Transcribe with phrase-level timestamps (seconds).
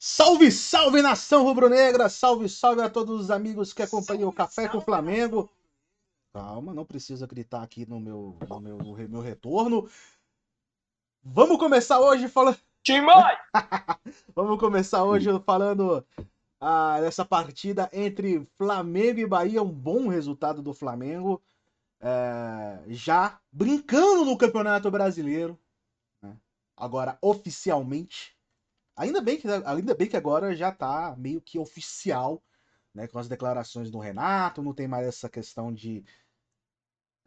[0.00, 2.08] Salve, salve nação rubro-negra!
[2.08, 5.50] Salve, salve a todos os amigos que acompanham o Café com o Flamengo.
[6.32, 9.90] Calma, não precisa gritar aqui no meu, no meu, no meu retorno.
[11.20, 12.56] Vamos começar hoje falando.
[12.84, 13.36] Timói!
[14.36, 16.06] Vamos começar hoje falando
[16.60, 19.60] ah, dessa partida entre Flamengo e Bahia.
[19.64, 21.42] Um bom resultado do Flamengo.
[22.00, 25.58] É, já brincando no Campeonato Brasileiro.
[26.22, 26.36] Né?
[26.76, 28.37] Agora, oficialmente.
[28.98, 32.42] Ainda bem, que, ainda bem que agora já tá meio que oficial,
[32.92, 33.06] né?
[33.06, 36.04] Com as declarações do Renato, não tem mais essa questão de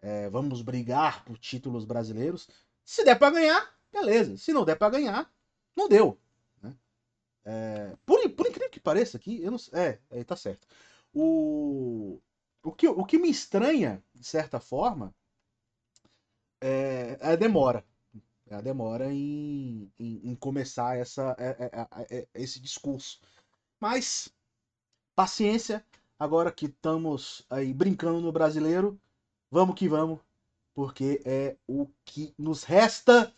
[0.02, 2.49] é, vamos brigar por títulos brasileiros.
[2.84, 4.35] Se der para ganhar, beleza.
[4.38, 5.34] Se não der para ganhar,
[5.73, 6.20] não deu.
[6.61, 6.75] Né?
[7.45, 10.67] É, por, por, incrível que pareça aqui, eu não é, é, tá certo.
[11.13, 12.19] O,
[12.63, 15.16] o, que, o que me estranha, de certa forma,
[16.59, 17.85] é, é a demora.
[18.59, 23.19] Demora em, em, em começar essa, é, é, é, esse discurso.
[23.79, 24.33] Mas,
[25.15, 25.85] paciência,
[26.19, 28.99] agora que estamos aí brincando no brasileiro,
[29.49, 30.19] vamos que vamos,
[30.73, 33.33] porque é o que nos resta.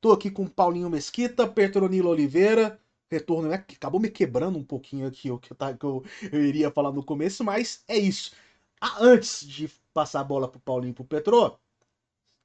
[0.00, 2.80] Tô aqui com Paulinho Mesquita, Petronilo Oliveira.
[3.10, 3.54] Retorno, né?
[3.56, 7.02] Acabou me quebrando um pouquinho aqui o que, eu, que eu, eu iria falar no
[7.02, 8.34] começo, mas é isso.
[8.80, 11.58] Ah, antes de passar a bola pro Paulinho e pro Petro,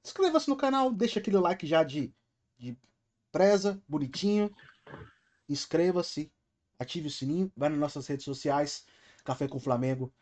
[0.03, 2.13] Inscreva-se no canal, deixa aquele like já de,
[2.57, 2.77] de
[3.31, 4.53] preza, bonitinho.
[5.47, 6.31] Inscreva-se,
[6.77, 8.85] ative o sininho, vai nas nossas redes sociais,
[9.23, 10.13] Café com Flamengo,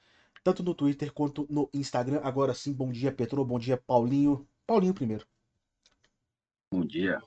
[0.44, 2.22] tanto no Twitter quanto no Instagram.
[2.24, 4.48] Agora sim, bom dia, Petro, bom dia, Paulinho.
[4.68, 5.26] Paulinho primeiro.
[6.72, 7.20] Bom dia.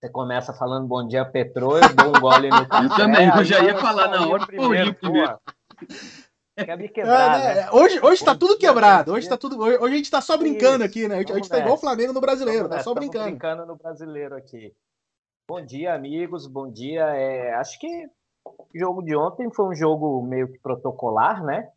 [0.00, 2.84] Você começa falando bom dia, Petro, eu dou um gole no café.
[2.84, 5.40] Eu também, eu já ia falar na hora, Paulinho primeiro.
[6.64, 7.70] Quer me quebrar, é, né?
[7.70, 9.12] Hoje, hoje tá tudo quebrado.
[9.12, 10.90] Hoje, tá tudo, hoje, a gente tá só brincando Isso.
[10.90, 11.16] aqui, né?
[11.16, 13.26] A gente, a gente tá igual o Flamengo no brasileiro, tá só brincando.
[13.26, 14.74] brincando no brasileiro aqui.
[15.48, 16.46] Bom dia, amigos.
[16.46, 17.04] Bom dia.
[17.16, 18.08] É, acho que
[18.44, 21.70] o jogo de ontem foi um jogo meio que protocolar, né?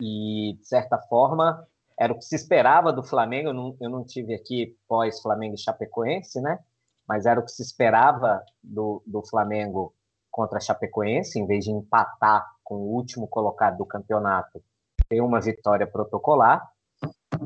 [0.00, 1.66] E, de certa forma,
[1.98, 3.48] era o que se esperava do Flamengo.
[3.48, 6.58] Eu não, eu não tive aqui pós-Flamengo e Chapecoense, né?
[7.06, 9.94] Mas era o que se esperava do, do Flamengo
[10.30, 14.62] contra a Chapecoense, em vez de empatar com o último colocado do campeonato,
[15.08, 16.62] tem uma vitória protocolar,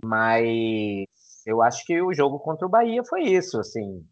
[0.02, 1.06] mas
[1.46, 4.04] eu acho que o jogo contra o Bahia foi isso, assim.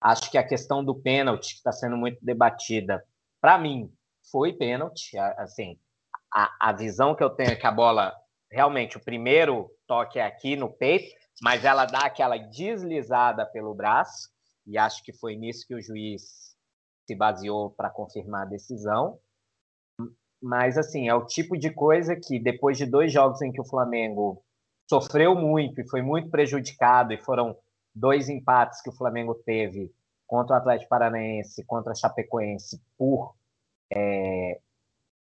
[0.00, 3.04] Acho que a questão do pênalti que está sendo muito debatida,
[3.42, 3.92] para mim,
[4.32, 5.78] foi pênalti, assim.
[6.32, 8.14] A, a visão que eu tenho é que a bola
[8.50, 14.30] realmente o primeiro toque é aqui no peito, mas ela dá aquela deslizada pelo braço,
[14.66, 16.56] e acho que foi nisso que o juiz
[17.06, 19.18] se baseou para confirmar a decisão.
[20.44, 23.64] Mas, assim, é o tipo de coisa que, depois de dois jogos em que o
[23.64, 24.44] Flamengo
[24.86, 27.56] sofreu muito e foi muito prejudicado, e foram
[27.94, 29.90] dois empates que o Flamengo teve
[30.26, 33.34] contra o Atlético Paranaense, contra a Chapecoense, por
[33.90, 34.60] é,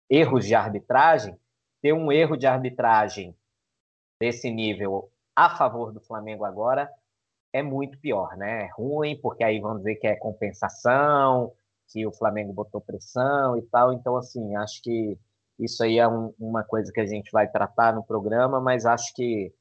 [0.09, 1.37] erros de arbitragem,
[1.81, 3.35] ter um erro de arbitragem
[4.21, 6.89] desse nível a favor do Flamengo agora
[7.51, 8.67] é muito pior, né?
[8.67, 11.51] É ruim, porque aí vão dizer que é compensação,
[11.89, 13.93] que o Flamengo botou pressão e tal.
[13.93, 15.17] Então, assim, acho que
[15.59, 19.13] isso aí é um, uma coisa que a gente vai tratar no programa, mas acho
[19.13, 19.53] que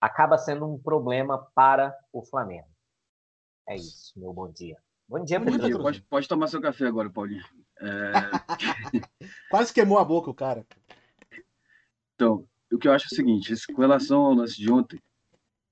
[0.00, 2.68] acaba sendo um problema para o Flamengo.
[3.68, 4.76] É isso, meu bom dia.
[5.08, 7.42] Bom dia, Bom dia, pode, pode, tomar seu café agora, Paulinho.
[7.80, 8.12] É...
[9.50, 10.66] Quase queimou a boca o cara.
[12.14, 15.00] Então, o que eu acho é o seguinte, com relação ao lance de ontem,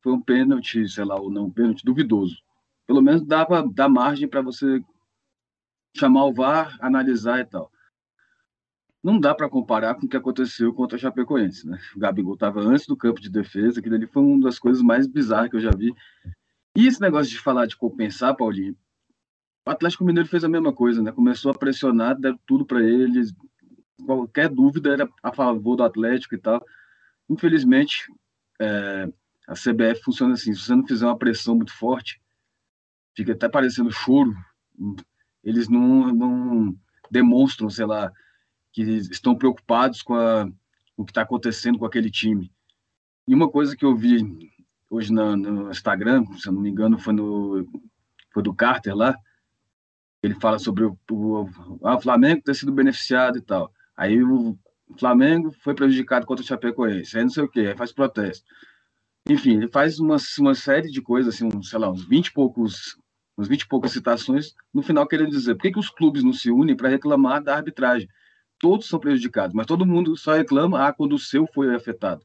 [0.02, 2.36] foi um pênalti, sei lá, ou não, um pênalti duvidoso.
[2.86, 4.80] Pelo menos dava dar margem para você
[5.98, 7.70] chamar o VAR, analisar e tal.
[9.02, 11.78] Não dá para comparar com o que aconteceu contra a Chapecoense, né?
[11.94, 15.06] O Gabigol estava antes do campo de defesa, aquilo ali foi uma das coisas mais
[15.06, 15.94] bizarras que eu já vi.
[16.76, 18.76] E esse negócio de falar de compensar, Paulinho,
[19.66, 21.12] o Atlético Mineiro fez a mesma coisa, né?
[21.12, 23.32] Começou a pressionar, deu tudo para eles.
[24.04, 26.64] Qualquer dúvida era a favor do Atlético e tal.
[27.28, 28.12] Infelizmente,
[28.60, 29.08] é,
[29.46, 32.20] a CBF funciona assim: se você não fizer uma pressão muito forte,
[33.16, 34.34] fica até parecendo choro
[35.46, 36.76] eles não, não
[37.08, 38.12] demonstram, sei lá,
[38.72, 40.50] que estão preocupados com a,
[40.96, 42.52] o que está acontecendo com aquele time.
[43.28, 44.26] E uma coisa que eu vi
[44.90, 47.64] hoje no, no Instagram, se eu não me engano, foi, no,
[48.34, 49.16] foi do Carter lá,
[50.20, 51.48] ele fala sobre o, o,
[51.84, 53.72] ah, o Flamengo ter sido beneficiado e tal.
[53.96, 54.58] Aí o
[54.98, 58.44] Flamengo foi prejudicado contra o Chapecoense, aí não sei o quê, aí faz protesto.
[59.28, 62.32] Enfim, ele faz uma, uma série de coisas, assim, um, sei lá, uns 20 e
[62.32, 62.96] poucos
[63.36, 66.32] umas 20 e poucas citações, no final querendo dizer por que, que os clubes não
[66.32, 68.08] se unem para reclamar da arbitragem?
[68.58, 72.24] Todos são prejudicados, mas todo mundo só reclama ah, quando o seu foi afetado.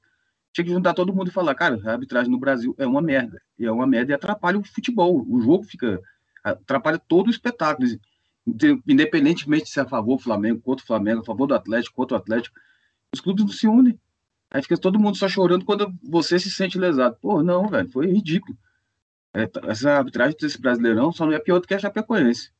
[0.53, 3.41] Tinha que juntar todo mundo e falar, cara, a arbitragem no Brasil é uma merda.
[3.57, 5.25] E é uma merda e atrapalha o futebol.
[5.27, 6.01] O jogo fica.
[6.43, 7.87] atrapalha todo o espetáculo.
[8.87, 12.17] Independentemente de ser a favor do Flamengo, contra o Flamengo, a favor do Atlético, contra
[12.17, 12.59] o Atlético,
[13.13, 13.97] os clubes não se unem.
[14.49, 17.15] Aí fica todo mundo só chorando quando você se sente lesado.
[17.21, 18.57] Pô, não, velho, foi ridículo.
[19.33, 22.51] É, essa arbitragem desse Brasileirão só não é pior do que a Chapecoense.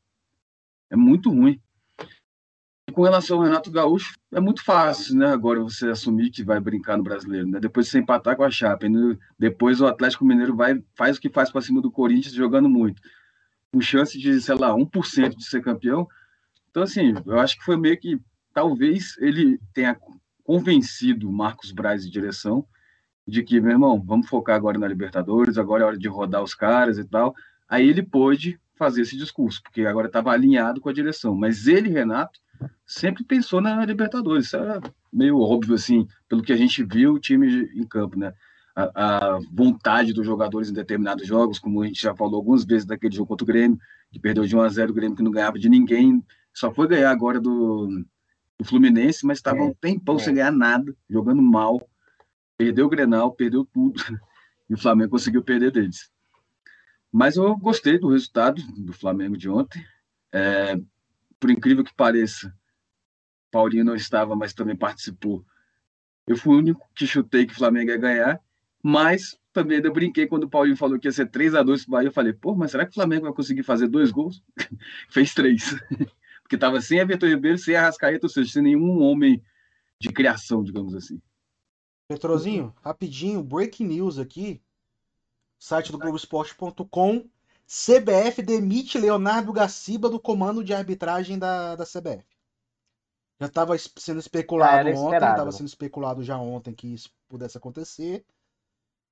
[0.90, 1.60] É muito ruim.
[2.94, 5.28] Com relação ao Renato Gaúcho, é muito fácil, né?
[5.28, 7.60] Agora você assumir que vai brincar no brasileiro, né?
[7.60, 9.18] Depois de você empatar com a Chape, né?
[9.40, 13.02] depois o Atlético Mineiro vai, faz o que faz para cima do Corinthians jogando muito.
[13.72, 16.06] Com chance de, sei lá, 1% de ser campeão.
[16.70, 18.20] Então, assim, eu acho que foi meio que.
[18.54, 19.98] Talvez ele tenha
[20.44, 22.68] convencido Marcos Braz de direção
[23.32, 26.54] de que, meu irmão, vamos focar agora na Libertadores, agora é hora de rodar os
[26.54, 27.34] caras e tal.
[27.68, 31.34] Aí ele pôde fazer esse discurso, porque agora estava alinhado com a direção.
[31.34, 32.38] Mas ele, Renato,
[32.86, 34.48] sempre pensou na Libertadores.
[34.48, 34.82] Isso era
[35.12, 38.34] meio óbvio, assim, pelo que a gente viu o time em campo, né?
[38.76, 42.86] A, a, vontade dos jogadores em determinados jogos, como a gente já falou algumas vezes
[42.86, 43.80] daquele jogo contra o Grêmio,
[44.12, 46.22] que perdeu de 1 a 0 o Grêmio que não ganhava de ninguém,
[46.54, 47.88] só foi ganhar agora do,
[48.60, 50.20] do Fluminense, mas estava é, um tempão é.
[50.20, 51.82] sem ganhar nada, jogando mal,
[52.62, 54.00] perdeu o Grenal, perdeu tudo,
[54.70, 56.12] e o Flamengo conseguiu perder deles.
[57.12, 59.84] Mas eu gostei do resultado do Flamengo de ontem.
[60.32, 60.80] É,
[61.40, 62.56] por incrível que pareça,
[63.50, 65.44] Paulinho não estava, mas também participou.
[66.28, 68.40] Eu fui o único que chutei que o Flamengo ia ganhar,
[68.82, 71.90] mas também ainda brinquei quando o Paulinho falou que ia ser 3 a 2 para
[71.90, 72.08] o Bahia.
[72.10, 74.42] Eu falei, pô, mas será que o Flamengo vai conseguir fazer dois gols?
[75.10, 75.76] Fez três.
[76.44, 79.44] Porque estava sem a Vitor Ribeiro, sem a Rascaeta, ou seja, sem nenhum homem
[80.00, 81.20] de criação, digamos assim.
[82.12, 84.62] Petrozinho, rapidinho, breaking news aqui.
[85.58, 87.26] Site do Globoesporte.com
[87.66, 92.26] CBF demite Leonardo Gaciba do comando de arbitragem da, da CBF.
[93.40, 98.26] Já estava sendo especulado ontem, estava sendo especulado já ontem que isso pudesse acontecer.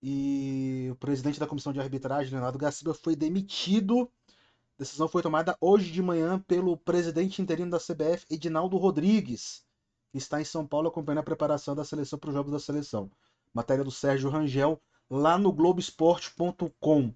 [0.04, 4.12] E o presidente da comissão de arbitragem, Leonardo Gaciba, foi demitido.
[4.28, 9.64] A decisão foi tomada hoje de manhã pelo presidente interino da CBF, Edinaldo Rodrigues,
[10.14, 13.12] está em São Paulo acompanhando a preparação da seleção para os jogos da seleção.
[13.54, 17.14] Matéria do Sérgio Rangel, lá no Globoesporte.com.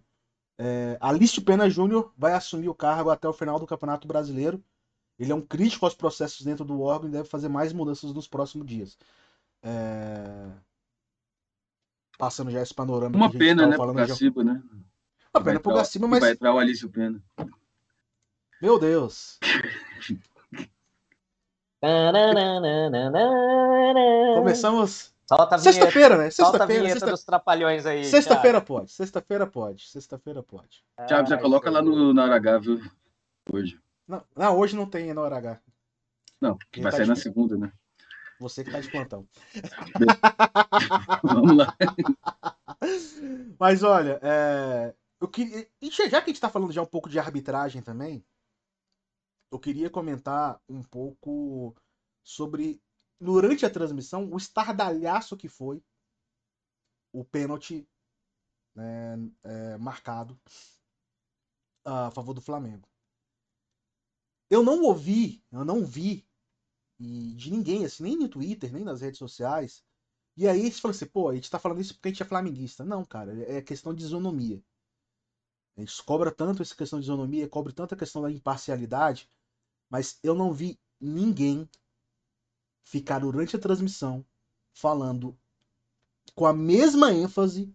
[0.57, 4.63] É, Alício Pena Júnior vai assumir o cargo até o final do Campeonato Brasileiro.
[5.17, 8.27] Ele é um crítico aos processos dentro do órgão e deve fazer mais mudanças nos
[8.27, 8.97] próximos dias.
[9.61, 10.49] É...
[12.17, 13.15] Passando já esse panorama.
[13.15, 14.61] Uma pena, né, pro Gaciba, né?
[15.33, 16.19] Uma pena pro Gaciba, mas...
[16.19, 17.21] Vai entrar o Alício Pena.
[18.61, 19.39] Meu Deus.
[24.35, 26.29] Começamos Solta a Sexta-feira, né?
[26.29, 26.89] Sexta-feira.
[26.89, 27.11] Sexta...
[27.11, 28.05] dos trapalhões aí.
[28.05, 28.91] Sexta-feira pode.
[28.91, 29.89] Sexta-feira pode.
[29.89, 30.83] Sexta-feira pode.
[31.07, 32.81] Thiago, já coloca lá no, na hora H, viu?
[33.51, 33.79] Hoje.
[34.07, 35.59] Não, não, hoje não tem na hora H.
[36.39, 37.71] Não, vai tá sair na segunda, né?
[38.39, 39.25] Você que tá de plantão.
[41.23, 41.73] Vamos lá.
[43.57, 44.93] Mas olha, é...
[45.21, 45.65] eu queria.
[46.09, 48.23] Já que a gente tá falando já um pouco de arbitragem também,
[49.53, 51.75] eu queria comentar um pouco
[52.23, 52.81] sobre
[53.19, 55.83] durante a transmissão, o estardalhaço que foi
[57.13, 57.87] o pênalti
[58.75, 60.39] né, é, marcado
[61.85, 62.87] a favor do Flamengo.
[64.49, 66.27] Eu não ouvi, eu não vi
[66.99, 69.83] e de ninguém, assim, nem no Twitter, nem nas redes sociais.
[70.35, 72.25] E aí eles falam assim, pô, a gente tá falando isso porque a gente é
[72.25, 72.83] flamenguista.
[72.83, 74.63] Não, cara, é questão de isonomia.
[75.77, 79.29] A gente cobra tanto essa questão de isonomia, cobra tanto a questão da imparcialidade,
[79.93, 81.69] mas eu não vi ninguém
[82.81, 84.25] ficar durante a transmissão
[84.73, 85.37] falando
[86.33, 87.71] com a mesma ênfase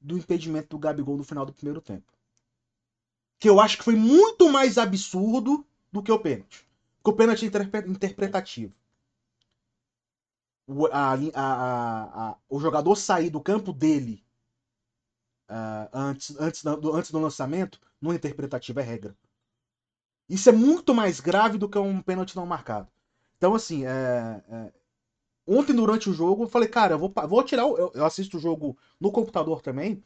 [0.00, 2.12] do impedimento do Gabigol no final do primeiro tempo.
[3.40, 6.64] Que eu acho que foi muito mais absurdo do que o pênalti.
[6.98, 8.72] Porque o pênalti é interpretativo.
[10.68, 14.24] O, a, a, a, o jogador sair do campo dele
[15.50, 19.16] uh, antes, antes, do, antes do lançamento, no interpretativo é regra.
[20.28, 22.88] Isso é muito mais grave do que um pênalti não marcado.
[23.36, 24.72] Então, assim, é, é...
[25.46, 27.66] ontem durante o jogo eu falei, cara, eu vou, vou tirar.
[27.66, 27.76] O...
[27.76, 30.02] Eu, eu, assisto o jogo no computador também.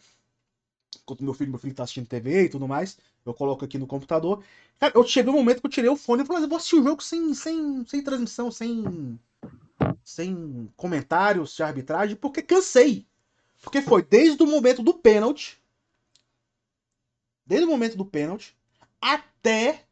[1.03, 2.99] Enquanto meu filho, meu filho tá assistindo TV e tudo mais.
[3.25, 4.43] Eu coloco aqui no computador.
[4.79, 6.77] Cara, eu cheguei um momento que eu tirei o fone e falei, eu vou assistir
[6.77, 9.19] o jogo sem, sem, sem transmissão, sem,
[10.03, 13.07] sem comentários de arbitragem, porque cansei.
[13.63, 15.61] Porque foi desde o momento do pênalti.
[17.47, 18.57] Desde o momento do pênalti
[19.01, 19.85] até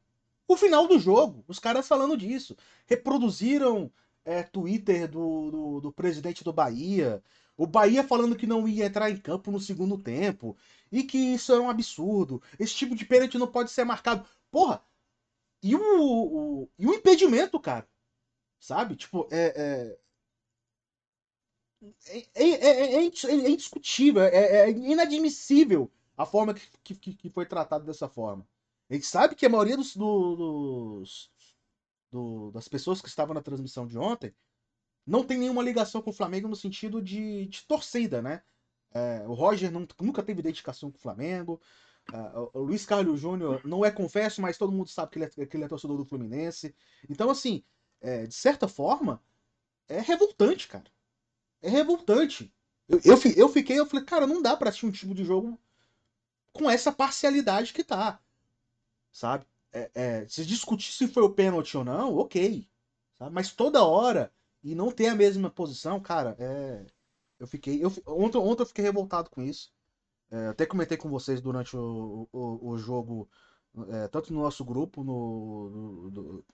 [0.48, 1.44] o final do jogo.
[1.46, 2.56] Os caras falando disso.
[2.86, 3.92] Reproduziram
[4.24, 7.22] é, Twitter do, do, do, presidente do Bahia.
[7.56, 10.56] O Bahia falando que não ia entrar em campo no segundo tempo.
[10.90, 12.42] E que isso é um absurdo.
[12.58, 14.26] Esse tipo de pênalti não pode ser marcado.
[14.50, 14.82] Porra!
[15.62, 17.86] E o, o, e o impedimento, cara?
[18.58, 18.96] Sabe?
[18.96, 19.96] Tipo, é.
[22.10, 26.52] É, é, é, é indiscutível, é, inadmissível a forma
[26.82, 28.44] que, que, que foi tratado dessa forma.
[28.90, 31.30] A gente sabe que a maioria dos, dos,
[32.10, 34.34] do, das pessoas que estavam na transmissão de ontem
[35.06, 38.42] não tem nenhuma ligação com o Flamengo no sentido de, de torcida, né?
[38.92, 41.60] É, o Roger não, nunca teve dedicação com o Flamengo.
[42.12, 45.46] Uh, o Luiz Carlos Júnior não é confesso, mas todo mundo sabe que ele é,
[45.46, 46.74] que ele é torcedor do Fluminense.
[47.08, 47.62] Então, assim,
[48.00, 49.22] é, de certa forma,
[49.88, 50.90] é revoltante, cara.
[51.60, 52.52] É revoltante.
[52.88, 55.58] Eu, eu, eu fiquei, eu falei, cara, não dá pra assistir um tipo de jogo
[56.52, 58.20] com essa parcialidade que tá.
[59.18, 59.44] Sabe?
[59.72, 62.68] É, é, se discutir se foi o pênalti ou não, ok.
[63.18, 63.34] Sabe?
[63.34, 64.32] Mas toda hora
[64.62, 66.86] e não ter a mesma posição, cara, é.
[67.38, 67.84] Eu fiquei.
[67.84, 69.72] Eu, ontem, ontem eu fiquei revoltado com isso.
[70.30, 73.28] É, até comentei com vocês durante o, o, o jogo,
[73.88, 76.44] é, tanto no nosso grupo no, no do,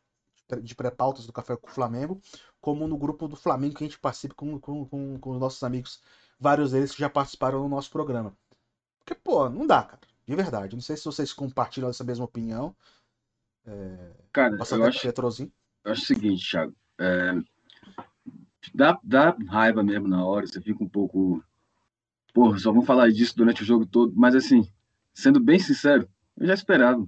[0.62, 2.20] de pré-pautas do Café com o Flamengo,
[2.60, 5.62] como no grupo do Flamengo que a gente participa com, com, com, com os nossos
[5.62, 6.00] amigos,
[6.40, 8.34] vários deles que já participaram no nosso programa.
[8.98, 10.13] Porque, pô, não dá, cara.
[10.26, 10.74] De verdade.
[10.74, 12.74] Não sei se vocês compartilham essa mesma opinião.
[13.66, 14.10] É...
[14.32, 16.74] Cara, eu acho, eu acho o seguinte, Thiago.
[16.98, 17.32] É...
[18.74, 21.44] Dá, dá raiva mesmo na hora, você fica um pouco
[22.34, 24.68] porra, só vão falar disso durante o jogo todo, mas assim,
[25.14, 27.06] sendo bem sincero, eu já esperava.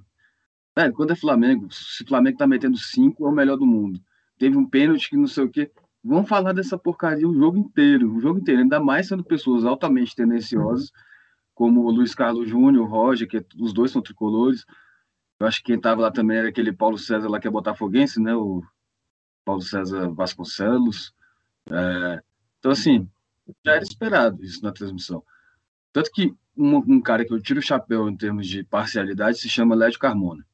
[0.76, 4.00] É, quando é Flamengo, se o Flamengo tá metendo cinco, é o melhor do mundo.
[4.38, 5.70] Teve um pênalti que não sei o quê.
[6.04, 10.14] Vão falar dessa porcaria o jogo inteiro, o jogo inteiro, ainda mais sendo pessoas altamente
[10.14, 10.92] tendenciosas,
[11.56, 14.66] como o Luiz Carlos Júnior, o Roger, que os dois são tricolores.
[15.40, 18.20] Eu acho que quem tava lá também era aquele Paulo César lá que é botafoguense,
[18.20, 18.34] né?
[18.36, 18.62] O
[19.42, 21.14] Paulo César Vasconcelos.
[21.70, 22.22] É,
[22.58, 23.08] então, assim,
[23.64, 25.24] já era esperado isso na transmissão.
[25.94, 29.48] Tanto que um, um, cara que eu tiro o chapéu em termos de parcialidade se
[29.48, 30.46] chama Lédio Carmona.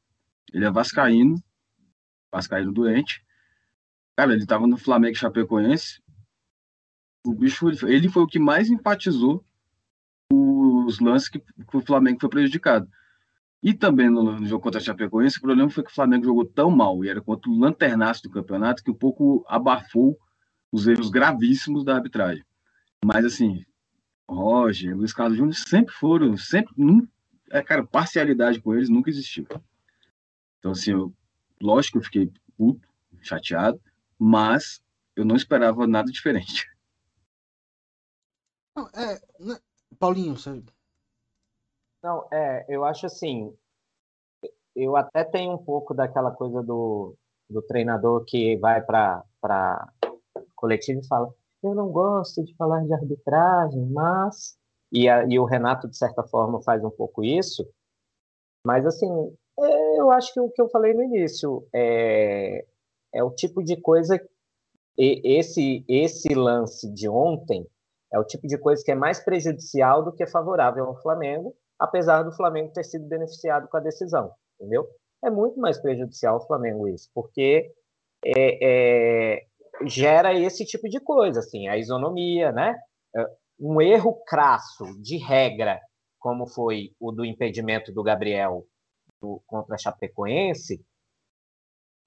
[0.54, 1.42] Ele é vascaíno,
[2.30, 3.24] vascaíno doente.
[4.16, 6.00] Cara, ele estava no Flamengo Chapecoense.
[7.26, 9.44] O bicho, ele foi o que mais empatizou
[10.32, 12.88] os lances que, que o Flamengo foi prejudicado.
[13.62, 16.44] E também no, no, jogo contra a Chapecoense, o problema foi que o Flamengo jogou
[16.44, 20.18] tão mal, e era contra o lanternaço do campeonato, que um pouco abafou
[20.72, 22.44] os erros gravíssimos da arbitragem.
[23.04, 23.64] Mas, assim,
[24.28, 27.06] Roger, Luiz Carlos Júnior sempre foram, sempre, num,
[27.50, 29.46] é, cara, parcialidade com eles nunca existiu.
[30.58, 31.14] Então, assim, eu,
[31.60, 32.88] lógico que eu fiquei puto,
[33.20, 33.80] chateado,
[34.18, 34.82] mas
[35.14, 36.68] eu não esperava nada diferente.
[38.94, 39.58] É, né,
[40.02, 40.60] Paulinho, você...
[42.02, 43.56] Não, é, eu acho assim,
[44.74, 47.14] eu até tenho um pouco daquela coisa do,
[47.48, 49.22] do treinador que vai para
[50.56, 51.32] coletivo e fala
[51.62, 54.58] eu não gosto de falar de arbitragem, mas.
[54.90, 57.64] E, a, e o Renato, de certa forma, faz um pouco isso.
[58.66, 59.08] Mas, assim,
[59.60, 62.66] é, eu acho que o que eu falei no início é,
[63.14, 64.20] é o tipo de coisa.
[64.98, 67.64] Esse, esse lance de ontem
[68.12, 72.22] é o tipo de coisa que é mais prejudicial do que favorável ao Flamengo, apesar
[72.22, 74.86] do Flamengo ter sido beneficiado com a decisão, entendeu?
[75.24, 77.72] É muito mais prejudicial ao Flamengo isso, porque
[78.24, 79.46] é, é,
[79.86, 82.78] gera esse tipo de coisa, assim, a isonomia, né?
[83.16, 83.26] É,
[83.58, 85.80] um erro crasso de regra,
[86.18, 88.64] como foi o do impedimento do Gabriel
[89.20, 90.84] do, contra a Chapecoense,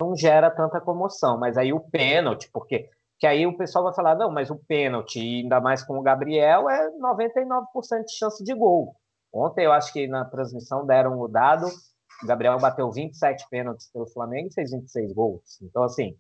[0.02, 1.40] não gera tanta comoção.
[1.40, 5.20] Mas aí o pênalti, porque que aí o pessoal vai falar, não, mas o pênalti,
[5.20, 8.96] ainda mais com o Gabriel, é 99% de chance de gol.
[9.34, 11.68] Ontem eu acho que na transmissão deram o dado,
[12.24, 15.62] o Gabriel bateu 27 pênaltis pelo Flamengo e fez 26 gols.
[15.62, 16.16] Então, assim,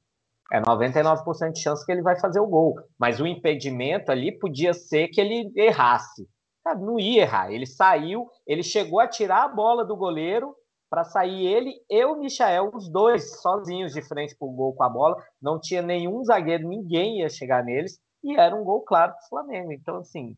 [0.51, 2.75] é 99% de chance que ele vai fazer o gol.
[2.99, 6.27] Mas o impedimento ali podia ser que ele errasse.
[6.63, 7.51] Cara, não ia errar.
[7.51, 10.55] Ele saiu, ele chegou a tirar a bola do goleiro
[10.95, 14.83] para sair ele e o Michael, os dois sozinhos de frente para o gol com
[14.85, 15.21] a bola.
[15.41, 17.99] Não tinha nenhum zagueiro, ninguém ia chegar neles.
[18.23, 19.73] E era um gol claro para o Flamengo.
[19.73, 20.37] Então, assim,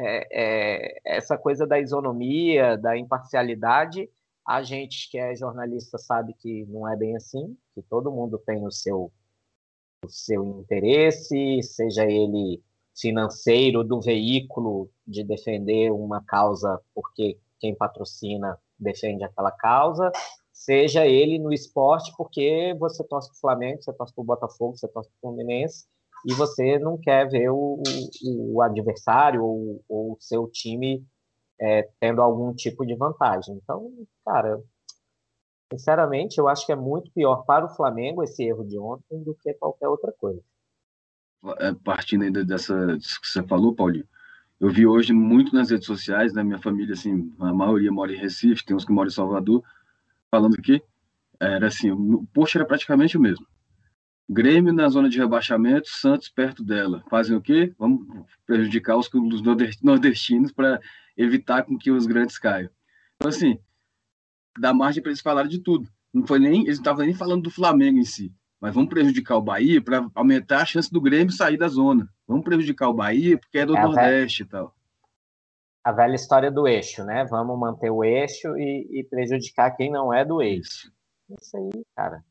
[0.00, 4.08] é, é, essa coisa da isonomia, da imparcialidade,
[4.48, 8.64] a gente que é jornalista sabe que não é bem assim, que todo mundo tem
[8.64, 9.12] o seu
[10.04, 12.60] o seu interesse, seja ele
[12.98, 20.10] financeiro do veículo de defender uma causa porque quem patrocina defende aquela causa,
[20.52, 24.76] seja ele no esporte porque você torce para o Flamengo, você torce para o Botafogo,
[24.76, 25.86] você torce para o Fluminense
[26.26, 27.82] e você não quer ver o,
[28.24, 31.04] o, adversário ou o seu time
[31.60, 33.56] é, tendo algum tipo de vantagem.
[33.56, 33.90] Então,
[34.24, 34.60] cara,
[35.72, 39.34] Sinceramente, eu acho que é muito pior para o Flamengo esse erro de ontem do
[39.34, 40.42] que qualquer outra coisa.
[41.58, 44.06] É, partindo ainda dessa que você falou, Paulinho,
[44.62, 48.12] eu vi hoje muito nas redes sociais, na né, minha família, assim, a maioria mora
[48.12, 49.64] em Recife, tem uns que moram em Salvador,
[50.30, 50.80] falando que
[51.40, 53.44] era assim, o post era praticamente o mesmo.
[54.30, 57.02] Grêmio na zona de rebaixamento, Santos perto dela.
[57.10, 57.74] Fazem o quê?
[57.76, 58.06] Vamos
[58.46, 59.42] prejudicar os clubes
[59.82, 60.80] nordestinos para
[61.16, 62.70] evitar com que os grandes caiam.
[63.16, 63.58] Então, assim,
[64.56, 65.88] dar margem para eles falarem de tudo.
[66.14, 69.36] Não foi nem, eles não estavam nem falando do Flamengo em si, mas vamos prejudicar
[69.36, 72.08] o Bahia para aumentar a chance do Grêmio sair da zona.
[72.28, 74.72] Vamos prejudicar o Bahia porque é do é Nordeste e tal.
[75.82, 77.24] A velha história do eixo, né?
[77.24, 80.92] Vamos manter o eixo e, e prejudicar quem não é do eixo.
[81.28, 82.24] Isso aí, cara.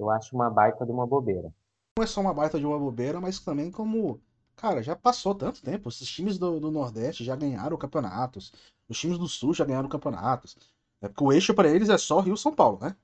[0.00, 1.52] Eu acho uma baita de uma bobeira.
[1.98, 4.22] Não é só uma baita de uma bobeira, mas também como
[4.56, 5.90] Cara, já passou tanto tempo.
[5.90, 8.54] Esses times do, do Nordeste já ganharam campeonatos.
[8.88, 10.56] Os times do Sul já ganharam campeonatos.
[11.02, 12.96] É porque o eixo para eles é só Rio São Paulo, né?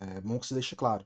[0.00, 1.04] É bom que se deixe claro.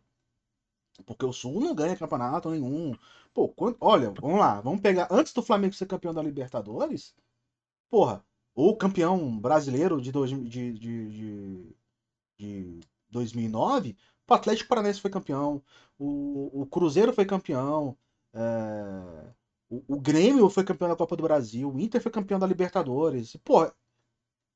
[1.05, 2.95] Porque o Sul não ganha campeonato nenhum.
[3.35, 3.76] Pô, quando...
[3.81, 5.09] olha, vamos lá, vamos pegar.
[5.11, 7.15] Antes do Flamengo ser campeão da Libertadores,
[7.91, 8.25] porra,
[8.55, 11.76] ou campeão brasileiro de, dois, de, de, de,
[12.38, 13.97] de 2009,
[14.29, 15.62] o Atlético Paranaense foi campeão,
[15.99, 17.97] o, o Cruzeiro foi campeão,
[18.35, 19.33] é,
[19.69, 23.37] o, o, Grêmio foi campeão da Copa do Brasil, o Inter foi campeão da Libertadores.
[23.45, 23.71] Pô,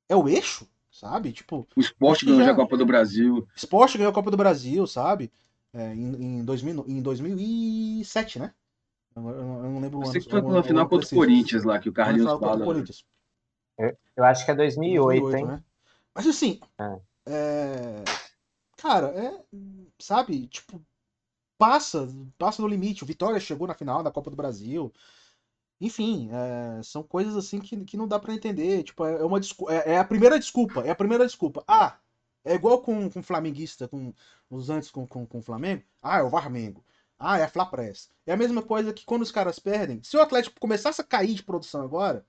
[0.08, 1.32] é o eixo, sabe?
[1.32, 2.52] Tipo, o esporte ganhou já...
[2.52, 3.46] a Copa do Brasil.
[3.54, 5.30] Esporte ganhou a Copa do Brasil, sabe?
[5.72, 8.52] É, em, em, 2000, em 2007, né?
[9.14, 10.12] Eu, eu não lembro o ano.
[10.12, 12.58] Você que foi na final contra o Corinthians lá, que o Carlinhos fala.
[12.58, 12.64] Né?
[12.64, 13.04] Corinthians.
[13.78, 15.46] Eu, eu, acho que é 2008, 2008 hein?
[15.46, 15.64] Né?
[16.14, 17.00] Mas assim, é.
[17.26, 18.04] É...
[18.76, 19.44] cara, é,
[19.98, 20.82] sabe, tipo,
[21.56, 22.08] passa,
[22.38, 23.04] passa no limite.
[23.04, 24.92] O Vitória chegou na final da Copa do Brasil.
[25.80, 28.82] Enfim, é, são coisas assim que, que não dá para entender.
[28.82, 30.80] Tipo, é, uma é, é, a primeira desculpa.
[30.82, 31.62] É a primeira desculpa.
[31.66, 31.98] Ah,
[32.44, 34.12] é igual com, com flamenguista, com
[34.48, 35.82] os antes com, com, com o Flamengo.
[36.02, 36.84] Ah, é o Varmengo.
[37.18, 38.08] Ah, é a Flapress.
[38.26, 40.02] É a mesma coisa que quando os caras perdem.
[40.02, 42.24] Se o Atlético começasse a cair de produção agora.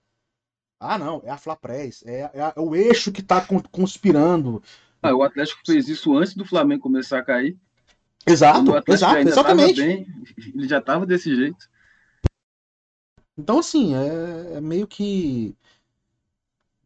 [0.77, 2.03] Ah, não, é a Flapress.
[2.05, 4.61] É, é, é o eixo que tá conspirando.
[5.01, 7.57] Ah, o Atlético fez isso antes do Flamengo começar a cair.
[8.25, 9.81] Exato, exato, exatamente.
[9.81, 10.07] Bem,
[10.53, 11.69] ele já estava desse jeito.
[13.37, 15.55] Então, assim, é, é meio que.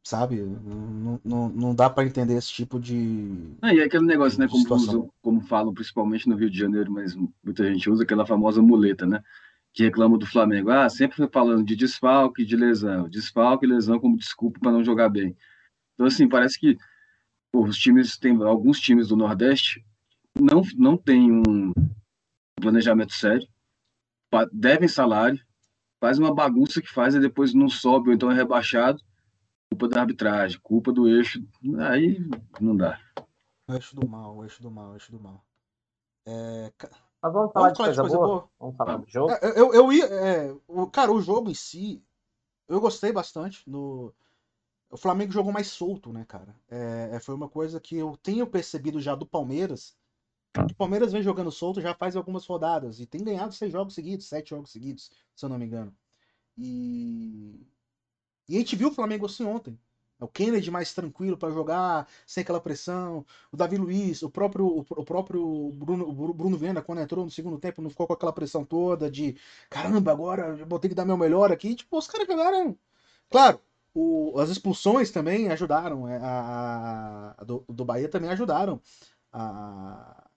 [0.05, 0.41] Sabe?
[0.41, 3.55] Não, não, não dá para entender esse tipo de.
[3.61, 4.47] Ah, e é aquele negócio, né?
[4.47, 8.61] Como, usam, como falam, principalmente no Rio de Janeiro, mas muita gente usa aquela famosa
[8.61, 9.23] muleta, né?
[9.73, 10.69] Que reclama do Flamengo.
[10.69, 13.09] Ah, sempre foi falando de desfalque, de lesão.
[13.09, 15.35] Desfalque e lesão como desculpa para não jogar bem.
[15.95, 16.77] Então, assim, parece que
[17.51, 19.83] pô, os times, tem alguns times do Nordeste
[20.39, 21.73] não, não tem um
[22.59, 23.47] planejamento sério,
[24.51, 25.39] devem salário,
[25.99, 29.01] faz uma bagunça que faz e depois não sobe, ou então é rebaixado,
[29.75, 31.45] culpa da arbitragem, culpa do eixo,
[31.79, 32.17] aí
[32.61, 32.97] não dá.
[33.67, 35.45] O eixo do mal, o eixo do mal, o eixo do mal.
[36.25, 36.71] É...
[37.21, 38.27] Mas vamos falar, vamos de, coisa de, coisa boa?
[38.27, 38.49] boa?
[38.59, 39.31] Vamos falar do jogo?
[39.31, 40.05] É, eu, eu ia.
[40.05, 42.01] É, o, cara, o jogo em si,
[42.67, 43.69] eu gostei bastante.
[43.69, 44.13] No...
[44.89, 46.55] O Flamengo jogou mais solto, né, cara?
[46.69, 49.97] É, é foi uma coisa que eu tenho percebido já do Palmeiras
[50.57, 54.27] o Palmeiras vem jogando solto já faz algumas rodadas e tem ganhado seis jogos seguidos,
[54.27, 55.93] sete jogos seguidos, se eu não me engano.
[56.57, 57.67] E,
[58.47, 59.77] e a gente viu o Flamengo assim ontem.
[60.19, 63.25] O Kennedy mais tranquilo para jogar, sem aquela pressão.
[63.51, 67.81] O Davi Luiz, o próprio, o próprio Bruno, Bruno Venda, quando entrou no segundo tempo,
[67.81, 69.35] não ficou com aquela pressão toda de
[69.69, 71.75] caramba, agora eu vou ter que dar meu melhor aqui.
[71.75, 72.77] Tipo, os caras jogaram.
[73.29, 73.59] Claro,
[73.93, 76.07] o, as expulsões também ajudaram.
[76.09, 78.81] É, a, a, do, do Bahia também ajudaram
[79.33, 80.29] a,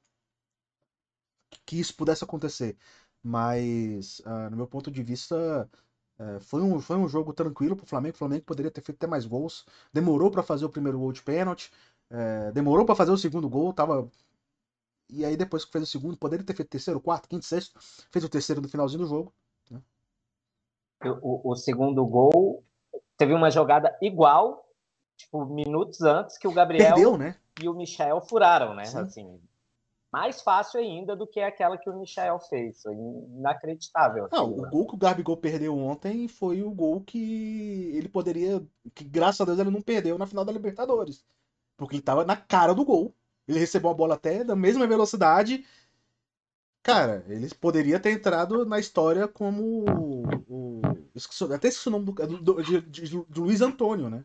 [1.67, 2.77] que isso pudesse acontecer.
[3.23, 5.69] Mas, uh, no meu ponto de vista,
[6.19, 8.15] uh, foi, um, foi um jogo tranquilo para o Flamengo.
[8.15, 9.67] O Flamengo poderia ter feito até mais gols.
[9.93, 11.71] Demorou para fazer o primeiro gol de pênalti.
[12.11, 13.73] Uh, demorou para fazer o segundo gol.
[13.73, 14.09] Tava...
[15.09, 17.79] E aí, depois que fez o segundo, poderia ter feito terceiro, quarto, quinto, sexto.
[18.11, 19.33] Fez o terceiro no finalzinho do jogo.
[19.71, 19.81] Né?
[21.23, 22.63] O, o segundo gol
[23.17, 24.69] teve uma jogada igual,
[25.17, 27.37] tipo, minutos antes que o Gabriel Perdeu, né?
[27.61, 28.85] e o Michel furaram, né?
[28.85, 28.99] Sim.
[28.99, 29.41] Assim,
[30.13, 32.83] mais fácil ainda do que aquela que o Michel fez.
[32.83, 34.29] Foi inacreditável.
[34.33, 38.67] Não, o gol que o Gabigol perdeu ontem foi o gol que ele poderia.
[38.95, 41.25] que graças a Deus ele não perdeu na final da Libertadores.
[41.77, 43.15] Porque ele tava na cara do gol.
[43.47, 45.65] Ele recebeu a bola até da mesma velocidade.
[46.83, 50.23] Cara, ele poderia ter entrado na história como o.
[50.49, 50.83] o
[51.53, 54.25] até esqueci o nome do, do, de, de, de Luiz Antônio, né?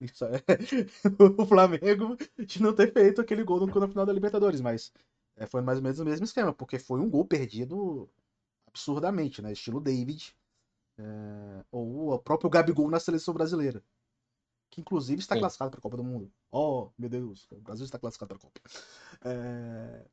[1.38, 4.90] o Flamengo de não ter feito aquele gol no, na final da Libertadores, mas
[5.40, 8.06] é, foi mais ou menos o mesmo esquema, porque foi um gol perdido
[8.66, 9.50] absurdamente, né?
[9.50, 10.36] Estilo David.
[10.98, 13.82] É, ou o próprio Gabigol na seleção brasileira.
[14.68, 15.40] Que inclusive está Sim.
[15.40, 16.30] classificado para a Copa do Mundo.
[16.52, 18.60] Oh, meu Deus, o Brasil está classificado para a Copa.
[19.24, 20.04] É...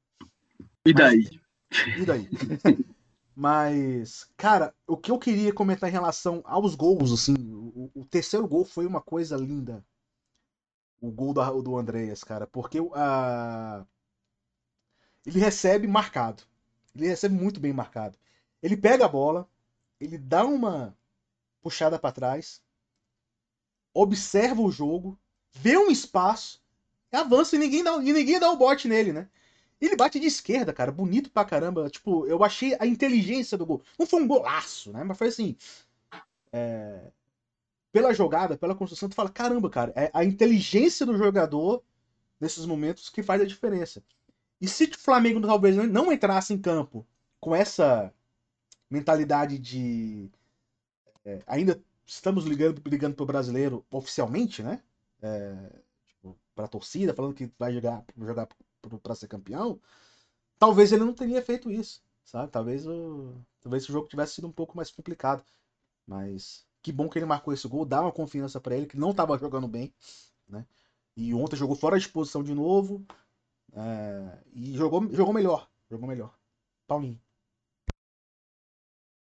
[0.86, 1.42] E daí?
[1.70, 2.30] Mas, e daí?
[3.36, 8.48] Mas, cara, o que eu queria comentar em relação aos gols, assim, o, o terceiro
[8.48, 9.86] gol foi uma coisa linda.
[11.02, 13.84] O gol do, do Andreas, cara, porque a.
[13.84, 13.97] Uh
[15.28, 16.44] ele recebe marcado.
[16.96, 18.18] Ele recebe muito bem marcado.
[18.64, 19.48] Ele pega a bola,
[20.00, 20.98] ele dá uma
[21.62, 22.64] puxada para trás,
[23.94, 25.20] observa o jogo,
[25.52, 26.64] vê um espaço,
[27.12, 29.30] avança e ninguém dá, e ninguém dá o bote nele, né?
[29.82, 31.90] Ele bate de esquerda, cara, bonito pra caramba.
[31.90, 33.84] Tipo, eu achei a inteligência do gol.
[34.00, 35.04] Não foi um golaço, né?
[35.04, 35.56] Mas foi assim.
[36.52, 37.12] É...
[37.92, 41.84] Pela jogada, pela construção, tu fala: caramba, cara, é a inteligência do jogador
[42.40, 44.04] nesses momentos que faz a diferença.
[44.60, 47.06] E se o Flamengo talvez não entrasse em campo
[47.40, 48.14] com essa
[48.90, 50.30] mentalidade de.
[51.26, 54.82] É, ainda estamos ligando, ligando pro brasileiro oficialmente, né?
[55.22, 58.48] É, tipo, pra torcida, falando que vai jogar, jogar
[59.04, 59.80] para ser campeão,
[60.58, 62.52] talvez ele não teria feito isso, sabe?
[62.52, 65.44] Talvez o, talvez o jogo tivesse sido um pouco mais complicado.
[66.06, 69.12] Mas que bom que ele marcou esse gol, dá uma confiança para ele, que não
[69.12, 69.94] estava jogando bem,
[70.48, 70.66] né?
[71.16, 73.06] E ontem jogou fora de posição de novo.
[73.76, 75.68] É, e jogou, jogou melhor.
[75.90, 76.34] Jogou melhor.
[76.88, 77.20] Paulinho.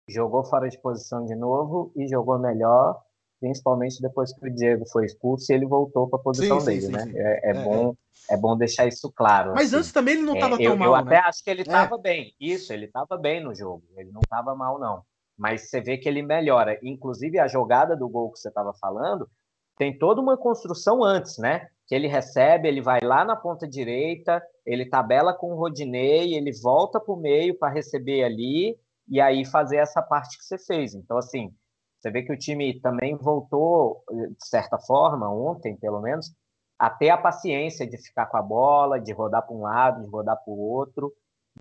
[0.08, 3.02] Jogou fora de posição de novo e jogou melhor,
[3.40, 6.80] principalmente depois que o Diego foi expulso e ele voltou para a posição sim, dele,
[6.82, 7.04] sim, né?
[7.04, 7.96] Sim, é, é, é, bom,
[8.30, 9.54] é bom deixar isso claro.
[9.54, 9.76] Mas assim.
[9.76, 10.88] antes também ele não estava é, tão eu, mal.
[10.88, 11.16] Eu né?
[11.16, 11.98] até acho que ele estava é.
[11.98, 12.34] bem.
[12.38, 13.82] Isso, ele estava bem no jogo.
[13.96, 15.02] Ele não estava mal, não.
[15.36, 16.78] Mas você vê que ele melhora.
[16.82, 19.28] Inclusive, a jogada do gol que você estava falando
[19.76, 21.68] tem toda uma construção antes, né?
[21.86, 26.50] Que ele recebe, ele vai lá na ponta direita, ele tabela com o Rodinei, ele
[26.62, 30.94] volta para o meio para receber ali e aí fazer essa parte que você fez.
[30.94, 31.54] Então, assim,
[31.98, 36.34] você vê que o time também voltou, de certa forma, ontem, pelo menos,
[36.78, 40.08] a ter a paciência de ficar com a bola, de rodar para um lado, de
[40.08, 41.12] rodar para o outro,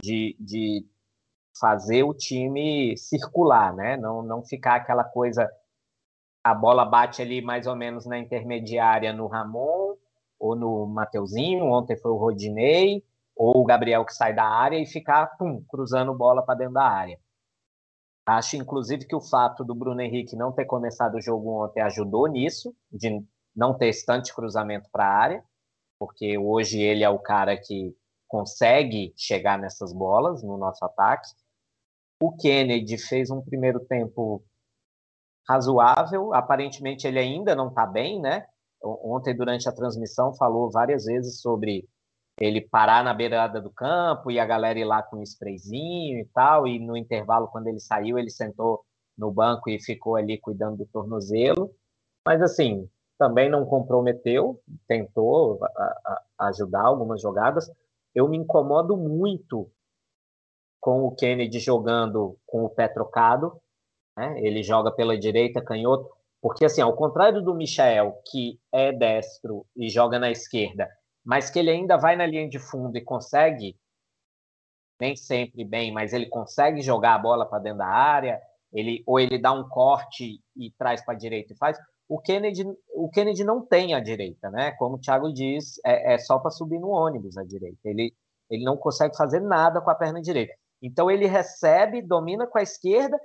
[0.02, 0.86] de, de
[1.60, 3.96] fazer o time circular, né?
[3.98, 5.50] Não, não ficar aquela coisa,
[6.44, 9.93] a bola bate ali mais ou menos na intermediária no Ramon
[10.44, 13.02] ou no Mateuzinho, ontem foi o Rodinei,
[13.34, 16.84] ou o Gabriel que sai da área e ficar pum, cruzando bola para dentro da
[16.84, 17.18] área.
[18.26, 22.28] Acho, inclusive, que o fato do Bruno Henrique não ter começado o jogo ontem ajudou
[22.28, 23.26] nisso, de
[23.56, 25.44] não ter estante cruzamento para a área,
[25.98, 27.96] porque hoje ele é o cara que
[28.28, 31.30] consegue chegar nessas bolas no nosso ataque.
[32.22, 34.44] O Kennedy fez um primeiro tempo
[35.48, 38.46] razoável, aparentemente ele ainda não está bem, né?
[38.84, 41.88] Ontem, durante a transmissão, falou várias vezes sobre
[42.40, 46.26] ele parar na beirada do campo e a galera ir lá com um sprayzinho e
[46.34, 48.84] tal, e no intervalo, quando ele saiu, ele sentou
[49.18, 51.74] no banco e ficou ali cuidando do tornozelo.
[52.26, 55.60] Mas, assim, também não comprometeu, tentou
[56.40, 57.70] ajudar algumas jogadas.
[58.14, 59.70] Eu me incomodo muito
[60.80, 63.56] com o Kennedy jogando com o pé trocado,
[64.18, 64.40] né?
[64.42, 66.10] ele joga pela direita, canhoto,
[66.44, 70.90] porque assim, ao contrário do Michael, que é destro e joga na esquerda,
[71.24, 73.80] mas que ele ainda vai na linha de fundo e consegue,
[75.00, 78.42] nem sempre bem, mas ele consegue jogar a bola para dentro da área,
[78.74, 81.78] ele, ou ele dá um corte e traz para a direita e faz.
[82.10, 84.72] O Kennedy, o Kennedy não tem a direita, né?
[84.72, 87.80] Como o Thiago diz, é, é só para subir no ônibus a direita.
[87.86, 88.14] Ele,
[88.50, 90.54] ele não consegue fazer nada com a perna direita.
[90.82, 93.18] Então ele recebe, domina com a esquerda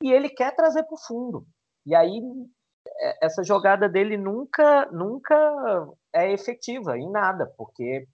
[0.00, 1.44] e ele quer trazer para o fundo.
[1.84, 2.22] E aí
[3.20, 5.34] essa jogada dele nunca, nunca
[6.12, 8.06] é efetiva em nada, porque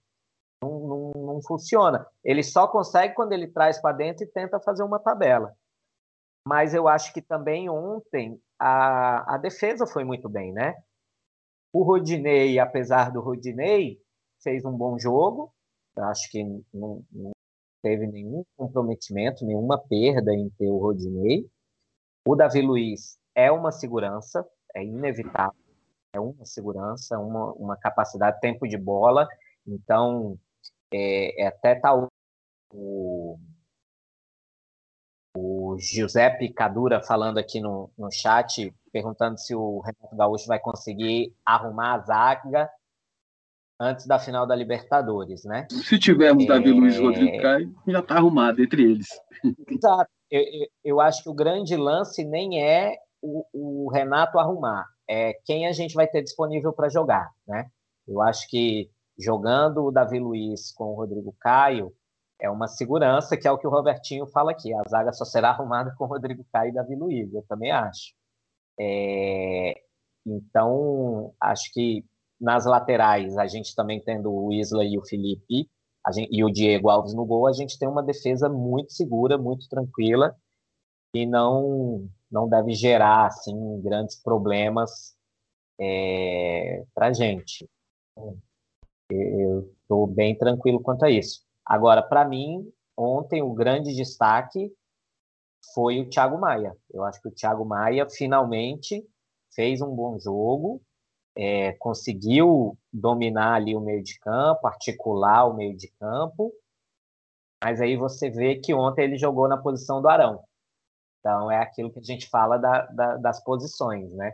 [0.61, 2.05] não, não, não funciona.
[2.23, 5.53] Ele só consegue quando ele traz para dentro e tenta fazer uma tabela.
[6.47, 10.75] Mas eu acho que também ontem a, a defesa foi muito bem, né?
[11.73, 13.99] O Rodinei, apesar do Rodinei,
[14.41, 15.53] fez um bom jogo.
[15.95, 17.31] Eu acho que não, não
[17.83, 21.49] teve nenhum comprometimento, nenhuma perda em ter o Rodinei.
[22.25, 25.55] O Davi Luiz é uma segurança, é inevitável,
[26.13, 29.27] é uma segurança, uma, uma capacidade, tempo de bola.
[29.65, 30.37] Então,
[30.91, 32.07] é, é até tal
[32.73, 33.37] o,
[35.35, 41.35] o Giuseppe Cadura falando aqui no, no chat, perguntando se o Renato Gaúcho vai conseguir
[41.45, 42.69] arrumar a zaga
[43.79, 45.67] antes da final da Libertadores, né?
[45.69, 46.47] Se tivermos é...
[46.47, 49.07] Davi Luiz e Rodrigo Caio, já está arrumado entre eles.
[49.69, 50.09] Exato.
[50.29, 52.97] Eu, eu, eu, acho que o grande lance nem é
[53.27, 57.69] o, o, Renato arrumar, é quem a gente vai ter disponível para jogar, né?
[58.07, 61.93] Eu acho que jogando o Davi Luiz com o Rodrigo Caio
[62.39, 64.73] é uma segurança, que é o que o Robertinho fala aqui.
[64.73, 68.13] A zaga só será arrumada com o Rodrigo Caio e Davi Luiz, eu também acho.
[68.79, 69.73] É...
[70.25, 72.05] Então, acho que
[72.39, 75.69] nas laterais, a gente também tendo o Isla e o Felipe
[76.11, 79.67] gente, e o Diego Alves no gol, a gente tem uma defesa muito segura, muito
[79.67, 80.35] tranquila
[81.13, 85.15] e não não deve gerar assim grandes problemas
[85.79, 87.69] é, para gente.
[89.09, 91.41] Eu estou bem tranquilo quanto a isso.
[91.65, 94.71] Agora, para mim, ontem o grande destaque
[95.73, 96.75] foi o Thiago Maia.
[96.91, 99.05] Eu acho que o Thiago Maia finalmente
[99.53, 100.81] fez um bom jogo,
[101.35, 106.51] é, conseguiu dominar ali o meio de campo, articular o meio de campo,
[107.63, 110.43] mas aí você vê que ontem ele jogou na posição do Arão.
[111.27, 114.33] Então é aquilo que a gente fala da, da, das posições, né?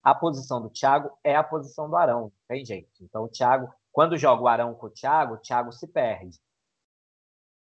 [0.00, 2.88] A posição do Thiago é a posição do Arão, tem jeito.
[3.00, 6.38] Então o Thiago, quando joga o Arão com o Thiago, o Thiago se perde.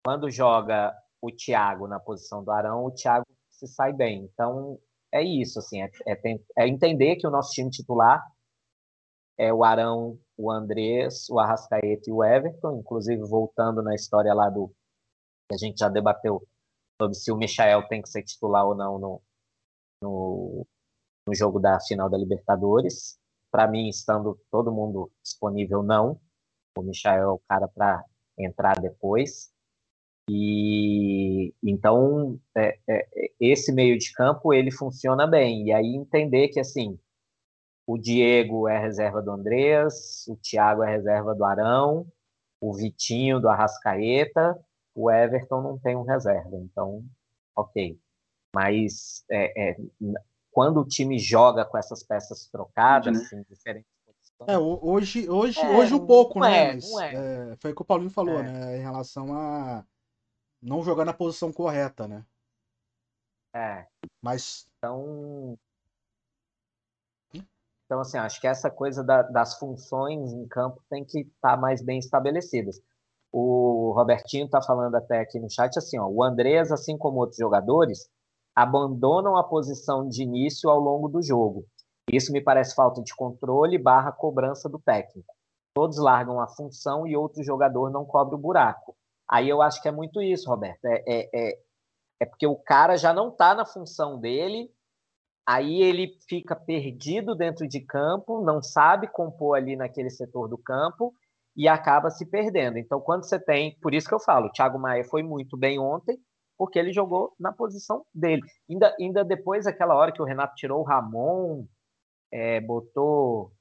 [0.02, 4.30] Quando joga o Thiago na posição do Arão, o Thiago se sai bem.
[4.32, 4.80] Então
[5.12, 8.24] é isso, assim, é, é, é entender que o nosso time titular
[9.36, 14.48] é o Arão, o Andrés, o Arrascaeta e o Everton, inclusive voltando na história lá
[14.48, 14.68] do
[15.48, 16.42] que a gente já debateu
[17.04, 19.22] sobre se o Michael tem que ser titular ou não no,
[20.02, 20.66] no,
[21.26, 23.18] no jogo da final da Libertadores.
[23.50, 26.20] Para mim, estando todo mundo disponível, não.
[26.76, 28.04] O Michael é o cara para
[28.38, 29.52] entrar depois.
[30.28, 33.06] E então é, é,
[33.38, 35.66] esse meio de campo ele funciona bem.
[35.66, 36.98] E aí entender que assim
[37.86, 42.06] o Diego é reserva do Andreas, o Thiago é reserva do Arão,
[42.60, 44.58] o Vitinho do Arrascaeta,
[44.94, 46.56] o Everton não tem um reserva.
[46.56, 47.04] Então,
[47.56, 47.98] ok.
[48.54, 49.76] Mas é, é,
[50.50, 53.24] quando o time joga com essas peças trocadas, né?
[53.24, 54.48] assim, diferentes posições.
[54.48, 56.70] É, hoje, hoje, é, hoje um pouco, né?
[56.70, 57.56] É, Mas, é.
[57.60, 58.78] foi o que o Paulinho falou, né?
[58.78, 59.84] Em relação a
[60.62, 62.24] não jogar na posição correta, né?
[63.54, 63.86] É.
[64.22, 64.68] Mas.
[64.78, 65.58] Então,
[67.86, 71.56] então, assim, acho que essa coisa da, das funções em campo tem que estar tá
[71.56, 72.80] mais bem estabelecidas.
[73.36, 77.36] O Robertinho está falando até aqui no chat assim, ó, o Andrés, assim como outros
[77.36, 78.08] jogadores,
[78.54, 81.66] abandonam a posição de início ao longo do jogo.
[82.12, 85.34] Isso me parece falta de controle barra cobrança do técnico.
[85.74, 88.94] Todos largam a função e outro jogador não cobre o buraco.
[89.28, 90.84] Aí eu acho que é muito isso, Roberto.
[90.84, 91.58] É, é, é,
[92.20, 94.70] é porque o cara já não está na função dele
[95.46, 101.14] Aí ele fica perdido dentro de campo, não sabe compor ali naquele setor do campo
[101.56, 102.78] e acaba se perdendo.
[102.78, 105.78] Então, quando você tem, por isso que eu falo, o Thiago Maia foi muito bem
[105.78, 106.18] ontem,
[106.56, 108.42] porque ele jogou na posição dele.
[108.70, 111.66] Ainda, ainda depois daquela hora que o Renato tirou o Ramon,
[112.32, 113.52] é, botou.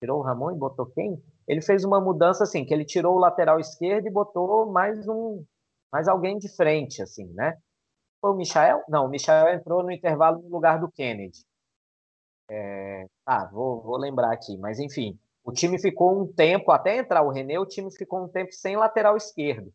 [0.00, 1.22] Tirou o Ramon e botou quem?
[1.48, 5.44] Ele fez uma mudança assim, que ele tirou o lateral esquerdo e botou mais um.
[5.92, 7.56] Mais alguém de frente, assim, né?
[8.20, 8.82] Foi o Michael?
[8.88, 11.44] Não, o Michael entrou no intervalo no lugar do Kennedy.
[12.50, 17.22] É, ah, vou, vou lembrar aqui, mas enfim, o time ficou um tempo, até entrar
[17.22, 19.70] o René, o time ficou um tempo sem lateral esquerdo.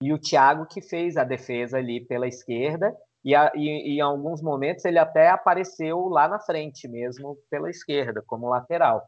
[0.00, 4.00] E o Thiago que fez a defesa ali pela esquerda, e, a, e, e, em
[4.00, 9.04] alguns momentos ele até apareceu lá na frente mesmo, pela esquerda, como lateral.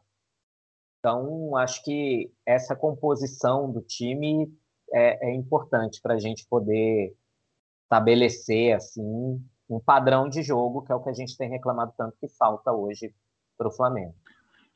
[0.99, 4.53] Então, acho que essa composição do time
[4.91, 7.15] é, é importante para a gente poder
[7.83, 12.17] estabelecer assim um padrão de jogo, que é o que a gente tem reclamado tanto
[12.19, 13.13] que falta hoje
[13.57, 14.13] para o Flamengo.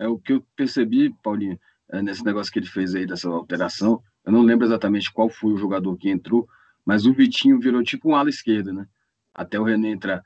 [0.04, 1.58] É o que eu percebi, Paulinho,
[1.89, 4.04] é, nesse negócio que ele fez aí dessa alteração.
[4.26, 6.46] Eu não lembro exatamente qual foi o jogador que entrou,
[6.86, 8.86] mas o Vitinho virou tipo um ala esquerda, né?
[9.34, 10.22] Até o René entrar.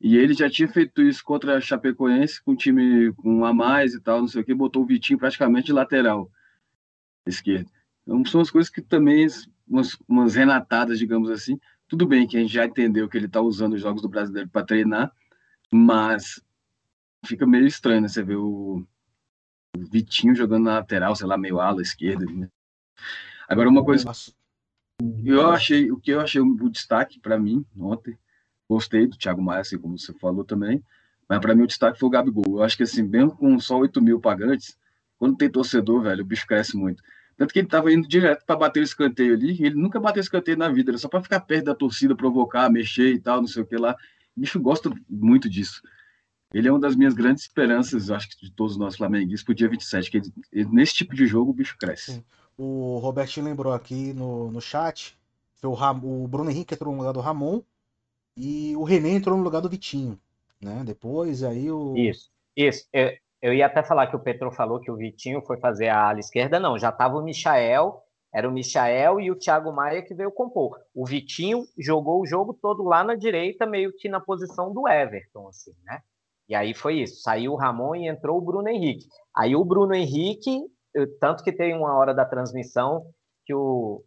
[0.00, 3.52] E ele já tinha feito isso contra a Chapecoense, com um time com um a
[3.52, 6.30] mais e tal, não sei o que, botou o Vitinho praticamente de lateral
[7.26, 7.70] esquerdo.
[8.02, 9.26] Então são as coisas que também,
[9.68, 13.42] umas, umas renatadas, digamos assim, tudo bem que a gente já entendeu que ele está
[13.42, 15.12] usando os jogos do brasileiro para treinar,
[15.70, 16.42] mas
[17.26, 18.08] fica meio estranho, né?
[18.08, 18.86] Você ver o
[19.90, 22.24] Vitinho jogando na lateral, sei lá, meio ala esquerda.
[22.26, 22.48] Né?
[23.48, 24.10] Agora, uma coisa.
[25.24, 28.18] Eu achei, o que eu achei o destaque para mim ontem,
[28.68, 30.82] gostei do Thiago Maia, assim como você falou também,
[31.28, 32.44] mas para mim o destaque foi o Gabigol.
[32.48, 34.76] Eu acho que assim, mesmo com só 8 mil pagantes,
[35.16, 37.02] quando tem torcedor, velho, o bicho cresce muito.
[37.36, 40.56] Tanto que ele estava indo direto para bater o escanteio ali, ele nunca bateu escanteio
[40.56, 43.62] na vida, era só para ficar perto da torcida, provocar, mexer e tal, não sei
[43.62, 43.94] o que lá.
[44.36, 45.80] O bicho gosta muito disso.
[46.52, 49.54] Ele é uma das minhas grandes esperanças, acho que de todos nós flamenguistas, para o
[49.54, 52.12] dia 27, que ele, ele, nesse tipo de jogo o bicho cresce.
[52.12, 52.24] Sim.
[52.56, 55.16] O Robertinho lembrou aqui no, no chat,
[55.56, 57.62] foi o, Ram, o Bruno Henrique entrou no lugar do Ramon
[58.36, 60.18] e o René entrou no lugar do Vitinho,
[60.60, 60.82] né?
[60.84, 61.94] Depois aí o...
[61.96, 62.88] Isso, isso.
[62.92, 66.08] É, eu ia até falar que o Petro falou que o Vitinho foi fazer a
[66.08, 70.14] ala esquerda, não, já estava o Michael, era o Michael e o Thiago Maia que
[70.14, 70.80] veio compor.
[70.94, 75.48] O Vitinho jogou o jogo todo lá na direita, meio que na posição do Everton,
[75.48, 76.02] assim, né?
[76.48, 79.06] E aí foi isso, saiu o Ramon e entrou o Bruno Henrique.
[79.36, 80.62] Aí o Bruno Henrique,
[81.20, 83.04] tanto que tem uma hora da transmissão
[83.44, 84.02] que o,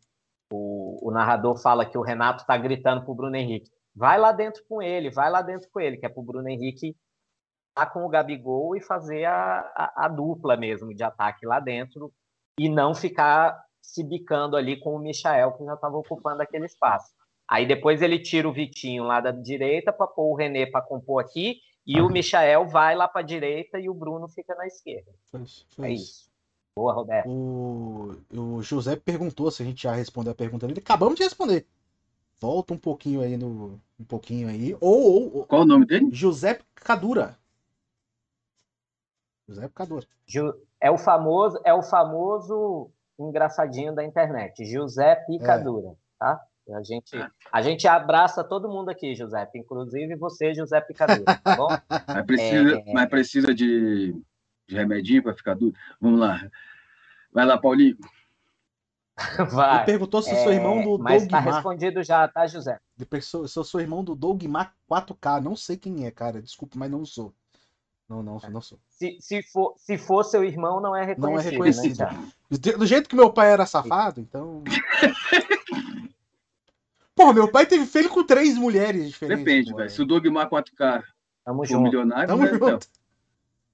[0.52, 4.32] o, o narrador fala que o Renato está gritando para o Bruno Henrique, vai lá
[4.32, 6.96] dentro com ele, vai lá dentro com ele, que é para o Bruno Henrique
[7.94, 12.12] com o Gabigol e fazer a, a, a, dupla mesmo de ataque lá dentro
[12.60, 17.12] e não ficar se bicando ali com o Michael, que já estava ocupando aquele espaço.
[17.50, 21.24] Aí depois ele tira o Vitinho lá da direita para pôr o René para compor
[21.24, 25.12] aqui E o Michael vai lá para a direita e o Bruno fica na esquerda.
[25.32, 25.66] Foi isso.
[25.70, 26.04] Foi é isso.
[26.04, 26.32] isso.
[26.76, 27.30] Boa, Roberto.
[27.30, 30.80] O, o José perguntou se a gente já respondeu a pergunta dele.
[30.80, 31.66] Acabamos de responder.
[32.40, 33.80] Volta um pouquinho aí no.
[34.00, 34.76] Um pouquinho aí.
[34.80, 35.36] Ou.
[35.36, 36.10] ou Qual o nome dele?
[36.12, 37.38] José Cadura.
[39.48, 40.08] José Cadura.
[40.80, 42.90] É o famoso, é o famoso
[43.20, 44.66] engraçadinho da internet.
[44.66, 45.96] José Picadura, é.
[46.18, 46.48] tá?
[46.74, 47.12] A gente,
[47.52, 51.68] a gente abraça todo mundo aqui, José, inclusive você, José Picadura, tá bom?
[52.08, 52.94] Mas precisa, é...
[52.94, 54.16] mas precisa de,
[54.68, 55.74] de remedinho para ficar duro?
[56.00, 56.40] Vamos lá.
[57.34, 57.98] Vai lá, Paulinho.
[59.52, 59.78] Vai.
[59.78, 60.44] Ele perguntou se é...
[60.44, 62.80] sou irmão do Mas tá respondido já, tá, José?
[63.22, 65.42] Se eu sou irmão do Dogmar 4K.
[65.42, 66.42] Não sei quem é, cara.
[66.42, 67.34] Desculpa, mas não sou.
[68.12, 68.78] Não, não, não sou.
[68.90, 71.32] Se, se, for, se for seu irmão, não é reconhecido.
[71.32, 72.00] Não é reconhecido.
[72.00, 74.64] Né, do jeito que meu pai era safado, então.
[77.22, 79.46] Porra, meu pai teve filho com três mulheres diferentes.
[79.46, 79.90] Depende, velho.
[79.92, 81.04] Se o Dogmar 4K
[81.46, 81.84] Tamo for junto.
[81.84, 82.88] milionário, Tamo né, junto.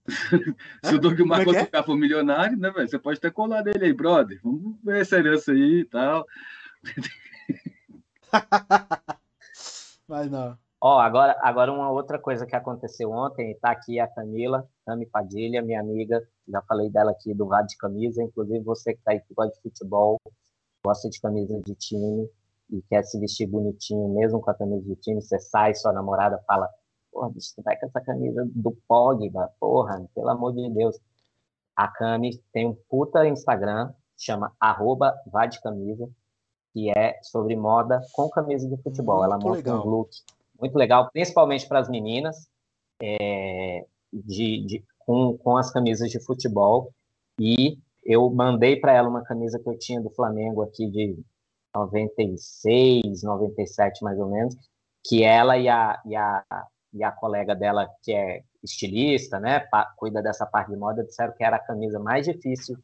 [0.84, 1.84] Se o Dogmar 4K é, é?
[1.84, 2.90] for milionário, né, velho?
[2.90, 4.38] Você pode ter colado ele aí, brother.
[4.44, 6.26] Vamos ver essa herança aí e tal.
[10.10, 10.58] Mas não.
[10.82, 15.62] Ó, agora, agora uma outra coisa que aconteceu ontem, tá aqui a Camila, Cami Padilha,
[15.62, 19.22] minha amiga, já falei dela aqui do Vado de Camisa, inclusive você que tá aí
[19.22, 20.20] que gosta de futebol,
[20.86, 22.30] gosta de camisa de time,
[22.70, 26.42] e quer se vestir bonitinho, mesmo com a camisa do time, você sai, sua namorada
[26.46, 26.70] fala,
[27.12, 30.98] porra, bicho, tu vai com essa camisa do Pogba, porra, pelo amor de Deus.
[31.76, 35.16] A Cami tem um puta Instagram, chama arroba
[35.64, 36.10] Camisa,
[36.74, 39.24] que é sobre moda com camisa de futebol.
[39.24, 39.86] Ela mostra legal.
[39.86, 40.10] um look
[40.60, 42.50] muito legal, principalmente para as meninas,
[43.02, 46.92] é, de, de, com, com as camisas de futebol.
[47.40, 51.20] E eu mandei para ela uma camisa que eu tinha do Flamengo aqui de
[51.78, 54.56] 96, 97 mais ou menos,
[55.06, 56.44] que ela e a, e a,
[56.94, 61.44] e a colega dela, que é estilista, né, cuida dessa parte de moda, disseram que
[61.44, 62.78] era a camisa mais difícil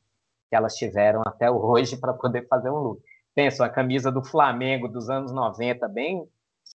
[0.50, 3.02] que elas tiveram até hoje para poder fazer um look.
[3.36, 6.28] Pensa, a camisa do Flamengo dos anos 90, bem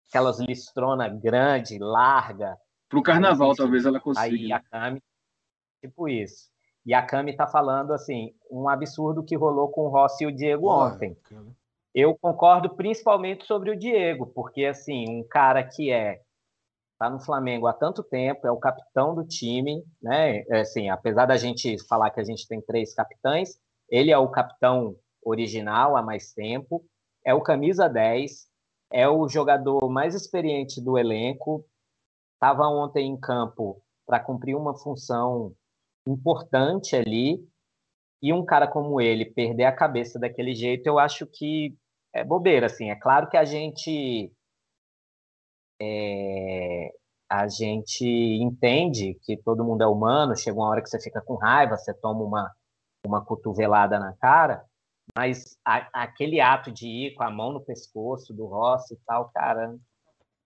[0.08, 2.58] aquelas listrona grande, larga.
[2.88, 4.25] Para o carnaval, talvez ela consiga.
[4.25, 5.04] Aí a Cami,
[5.82, 6.49] tipo isso.
[6.86, 10.32] E a Cami está falando assim, um absurdo que rolou com o Rossi e o
[10.32, 11.15] Diego ontem.
[11.23, 11.45] Cara.
[11.95, 16.21] Eu concordo principalmente sobre o Diego, porque assim, um cara que é
[16.99, 20.39] tá no Flamengo há tanto tempo, é o capitão do time, né?
[20.49, 23.58] É, assim, apesar da gente falar que a gente tem três capitães,
[23.89, 26.86] ele é o capitão original há mais tempo,
[27.23, 28.47] é o camisa 10,
[28.91, 31.65] é o jogador mais experiente do elenco,
[32.34, 35.53] estava ontem em campo para cumprir uma função
[36.05, 37.45] importante ali,
[38.21, 41.75] e um cara como ele perder a cabeça daquele jeito, eu acho que
[42.15, 42.89] é bobeira, assim.
[42.89, 44.32] É claro que a gente
[45.82, 46.89] é,
[47.30, 51.36] a gente entende que todo mundo é humano, chega uma hora que você fica com
[51.36, 52.51] raiva, você toma uma,
[53.06, 54.63] uma cotovelada na cara,
[55.13, 59.30] mas a, aquele ato de ir com a mão no pescoço do Rossi e tal,
[59.34, 59.75] cara,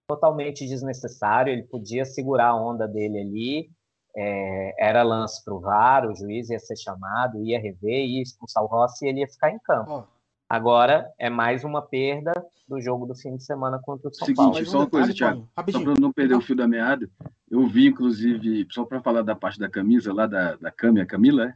[0.08, 1.54] totalmente desnecessário.
[1.54, 3.70] Ele podia segurar a onda dele ali,
[4.18, 8.64] é, era lance para o VAR, o juiz ia ser chamado, ia rever, ia expulsar
[8.64, 9.92] o Rossi e ele ia ficar em campo.
[9.92, 10.19] Oh.
[10.50, 12.34] Agora é mais uma perda
[12.68, 14.54] do jogo do fim de semana contra o São Seguinte, Paulo.
[14.56, 15.48] Seguinte, só uma coisa, Thiago.
[15.72, 17.08] Só para não perder o fio da meada,
[17.52, 21.06] eu vi, inclusive, só para falar da parte da camisa lá da, da Cami, a
[21.06, 21.54] Camila, é?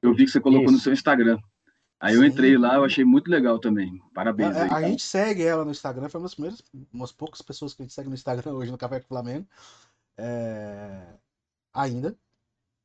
[0.00, 0.72] eu vi que você colocou Isso.
[0.72, 1.38] no seu Instagram.
[2.00, 2.20] Aí Sim.
[2.20, 4.02] eu entrei lá, eu achei muito legal também.
[4.14, 4.56] Parabéns.
[4.56, 7.74] A, aí, a gente segue ela no Instagram, foi uma das primeiras, umas poucas pessoas
[7.74, 9.46] que a gente segue no Instagram hoje no Café com o Flamengo.
[10.16, 11.08] É...
[11.74, 12.16] Ainda.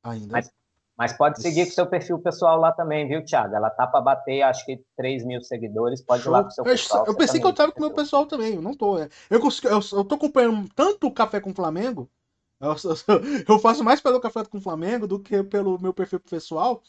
[0.02, 0.32] Ainda.
[0.32, 0.52] Mas
[0.98, 3.54] mas pode seguir com o seu perfil pessoal lá também, viu, Thiago?
[3.54, 6.02] Ela tá para bater, acho que 3 mil seguidores.
[6.02, 7.06] Pode ir lá com o seu pessoal.
[7.06, 8.56] Eu pensei que eu tava com o meu pessoal também.
[8.56, 8.98] Eu não tô.
[8.98, 9.08] É.
[9.30, 12.10] Eu, eu, eu tô acompanhando tanto o Café com o Flamengo.
[12.58, 12.74] Eu,
[13.48, 16.82] eu, faço mais pelo Café com o Flamengo do que pelo meu perfil pessoal.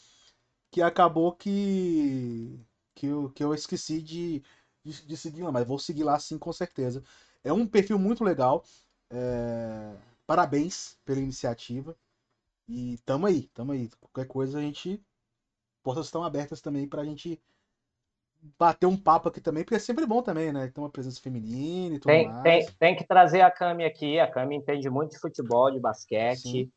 [0.72, 2.58] Que acabou que.
[2.96, 4.42] Que eu, que eu esqueci de,
[4.84, 5.52] de, de seguir lá.
[5.52, 7.00] Mas vou seguir lá sim, com certeza.
[7.44, 8.64] É um perfil muito legal.
[9.08, 9.94] É...
[10.26, 11.96] Parabéns pela iniciativa.
[12.70, 13.90] E tamo aí, tamo aí.
[14.00, 15.02] Qualquer coisa a gente.
[15.82, 17.42] Portas estão abertas também pra gente
[18.56, 20.68] bater um papo aqui também, porque é sempre bom também, né?
[20.68, 22.42] Ter uma presença feminina e tudo tem, mais.
[22.42, 24.20] Tem, tem que trazer a Cami aqui.
[24.20, 26.38] A Cami entende muito de futebol, de basquete.
[26.38, 26.72] Sim.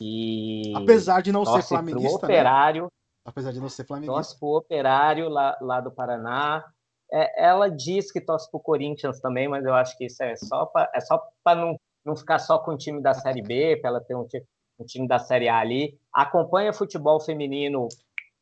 [0.00, 2.34] E apesar de não ser flamenguista, né?
[2.34, 2.90] operário, né?
[3.24, 6.62] apesar de não ser flamenguista, torce pro operário lá, lá do Paraná.
[7.10, 10.66] É, ela diz que torce pro Corinthians também, mas eu acho que isso é só
[10.66, 13.90] para é só para não, não ficar só com o time da Série B, para
[13.90, 14.44] ela ter um time
[14.78, 17.88] um time da Série A ali, acompanha futebol feminino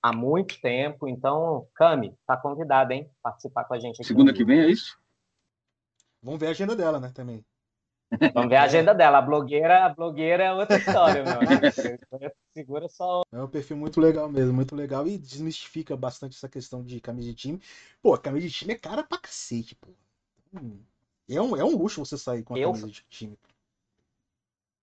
[0.02, 3.10] há muito tempo, então, Cami, tá convidada, hein?
[3.22, 4.04] Participar com a gente aqui.
[4.04, 4.96] Segunda que vem, é isso?
[6.22, 7.44] Vamos ver a agenda dela, né, também.
[8.34, 9.18] Vamos ver a agenda dela.
[9.18, 11.40] A blogueira, a blogueira é outra história, meu.
[12.54, 13.22] Segura só.
[13.32, 15.06] É um perfil muito legal mesmo, muito legal.
[15.06, 17.62] E desmistifica bastante essa questão de camisa de time.
[18.00, 19.88] Pô, a camisa de time é cara pra cacete, pô.
[20.54, 20.78] Hum,
[21.28, 23.36] é um, é um luxo você sair com a eu, camisa de time.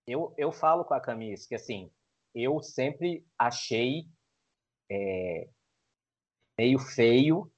[0.05, 1.89] Eu, eu falo com a camisa que, assim,
[2.35, 4.05] eu sempre achei
[4.89, 5.47] é,
[6.57, 7.49] meio feio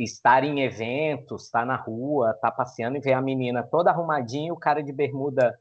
[0.00, 3.90] estar em eventos, estar tá na rua, estar tá passeando e ver a menina toda
[3.90, 5.58] arrumadinha o cara de bermuda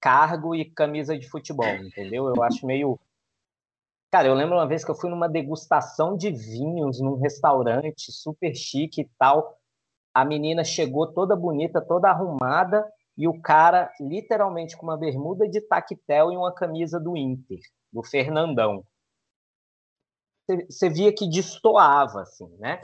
[0.00, 2.28] cargo e camisa de futebol, entendeu?
[2.28, 2.98] Eu acho meio.
[4.10, 8.54] Cara, eu lembro uma vez que eu fui numa degustação de vinhos num restaurante super
[8.54, 9.58] chique e tal.
[10.14, 15.60] A menina chegou toda bonita, toda arrumada, e o cara literalmente com uma bermuda de
[15.60, 17.60] tactel e uma camisa do Inter,
[17.92, 18.84] do Fernandão.
[20.68, 22.80] Você via que destoava, assim, né?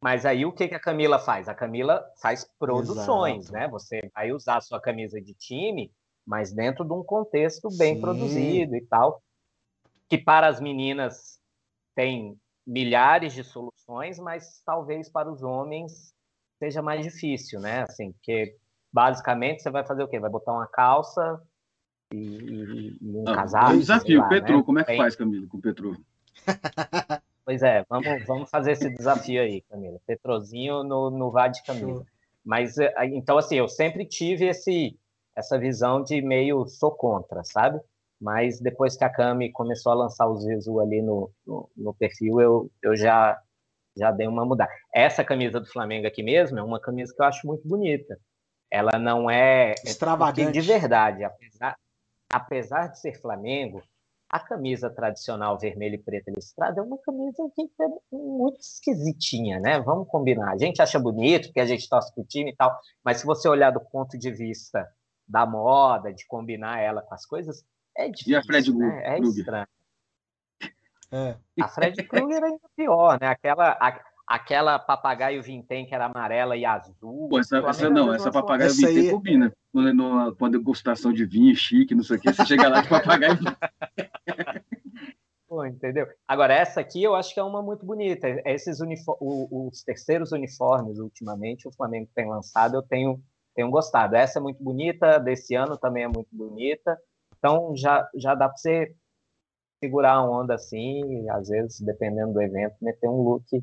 [0.00, 1.48] Mas aí o que, que a Camila faz?
[1.48, 3.52] A Camila faz produções, Exato.
[3.52, 3.68] né?
[3.68, 5.92] Você vai usar a sua camisa de time,
[6.26, 8.00] mas dentro de um contexto bem Sim.
[8.00, 9.22] produzido e tal.
[10.08, 11.40] Que para as meninas
[11.94, 16.12] tem milhares de soluções, mas talvez para os homens
[16.58, 17.82] seja mais difícil, né?
[17.82, 18.56] Assim, porque
[18.92, 20.18] basicamente você vai fazer o quê?
[20.18, 21.40] Vai botar uma calça
[22.12, 23.72] e, e, e um ah, casaco.
[23.72, 24.62] Um desafio, lá, Petro, né?
[24.62, 25.96] como é que faz, Camila, com o Petro?
[27.44, 29.98] Pois é, vamos, vamos fazer esse desafio aí, Camila.
[30.06, 32.06] Petrozinho no, no vá de camisa.
[32.44, 34.96] Mas, eh, então, assim, eu sempre tive esse,
[35.36, 37.80] essa visão de meio sou contra, sabe?
[38.20, 42.40] Mas depois que a Cami começou a lançar os visu ali no, no, no, perfil,
[42.40, 43.40] eu, eu já,
[43.96, 44.70] já dei uma mudada.
[44.94, 48.16] Essa camisa do Flamengo aqui mesmo é uma camisa que eu acho muito bonita.
[48.72, 49.72] Ela não é...
[49.72, 50.52] é Extravagante.
[50.52, 51.76] De verdade, apesar,
[52.32, 53.82] apesar de ser Flamengo,
[54.30, 59.78] a camisa tradicional vermelha e preta listrada é uma camisa que é muito esquisitinha, né?
[59.78, 60.52] Vamos combinar.
[60.52, 63.46] A gente acha bonito, porque a gente torce pro time e tal, mas se você
[63.46, 64.88] olhar do ponto de vista
[65.28, 67.62] da moda, de combinar ela com as coisas,
[67.94, 68.32] é difícil.
[68.32, 69.02] E a Fred né?
[69.04, 69.66] É estranho.
[71.12, 71.36] É.
[71.60, 73.26] A Fred Krueger é ainda pior, né?
[73.26, 74.00] Aquela, a,
[74.32, 77.28] aquela papagaio vintém que era amarela e azul.
[77.28, 79.10] Pô, essa, essa não, essa papagaio essa vintém aí...
[79.10, 79.52] combina.
[79.74, 83.38] Numa, uma degustação de vinho chique, não sei o que, você chega lá de papagaio.
[85.46, 86.06] Pô, entendeu?
[86.26, 88.26] Agora, essa aqui eu acho que é uma muito bonita.
[88.46, 88.78] Esses
[89.20, 93.22] os terceiros uniformes, ultimamente, o Flamengo tem lançado, eu tenho,
[93.54, 94.16] tenho gostado.
[94.16, 96.98] Essa é muito bonita, desse ano também é muito bonita.
[97.36, 98.94] Então, já, já dá para você
[99.78, 103.62] segurar a onda assim, às vezes, dependendo do evento, meter um look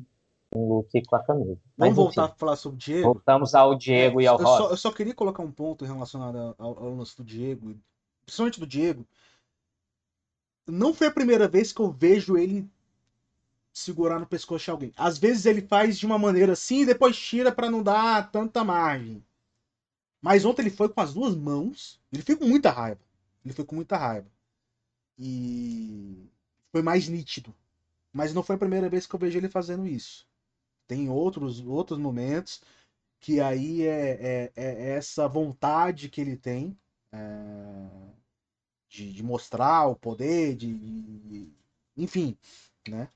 [0.52, 1.58] um look com a camisa.
[1.76, 3.04] Mas, Vamos voltar a falar sobre o Diego?
[3.04, 4.46] Voltamos ao Diego é, e ao eu.
[4.46, 7.76] Só, eu só queria colocar um ponto relacionado ao, ao lance do Diego,
[8.24, 9.06] principalmente do Diego.
[10.66, 12.68] Não foi a primeira vez que eu vejo ele
[13.72, 14.92] segurar no pescoço de alguém.
[14.96, 18.64] Às vezes ele faz de uma maneira assim e depois tira para não dar tanta
[18.64, 19.24] margem.
[20.20, 22.00] Mas ontem ele foi com as duas mãos.
[22.12, 23.00] Ele foi com muita raiva.
[23.44, 24.28] Ele foi com muita raiva.
[25.18, 26.28] E
[26.70, 27.54] foi mais nítido.
[28.12, 30.28] Mas não foi a primeira vez que eu vejo ele fazendo isso.
[30.90, 32.60] Tem outros, outros momentos
[33.20, 36.76] que aí é, é, é essa vontade que ele tem
[37.12, 37.18] é,
[38.88, 41.48] de, de, mostrar o poder, de, de,
[41.96, 42.36] enfim,
[42.88, 43.08] né?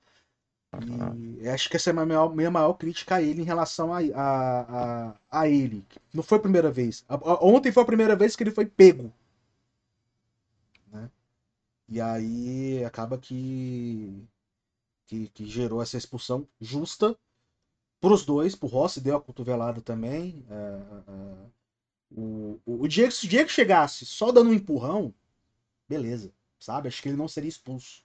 [1.41, 3.93] E acho que essa é a minha maior, minha maior crítica a ele em relação
[3.93, 5.85] a, a, a, a ele.
[6.13, 7.05] Não foi a primeira vez.
[7.41, 9.13] Ontem foi a primeira vez que ele foi pego.
[10.93, 11.11] Né?
[11.89, 14.29] E aí acaba que,
[15.07, 17.19] que, que gerou essa expulsão justa
[18.05, 20.45] para os dois, pro Rossi deu a cotovelada também.
[20.51, 21.47] É, é, é,
[22.11, 25.13] o, o, Diego, se o Diego chegasse só dando um empurrão,
[25.89, 26.31] beleza,
[26.61, 26.89] sabe?
[26.89, 28.05] Acho que ele não seria expulso.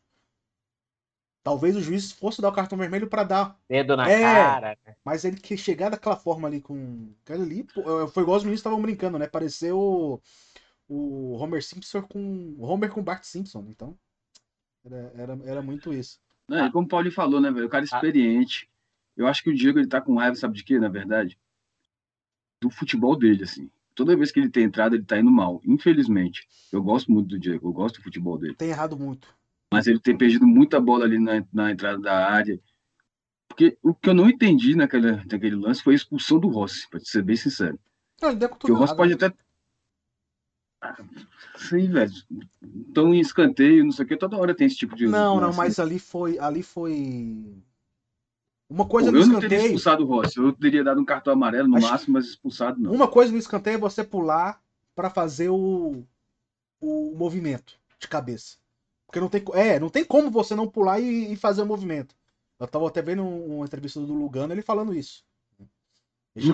[1.44, 3.60] Talvez o juiz fosse dar o cartão vermelho para dar.
[3.68, 4.78] Dedo na é, cara.
[4.86, 4.96] Né?
[5.04, 7.14] Mas ele que chegar daquela forma ali com.
[7.30, 7.68] Ali,
[8.14, 9.28] foi igual os meninos estavam brincando, né?
[9.28, 10.22] Pareceu o,
[10.88, 12.56] o Homer Simpson com.
[12.60, 13.66] Homer com Bart Simpson.
[13.70, 13.98] Então.
[14.86, 16.20] Era, era, era muito isso.
[16.48, 17.68] Não, e como o Paulinho falou, né, velho?
[17.68, 17.96] O cara ah.
[17.96, 18.70] experiente.
[19.20, 21.38] Eu acho que o Diego ele tá com raiva, sabe de quê, na verdade?
[22.62, 23.70] Do futebol dele, assim.
[23.94, 25.62] Toda vez que ele tem entrada, ele tá indo mal.
[25.66, 26.48] Infelizmente.
[26.72, 28.56] Eu gosto muito do Diego, eu gosto do futebol dele.
[28.56, 29.28] Tem errado muito.
[29.74, 32.62] Mas ele tem perdido muita bola ali na, na entrada da área.
[33.50, 37.02] Porque o que eu não entendi naquele, naquele lance foi a expulsão do Rossi, pra
[37.02, 37.78] ser bem sincero.
[38.22, 39.34] Não, ele Porque o Rossi pode até.
[40.82, 40.96] Ah,
[41.58, 42.14] sim, velho.
[42.62, 45.08] Então, em escanteio, não sei o que, toda hora tem esse tipo de.
[45.08, 46.40] Não, não, mas ali foi.
[46.40, 47.62] Ali foi
[48.70, 49.38] uma coisa Pô, no eu escanteio.
[49.38, 50.38] Eu não teria expulsado o Rossi.
[50.38, 51.90] Eu teria dado um cartão amarelo no Acho...
[51.90, 52.92] máximo, mas expulsado não.
[52.92, 54.62] Uma coisa no escanteio é você pular
[54.96, 56.04] para fazer o,
[56.80, 58.58] o movimento de cabeça.
[59.08, 62.16] Porque não tem, é, não tem como você não pular e, e fazer o movimento.
[62.60, 65.26] Eu tava até vendo uma entrevista do Lugano ele falando isso.
[66.36, 66.54] Ele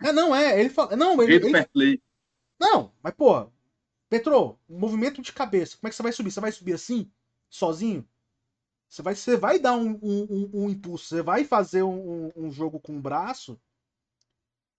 [0.00, 0.60] é, não, é.
[0.60, 0.94] Ele fala.
[0.94, 1.34] Não, ele.
[1.34, 2.02] ele...
[2.60, 3.48] Não, mas pô,
[4.08, 5.76] Petro, movimento de cabeça.
[5.76, 6.30] Como é que você vai subir?
[6.30, 7.10] Você vai subir assim?
[7.50, 8.06] Sozinho?
[8.94, 12.78] Você vai, você vai dar um, um, um impulso, você vai fazer um, um jogo
[12.78, 13.60] com o braço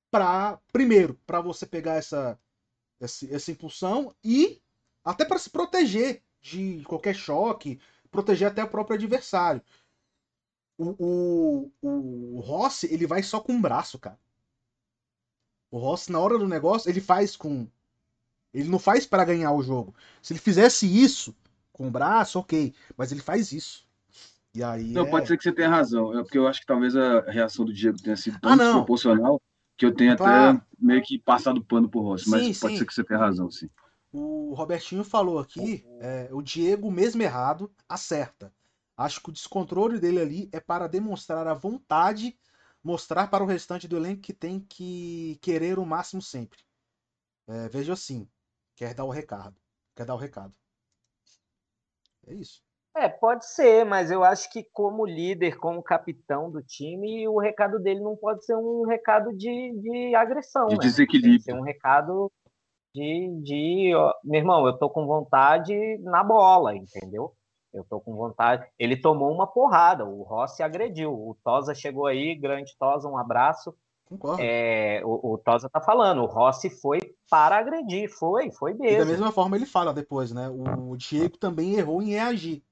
[0.10, 2.40] para primeiro, para você pegar essa,
[2.98, 4.62] essa, essa impulsão e
[5.04, 7.78] até para se proteger de qualquer choque,
[8.10, 9.62] proteger até o próprio adversário.
[10.78, 14.20] O, o, o Rossi, ele vai só com o braço, cara.
[15.70, 17.68] O Rossi, na hora do negócio, ele faz com.
[18.54, 19.94] Ele não faz para ganhar o jogo.
[20.22, 21.36] Se ele fizesse isso
[21.74, 22.74] com o braço, ok.
[22.96, 23.85] Mas ele faz isso.
[24.56, 24.94] E aí.
[24.94, 25.10] Não, é...
[25.10, 26.18] pode ser que você tenha razão.
[26.18, 29.42] É porque eu acho que talvez a reação do Diego tenha sido tão ah, desproporcional
[29.78, 30.58] que eu tenha claro.
[30.58, 32.30] até meio que passado pano pro Rossi.
[32.30, 32.80] Mas sim, pode sim.
[32.80, 33.70] ser que você tenha razão, sim.
[34.14, 38.54] O Robertinho falou aqui, é, o Diego, mesmo errado, acerta.
[38.96, 42.40] Acho que o descontrole dele ali é para demonstrar a vontade,
[42.82, 46.60] mostrar para o restante do elenco que tem que querer o máximo sempre.
[47.46, 48.26] É, veja assim,
[48.74, 49.60] quer dar o recado.
[49.94, 50.56] Quer dar o recado.
[52.26, 52.65] É isso.
[52.96, 57.78] É, pode ser, mas eu acho que como líder, como capitão do time, o recado
[57.78, 60.68] dele não pode ser um recado de, de agressão.
[60.68, 60.82] De né?
[60.82, 61.32] desequilíbrio.
[61.34, 62.32] Tem que ser um recado
[62.96, 67.34] de, de ó, meu irmão, eu tô com vontade na bola, entendeu?
[67.74, 68.66] Eu tô com vontade.
[68.80, 71.12] Ele tomou uma porrada, o Rossi agrediu.
[71.12, 73.76] O Tosa chegou aí, grande Tosa, um abraço.
[74.06, 74.42] Concordo.
[74.42, 78.96] É, o, o Tosa tá falando, o Rossi foi para agredir, foi, foi mesmo.
[78.96, 80.48] E da mesma forma ele fala depois, né?
[80.48, 82.64] O Diego também errou em reagir.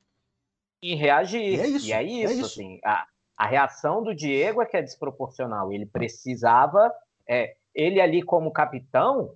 [0.83, 1.41] Em reagir.
[1.41, 1.87] E é isso.
[1.87, 2.45] E é isso, é isso.
[2.45, 2.79] assim.
[2.83, 3.05] A,
[3.37, 5.71] a reação do Diego é que é desproporcional.
[5.71, 6.91] Ele precisava.
[7.27, 9.33] É, ele ali como capitão,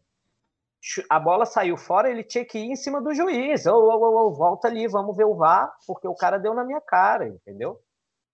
[1.09, 3.65] a bola saiu fora, ele tinha que ir em cima do juiz.
[3.65, 6.81] Ou, ou, ou, volta ali, vamos ver o VAR, porque o cara deu na minha
[6.81, 7.79] cara, entendeu?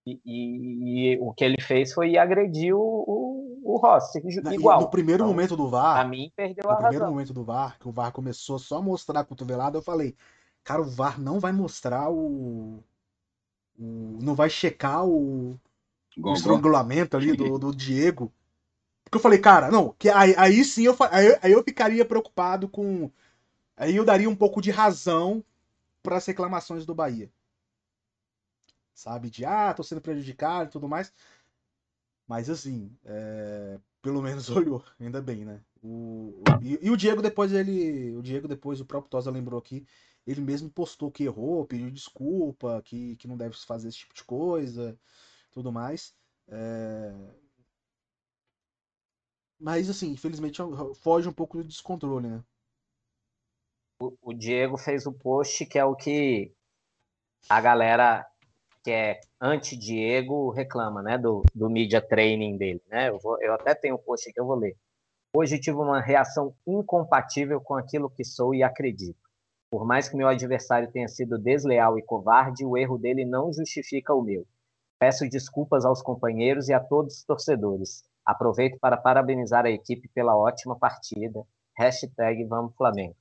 [0.05, 4.82] E, e, e o que ele fez foi agredir o, o, o Rossi, igual.
[4.82, 7.14] no primeiro então, momento do VAR, a mim perdeu no a primeiro razão.
[7.14, 10.14] momento do VAR, que o VAR começou só a mostrar a cotovelada, eu falei,
[10.61, 12.84] cara, o VAR não vai mostrar o,
[13.78, 15.59] o não vai checar o,
[16.17, 18.32] o estrangulamento ali do, do Diego
[19.13, 22.67] porque eu falei, cara, não, que aí, aí sim eu, aí, aí eu ficaria preocupado
[22.67, 23.11] com.
[23.78, 25.43] Aí eu daria um pouco de razão
[26.01, 27.32] para as reclamações do Bahia.
[28.91, 29.30] Sabe?
[29.30, 31.13] De, ah, tô sendo prejudicado e tudo mais.
[32.28, 33.78] Mas assim, é...
[34.01, 35.59] pelo menos olhou, ainda bem, né?
[35.84, 36.41] O...
[36.59, 38.15] E, e, o Diego depois, ele.
[38.15, 39.86] O Diego depois, o próprio Tosa lembrou aqui,
[40.26, 44.24] ele mesmo postou que errou, pediu desculpa, que, que não deve fazer esse tipo de
[44.24, 44.97] coisa,
[45.51, 46.15] tudo mais.
[46.47, 47.13] É...
[49.59, 50.59] Mas, assim, infelizmente
[50.95, 52.43] foge um pouco do descontrole, né?
[54.01, 56.53] O, o Diego fez o post que é o que
[57.49, 58.26] a galera
[58.84, 61.17] que é anti-Diego reclama, né?
[61.17, 63.09] Do, do media training dele, né?
[63.09, 64.76] Eu, vou, eu até tenho um post que eu vou ler.
[65.36, 69.22] Hoje tive uma reação incompatível com aquilo que sou e acredito.
[69.74, 74.13] Por mais que meu adversário tenha sido desleal e covarde, o erro dele não justifica
[74.13, 74.45] o meu.
[74.99, 78.03] Peço desculpas aos companheiros e a todos os torcedores.
[78.24, 81.43] Aproveito para parabenizar a equipe pela ótima partida.
[81.76, 83.15] Hashtag Vamos Flamengo.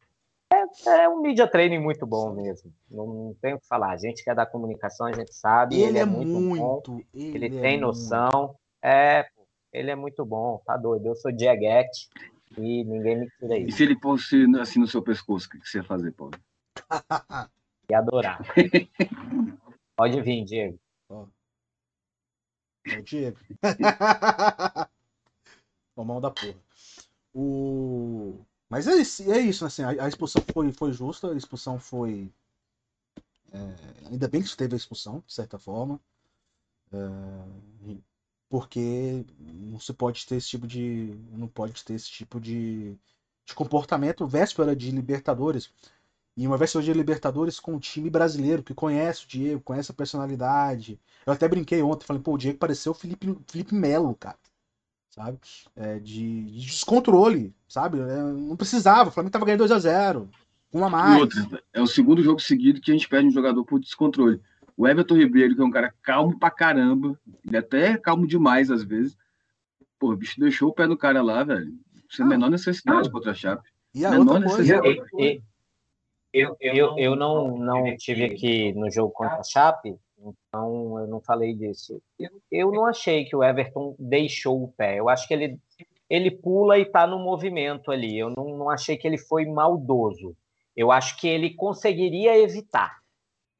[0.52, 2.70] É, é, um media training muito bom mesmo.
[2.90, 3.92] Não, tem o que falar.
[3.92, 5.76] A gente que é da comunicação, a gente sabe.
[5.76, 7.00] Ele, ele é, é, muito, muito bom.
[7.14, 8.30] Ele, ele tem noção.
[8.30, 8.56] Muito.
[8.82, 9.26] É,
[9.72, 10.60] ele é muito bom.
[10.66, 11.06] Tá doido.
[11.06, 12.10] Eu sou Dieguete
[12.58, 13.68] e ninguém me tira isso.
[13.68, 16.34] E se ele fosse assim no seu pescoço, o que você ia fazer, Paulo?
[17.90, 18.40] Ia adorar.
[19.96, 20.78] Pode vir, Diego.
[22.86, 23.38] É o Diego.
[25.96, 26.58] o mal da porra.
[27.34, 28.44] O...
[28.68, 32.32] Mas é isso, é isso assim, a, a expulsão foi, foi justa, a expulsão foi.
[33.52, 36.00] É, ainda bem que teve a expulsão, de certa forma.
[36.90, 37.96] É,
[38.52, 41.18] porque não se pode ter esse tipo de.
[41.30, 42.94] Não pode ter esse tipo de,
[43.46, 45.70] de comportamento véspera de Libertadores.
[46.36, 49.94] E uma véspera de Libertadores com um time brasileiro que conhece o Diego, conhece a
[49.94, 51.00] personalidade.
[51.24, 54.36] Eu até brinquei ontem, falei, pô, o Diego pareceu o Felipe, Felipe Melo, cara.
[55.08, 55.38] Sabe?
[55.74, 58.00] É, de, de, descontrole, sabe?
[58.00, 60.28] É, não precisava, o Flamengo tava ganhando 2x0.
[60.74, 61.16] Um a mais.
[61.16, 64.42] E outra, é o segundo jogo seguido que a gente perde um jogador por descontrole.
[64.82, 67.16] O Everton Ribeiro, que é um cara calmo pra caramba,
[67.46, 69.16] ele até é calmo demais às vezes.
[69.96, 71.72] Pô, o bicho deixou o pé no cara lá, velho.
[72.10, 73.62] Sem a menor necessidade ah, contra a Chape.
[73.94, 75.42] E a menor outra coisa, necessidade.
[76.32, 81.20] Eu, eu, eu não, não tive aqui no jogo contra a Chape, então eu não
[81.20, 82.02] falei disso.
[82.50, 84.98] Eu não achei que o Everton deixou o pé.
[84.98, 85.60] Eu acho que ele,
[86.10, 88.18] ele pula e está no movimento ali.
[88.18, 90.36] Eu não, não achei que ele foi maldoso.
[90.76, 93.01] Eu acho que ele conseguiria evitar.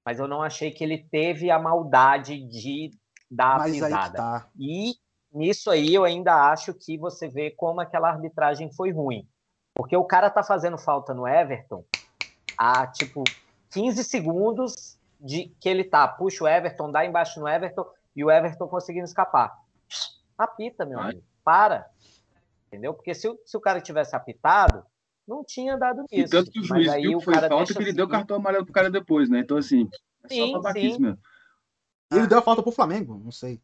[0.05, 2.90] Mas eu não achei que ele teve a maldade de
[3.30, 4.16] dar a pisada.
[4.16, 4.48] Tá.
[4.59, 4.94] E
[5.32, 9.26] nisso aí eu ainda acho que você vê como aquela arbitragem foi ruim.
[9.74, 11.84] Porque o cara tá fazendo falta no Everton
[12.57, 13.24] há, tipo,
[13.70, 16.07] 15 segundos de que ele tá.
[16.07, 19.57] Puxa o Everton, dá embaixo no Everton e o Everton conseguindo escapar.
[20.36, 21.22] Apita, meu amigo.
[21.44, 21.88] Para.
[22.66, 22.92] Entendeu?
[22.94, 24.84] Porque se, se o cara tivesse apitado,
[25.27, 26.14] não tinha dado nisso.
[26.14, 28.64] E tanto que o juiz mas viu que foi falta que ele deu cartão amarelo
[28.64, 29.41] pro cara depois, né?
[29.41, 29.89] Então, assim,
[30.25, 30.81] é sim, só sim.
[30.81, 31.18] mesmo.
[32.11, 33.61] Ele deu a falta pro Flamengo, não sei.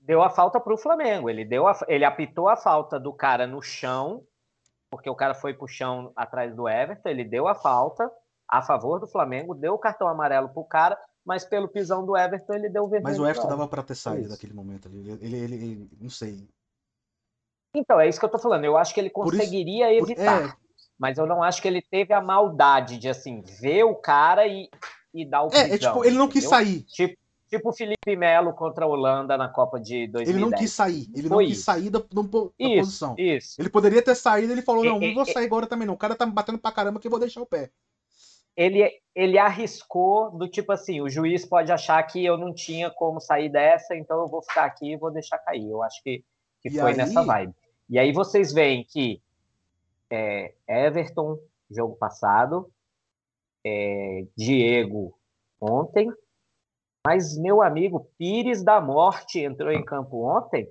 [0.00, 1.28] Deu a falta pro Flamengo.
[1.28, 4.24] Ele, deu a, ele apitou a falta do cara no chão,
[4.90, 8.10] porque o cara foi pro chão atrás do Everton, ele deu a falta
[8.48, 12.54] a favor do Flamengo, deu o cartão amarelo pro cara, mas pelo pisão do Everton
[12.54, 13.10] ele deu o vermelho.
[13.10, 14.98] Mas o Everton dava para ter saído daquele momento ali.
[14.98, 16.48] Ele, ele, ele, ele, não sei.
[17.74, 18.64] Então, é isso que eu tô falando.
[18.64, 20.48] Eu acho que ele conseguiria isso, evitar.
[20.48, 20.52] É...
[20.98, 24.68] Mas eu não acho que ele teve a maldade de, assim, ver o cara e,
[25.14, 25.48] e dar o.
[25.52, 26.82] É, é tipo, ele não quis sair.
[26.82, 27.16] Tipo,
[27.48, 30.28] tipo o Felipe Melo contra a Holanda na Copa de 2010.
[30.28, 31.08] Ele não quis sair.
[31.14, 32.22] Ele Foi não quis sair da, da,
[32.58, 33.14] isso, posição.
[33.16, 33.60] Isso.
[33.60, 35.94] Ele poderia ter saído ele falou, não, não vou sair agora também não.
[35.94, 37.70] O cara tá me batendo pra caramba que eu vou deixar o pé
[38.60, 43.20] ele, ele arriscou do tipo assim, o juiz pode achar que eu não tinha como
[43.20, 45.66] sair dessa, então eu vou ficar aqui e vou deixar cair.
[45.66, 46.22] Eu acho que,
[46.60, 46.96] que foi aí...
[46.96, 47.54] nessa vibe.
[47.90, 49.20] E aí vocês veem que
[50.08, 51.38] é, Everton,
[51.68, 52.70] jogo passado,
[53.66, 55.18] é, Diego
[55.60, 56.10] ontem,
[57.04, 60.68] mas meu amigo Pires da Morte entrou em campo ontem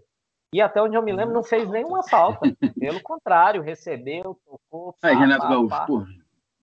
[0.53, 2.55] e até onde eu me lembro não fez nenhuma falta.
[2.79, 4.95] Pelo contrário, recebeu, tocou.
[5.01, 6.05] Aí, Renato Gaúcho, pô,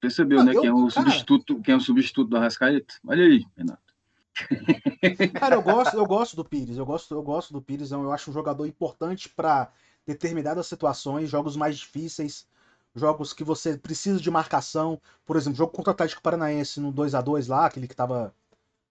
[0.00, 0.52] Percebeu, né?
[0.54, 0.90] Eu, quem, é o cara...
[0.90, 2.94] substituto, quem é o substituto do Arrascaeta?
[3.06, 3.82] Olha aí, Renato.
[5.38, 6.76] Cara, eu gosto, eu gosto do Pires.
[6.76, 7.90] Eu gosto, eu gosto do Pires.
[7.90, 9.70] Eu acho um jogador importante para
[10.06, 12.46] determinadas situações, jogos mais difíceis,
[12.94, 15.00] jogos que você precisa de marcação.
[15.24, 18.34] Por exemplo, jogo contra o Atlético Paranaense no 2 a 2 lá, aquele que tava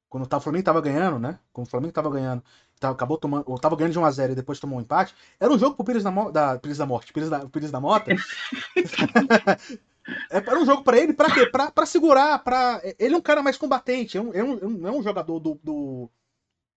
[0.10, 1.40] quando o Flamengo tava ganhando, né?
[1.52, 2.42] Quando o Flamengo tava ganhando,
[2.80, 5.14] tava, acabou tomando, ou tava ganhando de 1 a 0 e depois tomou um empate.
[5.40, 8.12] Era um jogo pro Pires da, da Pires da Morte, Pires da, Pires da Mota.
[10.30, 11.48] É, era um jogo para ele, para quê?
[11.48, 12.80] Pra, pra segurar, pra...
[13.00, 16.12] Ele é um cara mais combatente, é um, é um, é um jogador do, do...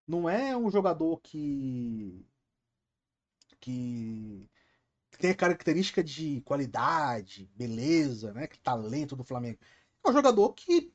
[0.06, 2.24] Não é um jogador que...
[3.66, 8.46] Que tem a característica de qualidade, beleza, né?
[8.46, 9.58] Que talento do Flamengo.
[10.04, 10.92] É um jogador que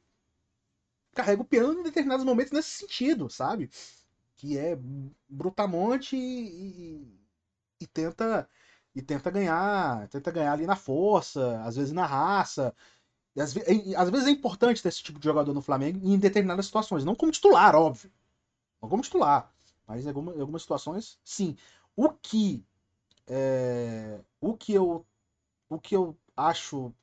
[1.14, 3.70] carrega o piano em determinados momentos nesse sentido, sabe?
[4.36, 4.78] Que é
[5.30, 7.20] brutamonte e, e,
[7.82, 8.50] e tenta
[8.94, 12.76] e tenta ganhar, tenta ganhar ali na força, às vezes na raça.
[13.38, 13.56] Às,
[13.98, 17.16] às, vezes é importante ter esse tipo de jogador no Flamengo em determinadas situações, não
[17.16, 18.12] como titular, óbvio.
[18.82, 19.54] Não como titular,
[19.88, 21.56] mas em algumas, em algumas situações, sim.
[21.96, 22.64] O que
[23.28, 25.06] é, o que eu
[25.70, 26.94] o que eu acho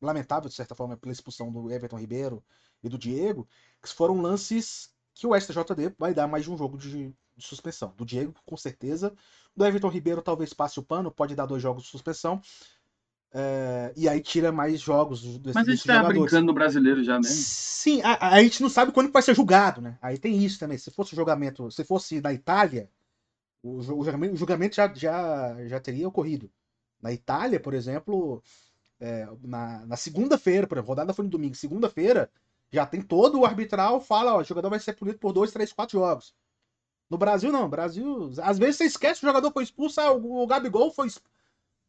[0.00, 2.42] lamentável de certa forma pela expulsão do Everton Ribeiro
[2.82, 3.48] e do Diego,
[3.82, 7.92] que foram lances que o STJD vai dar mais de um jogo de, de suspensão.
[7.96, 9.12] Do Diego, com certeza,
[9.56, 12.40] do Everton Ribeiro talvez passe o pano, pode dar dois jogos de suspensão.
[13.36, 16.20] É, e aí tira mais jogos desses Mas a gente tá jogadores.
[16.20, 17.34] brincando no brasileiro já mesmo.
[17.34, 19.98] Sim, a, a, gente não sabe quando vai ser julgado, né?
[20.00, 20.78] Aí tem isso também.
[20.78, 22.88] Se fosse o julgamento, se fosse na Itália,
[23.64, 26.50] o, julgamento, o julgamento já, já, já teria ocorrido.
[27.00, 28.42] Na Itália, por exemplo,
[29.00, 32.30] é, na, na segunda-feira, por exemplo, a rodada foi no domingo, segunda-feira,
[32.70, 35.72] já tem todo o arbitral, fala, ó, o jogador vai ser punido por dois, três,
[35.72, 36.34] quatro jogos.
[37.08, 37.68] No Brasil, não.
[37.68, 38.32] Brasil.
[38.42, 41.08] Às vezes você esquece que o jogador foi expulso, ah, o Gabigol foi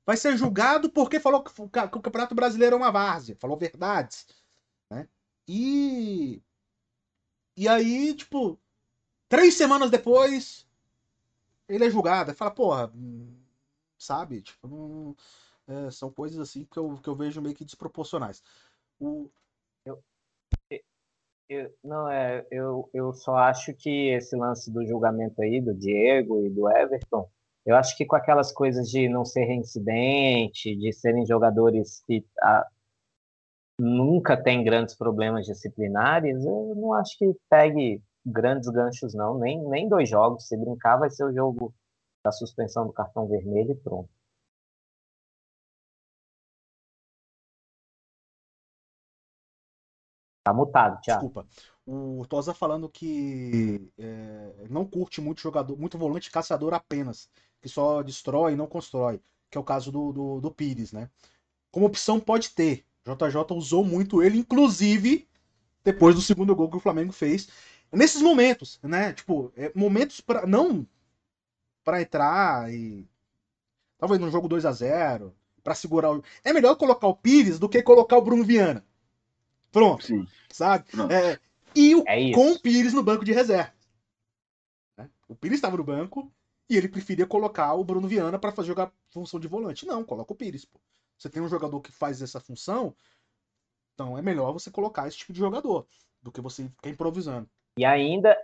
[0.05, 3.35] vai ser julgado porque falou que o Campeonato Brasileiro é uma várzea.
[3.39, 4.27] Falou verdades.
[4.89, 5.07] Né?
[5.47, 6.41] E.
[7.57, 8.59] E aí, tipo,
[9.29, 10.64] três semanas depois,
[11.67, 12.33] ele é julgado.
[12.33, 12.91] Fala, porra,
[13.97, 14.41] sabe?
[14.41, 15.15] Tipo, não,
[15.67, 18.43] é, são coisas assim que eu, que eu vejo meio que desproporcionais.
[18.99, 19.29] O,
[21.47, 26.43] eu, não, é, eu, eu só acho que esse lance do julgamento aí do Diego
[26.45, 27.29] e do Everton,
[27.65, 32.67] eu acho que com aquelas coisas de não ser reincidente, de serem jogadores que a,
[33.79, 39.37] nunca tem grandes problemas disciplinares, eu não acho que pegue grandes ganchos, não.
[39.37, 40.47] Nem, nem dois jogos.
[40.47, 41.73] Se brincar, vai ser o jogo
[42.23, 44.09] da suspensão do cartão vermelho e pronto.
[50.43, 51.27] Tá mutado, Thiago.
[51.27, 51.47] Desculpa.
[51.87, 57.29] O Tosa falando que é, não curte muito jogador, muito volante caçador apenas,
[57.61, 61.09] que só destrói e não constrói, que é o caso do, do, do Pires, né?
[61.71, 62.85] Como opção pode ter.
[63.05, 65.27] JJ usou muito ele, inclusive
[65.83, 67.47] depois do segundo gol que o Flamengo fez.
[67.95, 69.13] Nesses momentos, né?
[69.13, 70.87] Tipo, é, momentos para não
[71.83, 73.07] para entrar e
[73.97, 77.69] talvez no jogo 2 a 0 para segurar o É melhor colocar o Pires do
[77.69, 78.85] que colocar o Bruno Viana.
[79.71, 80.05] Pronto.
[80.05, 80.27] Sim.
[80.51, 80.85] Sabe?
[80.91, 81.11] Pronto.
[81.11, 81.39] É,
[81.75, 83.73] e o, é com o Pires no banco de reserva.
[84.97, 85.09] Né?
[85.27, 86.31] O Pires estava no banco
[86.69, 89.85] e ele preferia colocar o Bruno Viana para fazer jogar função de volante.
[89.85, 90.65] Não, coloca o Pires.
[90.65, 90.79] Pô.
[91.17, 92.95] você tem um jogador que faz essa função,
[93.93, 95.87] então é melhor você colocar esse tipo de jogador
[96.21, 97.49] do que você ficar improvisando.
[97.77, 98.37] E ainda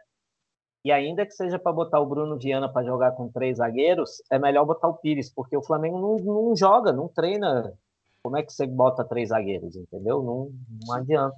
[0.83, 4.39] e ainda que seja para botar o Bruno Viana para jogar com três zagueiros, é
[4.39, 7.77] melhor botar o Pires, porque o Flamengo não, não joga, não treina.
[8.23, 10.23] Como é que você bota três zagueiros, entendeu?
[10.23, 10.51] Não,
[10.83, 11.37] não adianta.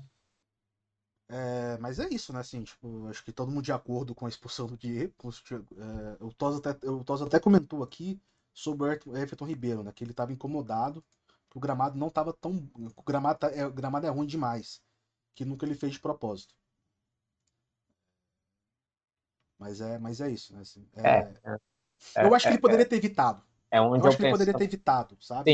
[1.30, 2.40] É, mas é isso, né?
[2.40, 5.14] Assim, tipo, acho que todo mundo de acordo com a expulsão do Diego.
[5.52, 8.22] É, o, Tosa até, o Tosa até comentou aqui
[8.54, 9.92] sobre o Everton Ribeiro, né?
[9.94, 11.04] Que ele estava incomodado,
[11.50, 12.70] que o gramado não estava tão.
[12.96, 14.82] O gramado, tá, é, o gramado é ruim demais.
[15.36, 16.54] Que nunca ele fez de propósito.
[19.64, 20.60] Mas é, mas é isso, né?
[20.60, 21.10] Assim, é,
[21.46, 21.60] é,
[22.16, 23.42] é eu acho que ele é, poderia ter evitado.
[23.72, 25.52] É onde eu acho que ele poderia ter evitado, sabe?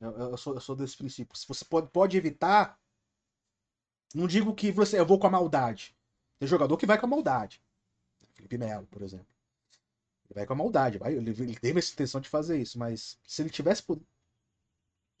[0.00, 1.38] eu, eu, sou, eu sou desse princípio.
[1.38, 2.76] Se você pode, pode evitar,
[4.12, 5.96] não digo que você, eu vou com a maldade.
[6.36, 7.62] Tem jogador que vai com a maldade.
[8.34, 9.28] Felipe Melo, por exemplo.
[10.28, 10.98] Ele vai com a maldade.
[10.98, 13.84] Vai, ele, ele teve essa intenção de fazer isso, mas se ele tivesse.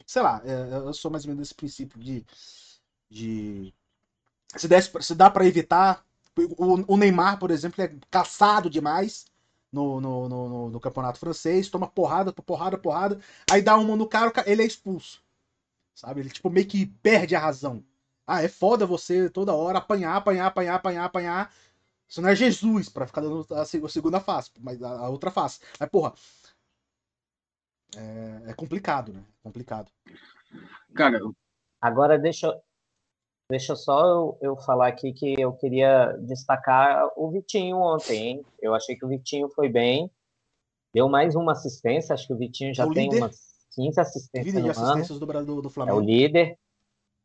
[0.04, 2.26] Sei lá, eu sou mais ou menos desse princípio de.
[3.08, 3.72] de
[4.56, 6.04] se, desse, se dá para evitar,
[6.44, 9.26] o, o Neymar, por exemplo, é caçado demais
[9.72, 13.20] no, no, no, no, campeonato francês, toma porrada, porrada, porrada,
[13.50, 15.22] aí dá uma no cara, ele é expulso.
[15.94, 16.20] Sabe?
[16.20, 17.84] Ele tipo meio que perde a razão.
[18.26, 21.54] Ah, é foda você toda hora apanhar, apanhar, apanhar, apanhar, apanhar.
[22.08, 25.60] Isso não é Jesus para ficar dando a, segunda face, mas a, a outra face.
[25.78, 26.12] Mas, porra,
[27.96, 29.24] é, é, complicado, né?
[29.42, 29.90] Complicado.
[30.94, 31.20] Cara,
[31.80, 32.58] agora deixa,
[33.50, 38.46] Deixa só eu, eu, falar aqui que eu queria destacar o Vitinho ontem, hein?
[38.60, 40.10] Eu achei que o Vitinho foi bem.
[40.92, 43.40] Deu mais uma assistência, acho que o Vitinho já o tem líder, umas
[43.74, 45.98] 15 assistências líder de assistências do, do, do, Flamengo.
[45.98, 46.58] É o líder.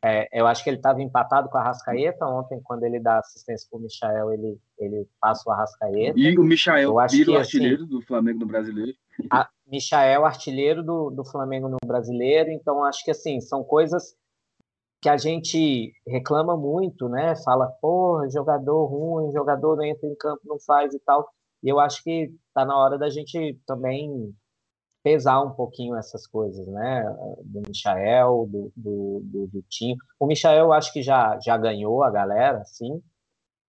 [0.05, 3.67] É, eu acho que ele estava empatado com a Rascaeta ontem, quando ele dá assistência
[3.69, 6.17] para o Michael, ele, ele passa o Arrascaeta.
[6.17, 8.93] E o Michael vira o artilheiro assim, do Flamengo no brasileiro.
[9.29, 14.15] A, Michael, artilheiro do, do Flamengo no brasileiro, então acho que assim, são coisas
[15.03, 17.35] que a gente reclama muito, né?
[17.43, 21.29] Fala, porra, jogador ruim, jogador não entra em campo, não faz e tal.
[21.61, 24.33] E eu acho que tá na hora da gente também
[25.03, 27.03] pesar um pouquinho essas coisas, né?
[27.43, 29.97] Do Michael, do, do, do Vitinho.
[30.17, 33.03] O Michael eu acho que já, já ganhou a galera, sim.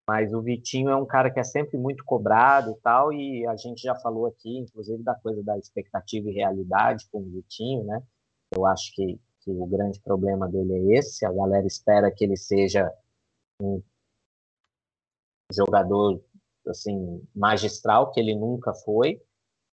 [0.09, 3.57] Mas o Vitinho é um cara que é sempre muito cobrado e tal, e a
[3.57, 8.01] gente já falou aqui, inclusive, da coisa da expectativa e realidade com o Vitinho, né?
[8.55, 11.25] Eu acho que que o grande problema dele é esse.
[11.27, 12.91] A galera espera que ele seja
[13.61, 13.83] um
[15.53, 16.21] jogador
[16.67, 19.21] assim magistral, que ele nunca foi,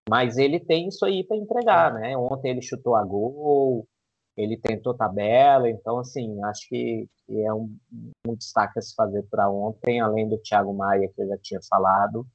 [0.10, 2.18] mas ele tem isso aí para entregar, né?
[2.18, 3.88] Ontem ele chutou a gol,
[4.36, 7.78] ele tentou tabela, então assim acho que, que é um,
[8.28, 11.60] um, destaque a se fazer para ontem, além do Thiago Maia que eu já tinha
[11.70, 12.26] falado,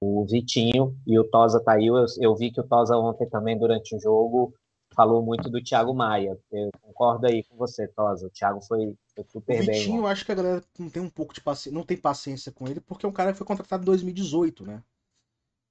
[0.00, 1.86] o Vitinho e o Tosa tá aí.
[1.86, 4.54] Eu, eu vi que o Tosa ontem também durante o jogo
[4.94, 6.38] falou muito do Thiago Maia.
[6.50, 8.26] Eu concordo aí com você, Tosa.
[8.26, 9.96] O Thiago foi, foi super o Vitinho, bem.
[9.96, 12.66] eu acho que a galera não tem um pouco de paciência, não tem paciência com
[12.66, 14.82] ele, porque é um cara que foi contratado em 2018, né?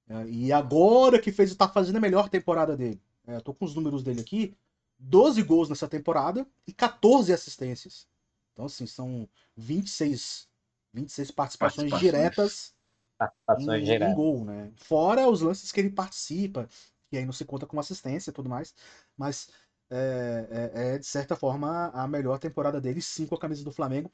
[0.08, 3.00] É, e agora que fez, tá fazendo a melhor temporada dele.
[3.26, 4.54] É, tô com os números dele aqui.
[4.98, 8.06] 12 gols nessa temporada e 14 assistências.
[8.52, 10.48] Então, assim, são 26,
[10.92, 12.00] 26 participações, participações.
[12.00, 12.74] diretas
[13.18, 14.12] participações em, diretas.
[14.12, 14.72] em gol, né?
[14.76, 16.68] Fora os lances que ele participa
[17.14, 18.74] que aí não se conta com assistência e tudo mais,
[19.16, 19.48] mas
[19.88, 23.72] é, é, é, de certa forma a melhor temporada dele, sim, com a camisa do
[23.72, 24.12] Flamengo.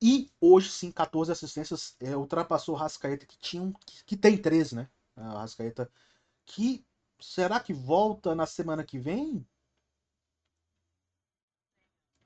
[0.00, 4.36] E hoje, sim, 14 assistências, é, ultrapassou o Rascaeta, que, tinha um, que, que tem
[4.36, 4.88] 13, né?
[5.16, 5.90] O Rascaeta,
[6.46, 6.84] que
[7.20, 9.46] será que volta na semana que vem?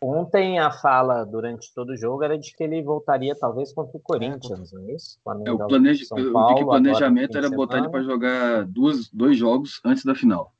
[0.00, 4.00] Ontem a fala durante todo o jogo era de que ele voltaria talvez contra o
[4.00, 5.18] Corinthians, é, não é isso?
[5.26, 6.04] É, o planeja...
[6.08, 10.04] Paulo, eu vi que o planejamento era botar ele para jogar duas, dois jogos antes
[10.04, 10.52] da final.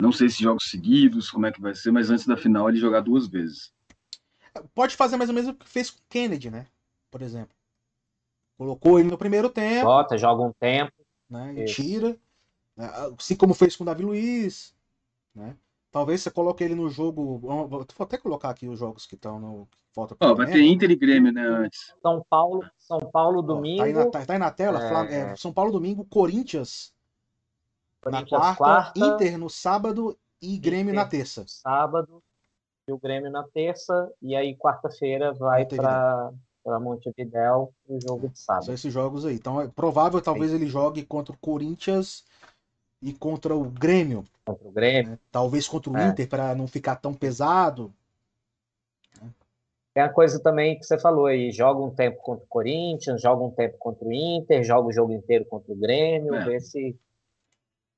[0.00, 2.78] Não sei se jogos seguidos, como é que vai ser, mas antes da final ele
[2.78, 3.72] jogar duas vezes.
[4.74, 6.66] Pode fazer mais ou menos o que fez com o Kennedy, né?
[7.10, 7.54] Por exemplo.
[8.58, 9.86] Colocou ele no primeiro tempo.
[9.86, 10.92] Bota, joga um tempo.
[11.30, 11.54] Né?
[11.56, 12.16] E tira.
[12.76, 12.90] Né?
[13.18, 14.74] Assim como fez com o Davi Luiz.
[15.34, 15.56] Né?
[15.92, 17.38] Talvez você coloque ele no jogo.
[17.38, 19.68] Vou até colocar aqui os jogos que estão no.
[19.94, 21.42] Falta oh, vai ter Inter e Grêmio, né?
[21.46, 21.94] Antes.
[22.00, 23.82] São Paulo, São Paulo domingo.
[23.82, 25.06] Oh, tá, aí na, tá, tá aí na tela?
[25.06, 25.32] É...
[25.32, 26.94] É, São Paulo domingo, Corinthians,
[28.00, 31.44] Corinthians na quarta, quarta, Inter no sábado e Grêmio Inter na terça.
[31.46, 32.22] Sábado
[32.88, 34.10] e o Grêmio na terça.
[34.22, 36.32] E aí quarta-feira vai para
[36.64, 38.66] para Montevidéu o jogo de sábado.
[38.66, 39.34] São esses jogos aí.
[39.34, 40.56] Então é provável, talvez Sim.
[40.56, 42.24] ele jogue contra o Corinthians
[43.02, 44.24] e contra o Grêmio.
[44.44, 45.12] Contra o Grêmio.
[45.12, 45.18] Né?
[45.30, 46.08] Talvez contra o é.
[46.08, 47.92] Inter, para não ficar tão pesado.
[49.94, 53.44] Tem a coisa também que você falou aí, joga um tempo contra o Corinthians, joga
[53.44, 56.44] um tempo contra o Inter, joga o jogo inteiro contra o Grêmio, é.
[56.46, 56.96] ver se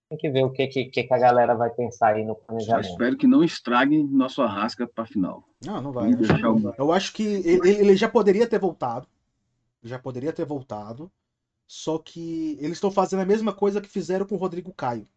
[0.08, 2.88] Tem que ver o que, que, que a galera vai pensar aí no Eu planejamento.
[2.88, 5.44] espero que não estraguem nosso arrasca para final.
[5.64, 6.06] Não, não vai.
[6.12, 9.06] Eu acho, deixar o- eu acho que ele, ele já poderia ter voltado.
[9.82, 11.10] Já poderia ter voltado.
[11.66, 15.08] Só que eles estão fazendo a mesma coisa que fizeram com o Rodrigo Caio.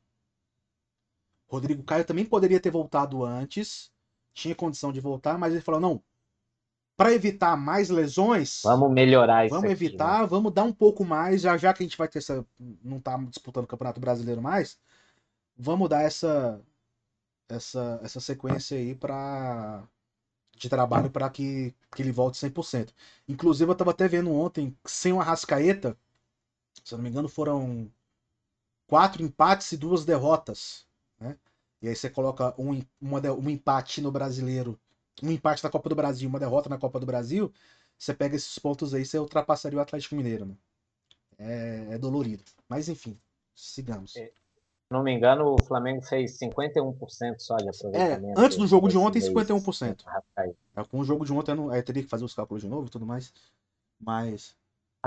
[1.48, 3.92] Rodrigo Caio também poderia ter voltado antes.
[4.34, 6.04] Tinha condição de voltar, mas ele falou: não.
[6.96, 9.88] Para evitar mais lesões, Vamos melhorar isso vamos aqui, né?
[9.88, 12.46] evitar, vamos dar um pouco mais, já, já que a gente vai ter essa.
[12.84, 14.80] não tá disputando o Campeonato Brasileiro mais,
[15.58, 16.60] vamos dar essa
[17.50, 19.88] essa, essa sequência aí para
[20.58, 22.94] de trabalho para que, que ele volte 100%.
[23.28, 25.98] Inclusive eu tava até vendo ontem, sem o Arrascaeta,
[26.84, 27.92] se eu não me engano, foram
[28.88, 30.86] quatro empates e duas derrotas,
[31.20, 31.38] né?
[31.82, 34.80] E aí você coloca um, uma, um empate no Brasileiro,
[35.22, 37.52] um empate na Copa do Brasil, uma derrota na Copa do Brasil,
[37.98, 40.56] você pega esses pontos aí, você ultrapassaria o Atlético Mineiro, né?
[41.38, 42.44] É, é dolorido.
[42.68, 43.20] Mas enfim,
[43.56, 44.16] sigamos.
[44.16, 44.32] É, Se
[44.92, 48.40] não me engano, o Flamengo fez 51% só de aproveitamento.
[48.40, 49.88] É, antes do jogo de ontem, mês 51%.
[49.90, 50.58] contra o Arrascaeta.
[50.76, 52.70] É, Com o jogo de ontem, eu, não, eu teria que fazer os cálculos de
[52.70, 53.34] novo e tudo mais.
[54.00, 54.56] Mas.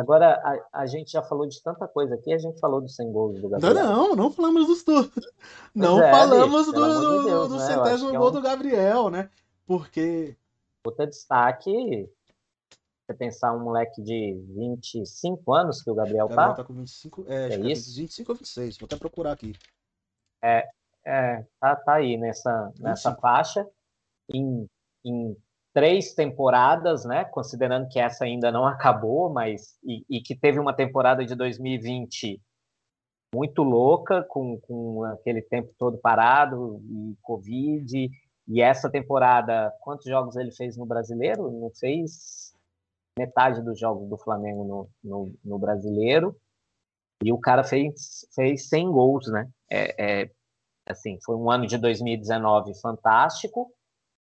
[0.01, 0.41] Agora,
[0.73, 3.39] a, a gente já falou de tanta coisa aqui, a gente falou dos 100 gols
[3.41, 3.75] do Gabriel.
[3.75, 5.11] não, não falamos dos todos.
[5.75, 7.67] Não é, falamos bicho, do, amor de do, Deus, do né?
[7.67, 9.31] Centésimo é gol um- do Gabriel, né?
[9.67, 10.37] Porque.
[10.83, 12.09] Puta destaque,
[13.07, 16.73] você pensar um moleque de 25 anos que o Gabriel O Gabriel tá, tá com
[16.73, 17.25] 25.
[17.29, 17.95] É, É é isso?
[17.95, 18.79] 25 ou 26.
[18.79, 19.53] Vou até procurar aqui.
[20.43, 23.21] é, tá, tá aí nessa, nessa 25.
[23.21, 23.69] faixa,
[24.33, 24.67] em,
[25.05, 25.37] em
[25.81, 27.24] três temporadas, né?
[27.24, 32.39] Considerando que essa ainda não acabou, mas e, e que teve uma temporada de 2020
[33.35, 38.11] muito louca, com, com aquele tempo todo parado e Covid.
[38.47, 41.51] E essa temporada, quantos jogos ele fez no Brasileiro?
[41.51, 42.53] Não fez
[43.18, 46.37] metade dos jogos do Flamengo no, no, no Brasileiro.
[47.24, 49.49] E o cara fez, fez 100 gols, né?
[49.70, 50.31] É, é,
[50.87, 53.72] assim, foi um ano de 2019 fantástico.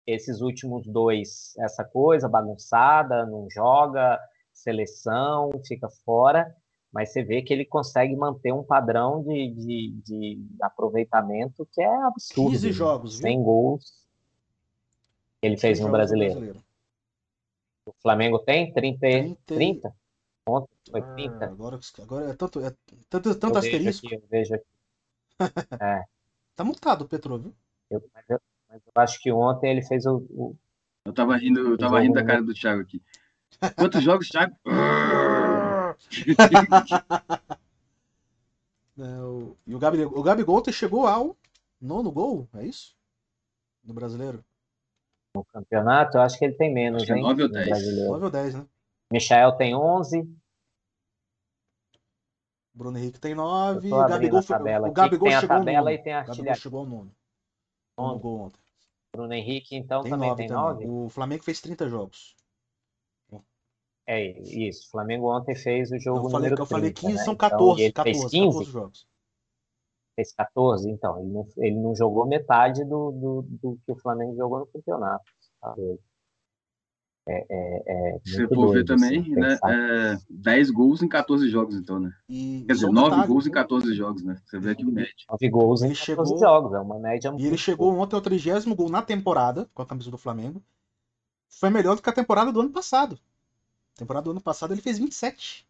[0.06, 4.18] Esses últimos dois, essa coisa bagunçada, não joga,
[4.52, 6.54] seleção, fica fora,
[6.92, 12.02] mas você vê que ele consegue manter um padrão de, de, de aproveitamento que é
[12.04, 12.52] absurdo.
[12.52, 12.72] 15 né?
[12.72, 13.22] jogos, viu?
[13.22, 14.06] 100 gols
[15.46, 16.64] ele fez 15 no jogos brasileiro.
[17.86, 19.36] O Flamengo tem 30, 30.
[19.46, 19.96] 30?
[20.48, 21.44] Ontem foi Ah, 30.
[21.46, 22.74] agora, agora é tanto, é
[23.08, 24.06] tanto, tanto eu vejo asterisco.
[24.06, 24.66] aqui, eu vejo aqui.
[26.56, 27.54] Tá mutado o Petro, viu?
[27.90, 28.40] Eu, mas, eu,
[28.84, 30.56] mas eu acho que ontem ele fez o, o
[31.04, 33.02] Eu tava rindo, eu tava rindo da cara do Thiago aqui.
[33.76, 34.54] Quantos jogos, Thiago?
[38.98, 41.36] É, o- e o Gabigol, o Gabigol ontem chegou ao
[41.78, 42.96] nono gol, é isso?
[43.84, 44.42] No brasileiro?
[45.34, 47.22] no campeonato, eu acho que ele tem menos, Acho é hein?
[47.22, 47.68] nove ou no dez.
[47.68, 48.10] brasileiro.
[48.10, 48.66] 9 ou 10, né?
[49.12, 50.34] Michael tem 11.
[52.72, 53.90] Bruno Henrique tem Eu 9.
[53.90, 55.90] tô O Gabigol, a foi- tabela o Gabigol tem a chegou ao tabela nono.
[55.94, 56.62] e tem a O Gabigol artilharia.
[56.62, 57.12] chegou ao nono.
[57.98, 58.18] Nono Nono.
[58.18, 58.60] gol ontem.
[59.16, 60.86] Bruno Henrique, então, Tem também 9 tem também.
[60.86, 60.88] 9?
[60.88, 62.36] O Flamengo fez 30 jogos.
[64.06, 64.86] É isso.
[64.86, 67.24] O Flamengo ontem fez o jogo Eu falei, número eu falei 30, 15, né?
[67.24, 67.80] são Então, 14.
[67.80, 69.08] e ele 14, fez 15, 14 jogos.
[70.14, 71.18] fez 14, então.
[71.18, 75.24] Ele não, ele não jogou metade do, do, do que o Flamengo jogou no campeonato.
[75.60, 75.74] Tá.
[77.28, 77.82] É, é,
[78.14, 79.48] é Se você muito for ver doido, assim, também, né?
[79.50, 79.72] pensar.
[79.74, 82.12] É 10 gols em 14 jogos, então, né?
[82.28, 84.40] E, Quer dizer, só um 9 detalhe, gols em 14 jogos, né?
[84.44, 85.12] Você vê aqui o médio.
[85.30, 88.14] 9 gols em Ele 14 chegou- jogos, é uma média E ele muito chegou ontem
[88.14, 90.62] ao 30 gol na temporada, com a camisa do Flamengo.
[91.48, 93.18] Foi melhor do que a temporada do ano passado.
[93.96, 95.66] A temporada do ano passado ele fez 27.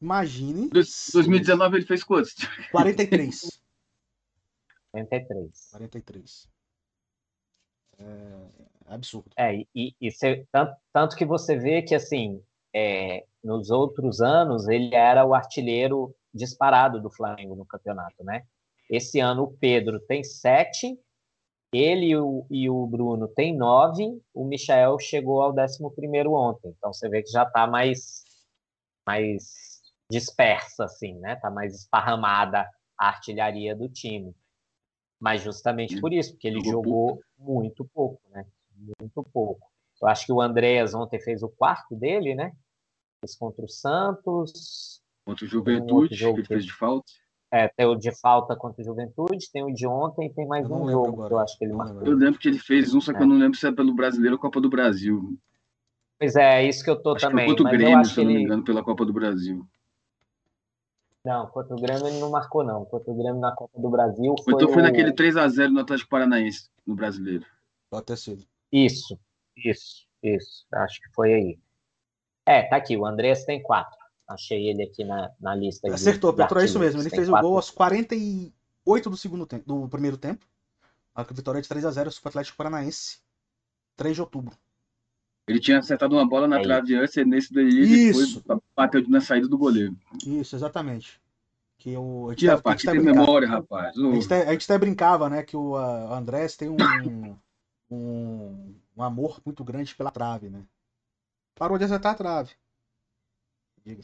[0.00, 0.68] Imagine.
[0.68, 2.34] Dois- 2019 ele fez quantos?
[2.70, 3.60] 43.
[4.92, 5.68] 43.
[5.72, 6.48] 43.
[7.98, 9.30] É absurdo.
[9.36, 12.42] É, e, e- cê- tanto, tanto que você vê que, assim,
[12.74, 18.44] é, nos outros anos, ele era o artilheiro disparado do Flamengo no campeonato, né?
[18.90, 20.98] Esse ano o Pedro tem sete,
[21.72, 26.74] ele e o, e o Bruno tem nove, o Michael chegou ao décimo primeiro ontem.
[26.76, 28.24] Então você vê que já está mais,
[29.06, 29.80] mais
[30.10, 31.36] dispersa, assim, né?
[31.36, 32.68] Tá mais esparramada
[32.98, 34.34] a artilharia do time.
[35.20, 38.44] Mas justamente por isso, porque ele Jogou jogou muito pouco, né?
[39.00, 39.66] Muito pouco.
[40.00, 42.52] Eu acho que o Andreas ontem fez o quarto dele, né?
[43.20, 45.00] Fez contra o Santos.
[45.24, 47.06] Contra o um Juventude, jogo que ele que- fez de falta.
[47.54, 50.64] É, tem o de falta contra o Juventude, tem o de ontem e tem mais
[50.70, 51.28] um lembro jogo agora.
[51.28, 51.96] que eu acho que ele marcou.
[51.98, 52.10] lembro.
[52.12, 53.22] Eu lembro que ele fez um, só que É.
[53.22, 55.38] eu não lembro se é pelo Brasileiro ou Copa do Brasil.
[56.18, 57.44] Pois é, é isso que eu tô Acho que também.
[57.44, 58.44] é contra o Grêmio, se que eu não me ele.
[58.44, 59.66] engano, pela Copa do Brasil.
[61.24, 62.84] Não, contra o Grêmio ele não marcou, não.
[62.86, 64.54] Contra o Grêmio na Copa do Brasil Ou foi.
[64.54, 67.46] então foi o- naquele 3x0 no Atlético Paranaense, no Brasileiro.
[67.90, 68.44] Pode ter sido.
[68.72, 69.18] Isso,
[69.56, 70.66] isso, isso.
[70.72, 71.58] Acho que foi aí.
[72.46, 72.96] É, tá aqui.
[72.96, 73.96] O Andrés tem quatro.
[74.26, 75.92] Achei ele aqui na, na lista.
[75.92, 77.00] Acertou, de Petro, é isso mesmo.
[77.00, 77.48] Ele Tem fez o quatro.
[77.48, 78.52] gol aos 40 e...
[78.84, 80.44] 8 do segundo tempo, do primeiro tempo.
[81.14, 83.18] A vitória de 3 a 0 sobre o Atlético Paranaense.
[83.96, 84.56] 3 de outubro.
[85.46, 88.40] Ele tinha acertado uma bola na É trave antes, e nesse daí Isso.
[88.42, 89.94] foi, bateu na saída do goleiro.
[90.26, 91.20] Isso, exatamente.
[91.78, 93.26] Que o, a gente Que tá- rapaz, a que gente tem tá brincando.
[93.26, 93.96] memória, rapaz.
[93.98, 96.76] A gente, até, a gente até brincava, né, que o Andrés tem um,
[97.94, 100.64] um, um amor muito grande pela trave, né?
[101.54, 102.52] Parou de acertar a trave.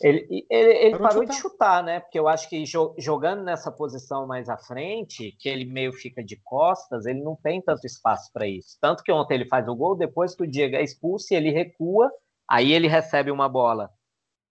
[0.02, 1.50] Ele, ele, ele Parou de parou de chutar.
[1.50, 2.00] chutar, né?
[2.00, 6.22] Porque eu acho que jo- jogando nessa posição mais à frente, que ele meio fica
[6.22, 8.76] de costas, ele não tem tanto espaço para isso.
[8.80, 12.10] Tanto que ontem ele faz o gol, depois que o Diego é expulso, ele recua,
[12.48, 13.90] aí ele recebe uma bola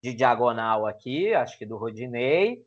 [0.02, 2.66] de diagonal aqui, acho que do Rodinei,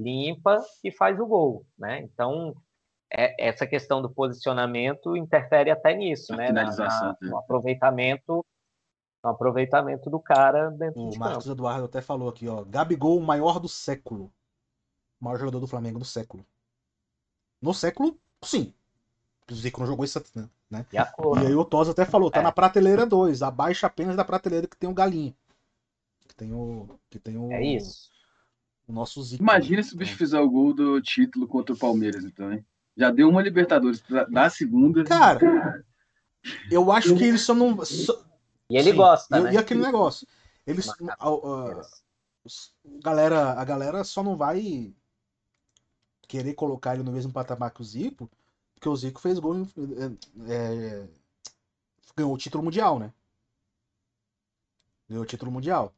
[0.00, 2.00] limpa e faz o gol, né?
[2.00, 2.54] Então,
[3.10, 6.44] é- essa questão do posicionamento interfere até nisso, Na né?
[6.52, 7.28] Na- finalização, na- né?
[7.30, 8.44] no aproveitamento,
[9.24, 11.54] no aproveitamento do cara dentro O de Marcos campo.
[11.56, 12.64] Eduardo até falou aqui, ó.
[12.64, 14.32] Gabigol, o maior do século.
[15.20, 16.44] O maior jogador do Flamengo do século.
[17.60, 18.72] No século, sim.
[19.50, 20.22] O Zico não jogou isso,
[20.70, 20.84] né?
[20.90, 21.42] De acordo.
[21.42, 22.42] E aí o Tosa até falou, tá É.
[22.42, 25.34] na prateleira 2, abaixo apenas da prateleira que tem o Galinho.
[26.28, 26.86] Que tem o.
[27.08, 28.10] Que tem o, É isso.
[28.86, 29.42] o nosso Zico.
[29.42, 32.64] Imagina se o bicho fizer o gol do título contra o Palmeiras, então, hein?
[32.98, 35.04] Já deu uma Libertadores da, da segunda.
[35.04, 35.84] Cara,
[36.70, 37.84] eu acho que ele só não.
[37.84, 38.24] só-
[38.68, 39.52] E ele Sim, gosta, e, né?
[39.54, 40.26] e aquele negócio.
[40.66, 40.88] Eles.
[40.88, 41.86] A- a-
[42.44, 44.92] os- galera, a galera só não vai
[46.26, 48.28] querer colocar ele no mesmo patamar que o Zico,
[48.74, 49.62] porque o Zico fez gol.
[50.48, 51.08] é, é,
[52.16, 53.12] ganhou o título mundial, né?
[55.08, 55.94] Ganhou o título mundial.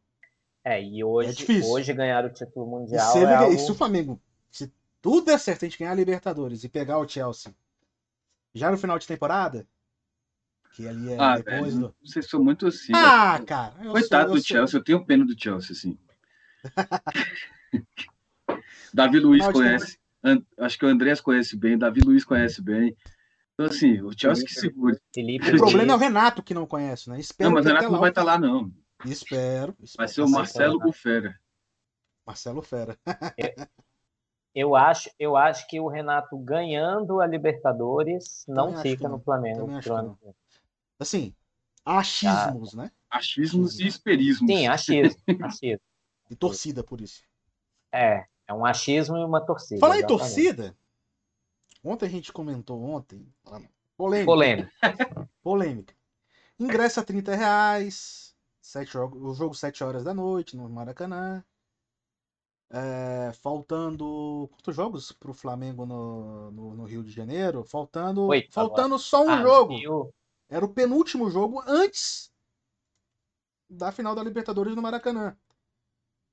[0.63, 3.55] É, e hoje, É hoje ganhar o título E mundial se, é ele- algo...
[3.55, 4.21] e se o Flamengo,
[5.03, 7.55] tudo der certo, a gente ganhar a Libertadores e pegar o Chelsea
[8.55, 9.67] já no final de temporada,
[10.73, 11.95] que ali é Ah, depois velho, do.
[12.05, 12.93] vocês são muito assim.
[12.95, 13.47] Ah, velho.
[13.47, 13.75] cara.
[13.85, 15.99] eu Coitado sou- eu do sou- Chelsea, eu tenho pena do Chelsea, assim.
[18.93, 19.99] Davi Luiz conhece.
[20.23, 22.97] An- Acho que o Andrés conhece bem, Davi Luiz conhece bem.
[23.55, 24.99] Então, assim, o Chelsea que segura.
[25.15, 27.19] Felipe O problema é o Renato que não conhece, né?
[27.21, 28.73] Espero Não, mas o Renato não vai o estar lá, não.
[29.05, 29.75] Espero.
[29.97, 30.09] Vai espero.
[30.09, 30.87] ser o Vai ser Marcelo Renato.
[30.87, 31.41] Bufera.
[32.27, 32.99] Marcelo Fera.
[33.39, 33.67] eu
[34.77, 39.17] acho, eu acho que o Renato ganhando a Libertadores não Também fica não.
[39.17, 39.67] no Flamengo.
[39.67, 40.19] Não.
[40.23, 40.35] vem.
[40.99, 41.35] Assim,
[41.85, 42.91] achismos, né?
[43.09, 44.51] Achismos e esperismos.
[44.51, 45.81] Sim, achismo, achismo.
[46.29, 47.23] E torcida por isso.
[47.93, 49.81] É, é um achismo e uma torcida.
[49.81, 50.77] Falar em torcida,
[51.83, 53.27] ontem a gente comentou ontem.
[53.97, 54.25] Polêmica.
[54.25, 54.71] Polêmica.
[55.43, 55.95] Polêmica.
[56.59, 58.35] Ingresso a 30 reais.
[58.61, 61.45] Sete jogos, o jogo 7 horas da noite no Maracanã.
[62.73, 64.49] É, faltando.
[64.53, 67.65] Quantos jogos pro Flamengo no, no, no Rio de Janeiro?
[67.65, 68.27] Faltando.
[68.27, 69.75] Oito faltando só um Ah, jogo.
[69.89, 70.13] o-
[70.49, 72.31] Era o penúltimo jogo antes
[73.69, 75.37] da final da Libertadores no Maracanã.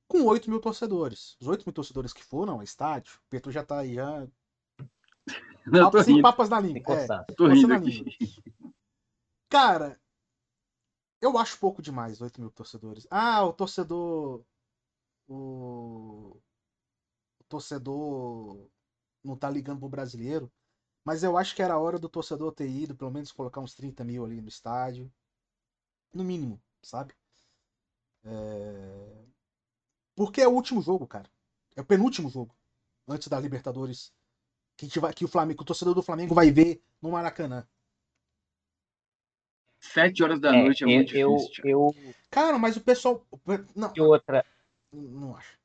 [0.08, 1.36] Com 8 mil torcedores.
[1.42, 4.28] Os 8 mil torcedores que foram ao estádio, o Petro já tá aí, já.
[5.66, 6.96] Não, Papas, sem papas na língua.
[6.96, 8.12] É, tô rindo na língua.
[9.50, 10.00] Cara,
[11.22, 13.06] eu acho pouco demais 8 mil torcedores.
[13.12, 14.44] Ah, o torcedor.
[15.28, 16.38] O,
[17.40, 18.70] o torcedor
[19.24, 20.52] não tá ligando pro brasileiro.
[21.06, 23.76] Mas eu acho que era a hora do torcedor ter ido, pelo menos colocar uns
[23.76, 25.12] 30 mil ali no estádio.
[26.14, 27.14] No mínimo, sabe?
[28.24, 29.28] É,
[30.16, 31.30] Porque é o último jogo, cara.
[31.76, 32.54] É o penúltimo jogo.
[33.08, 34.12] Antes da Libertadores.
[34.78, 35.14] Que, a gente vai...
[35.14, 35.64] que o, Flamengo...
[35.64, 37.68] o torcedor do Flamengo vai ver no Maracanã.
[39.80, 41.52] Sete horas da É, noite é eu, muito eu, difícil.
[41.52, 41.72] Thiago.
[41.72, 43.26] eu, Cara, mas o pessoal.
[43.76, 44.46] Não, e outra,
[44.94, 45.58] não acho.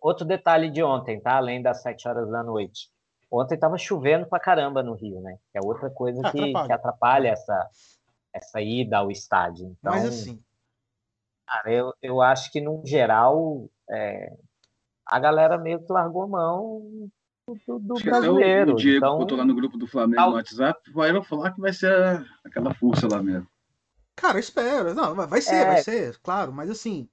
[0.00, 1.36] Outro detalhe de ontem, tá?
[1.36, 2.90] Além das 7 horas da noite.
[3.30, 5.38] Ontem tava chovendo pra caramba no Rio, né?
[5.52, 6.66] Que é outra coisa Ah, que, atrapalha.
[6.66, 7.70] que atrapalha essa,
[8.32, 9.76] essa ida ao estádio.
[9.78, 10.42] Então, Mas assim,
[11.46, 14.34] cara, eu, eu acho que, no geral, é,
[15.06, 17.10] a galera meio que largou a mão
[17.66, 18.72] do, do brasileiro.
[18.72, 21.60] o Diego então, botou lá no grupo do Flamengo Tal- no WhatsApp, vai falar que
[21.60, 23.46] vai ser a- aquela força lá mesmo.
[24.16, 24.94] cara, eu espero.
[24.94, 25.64] Não, vai- vai ser, É.
[25.66, 27.08] vai ser, claro, mas assim.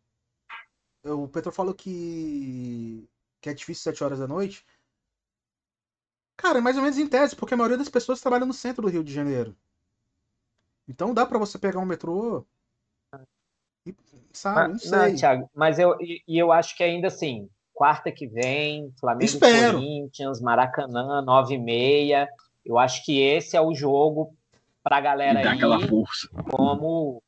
[1.06, 3.08] O Petro falou que.
[3.42, 4.66] que é difícil 7 horas da noite.
[6.38, 8.82] Cara, é mais ou menos em tese, porque a maioria das pessoas trabalha no centro
[8.82, 9.56] do Rio de Janeiro.
[10.88, 12.46] Então dá pra você pegar um metrô.
[13.86, 13.96] E,
[14.34, 14.92] sabe, não mas, sei.
[14.98, 19.74] não, Thiago, mas eu, e, eu acho que ainda assim, quarta que vem, Flamengo Espero.
[19.78, 22.28] Corinthians, Maracanã, 9 e meia.
[22.66, 24.36] Eu acho que esse é o jogo
[24.84, 25.58] pra E galera dá aí.
[25.58, 26.28] aquela força.
[26.50, 27.22] como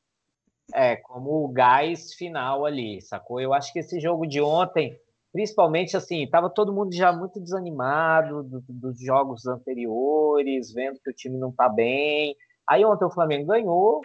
[0.74, 3.40] é como o gás final ali, sacou?
[3.42, 4.98] Eu acho que esse jogo de ontem,
[5.32, 11.10] principalmente assim, tava todo mundo já muito desanimado do- do- dos jogos anteriores, vendo que
[11.10, 12.36] o time não tá bem.
[12.70, 14.02] Aí ontem o Flamengo ganhou,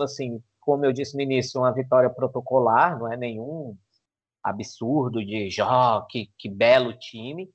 [0.00, 3.76] assim, como eu disse no início, uma vitória protocolar, não é nenhum
[4.42, 7.50] absurdo de jó, que, que belo time.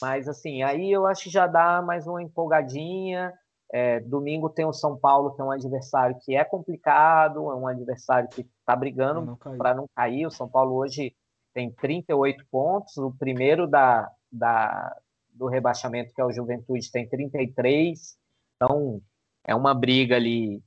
[0.00, 3.32] Mas assim, aí eu acho que já dá mais uma empolgadinha.
[3.72, 7.66] É, domingo tem o São Paulo, que é um adversário que é complicado, é um
[7.66, 10.26] adversário que está brigando para não cair.
[10.26, 11.14] O São Paulo hoje
[11.52, 14.96] tem 38 pontos, o primeiro da, da,
[15.30, 18.16] do rebaixamento, que é o Juventude, tem 33.
[18.56, 19.00] Então,
[19.44, 20.62] é uma briga ali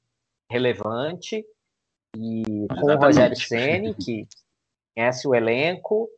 [0.50, 1.46] relevante.
[2.16, 4.28] E com o Rogério Ceni que
[4.96, 6.10] conhece o elenco.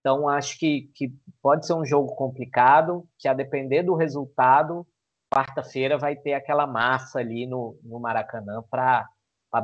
[0.00, 1.12] Então, acho que, que
[1.42, 4.86] pode ser um jogo complicado, que a depender do resultado,
[5.34, 9.08] quarta-feira vai ter aquela massa ali no, no Maracanã para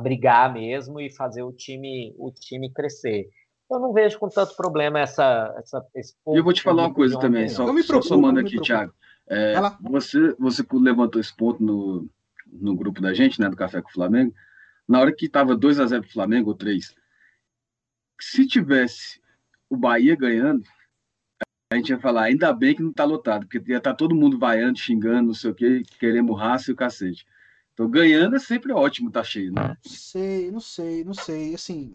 [0.01, 3.29] brigar mesmo e fazer o time, o time crescer.
[3.69, 6.93] Eu não vejo com tanto problema essa, essa esse E eu vou te falar uma
[6.93, 8.93] coisa também, só, eu me preocupo, só somando aqui, Thiago.
[9.29, 12.09] É, você, você levantou esse ponto no,
[12.51, 14.33] no grupo da gente, né, do Café com o Flamengo,
[14.85, 16.93] na hora que estava 2 a 0 para o Flamengo, ou 3,
[18.19, 19.21] se tivesse
[19.69, 20.63] o Bahia ganhando,
[21.71, 24.13] a gente ia falar, ainda bem que não está lotado, porque ia estar tá todo
[24.13, 27.25] mundo vaiando, xingando, não sei o quê, querendo raça e o cacete.
[27.73, 29.77] Então, ganhando é sempre ótimo, tá cheio, né?
[29.85, 31.55] Não sei, não sei, não sei.
[31.55, 31.93] Assim,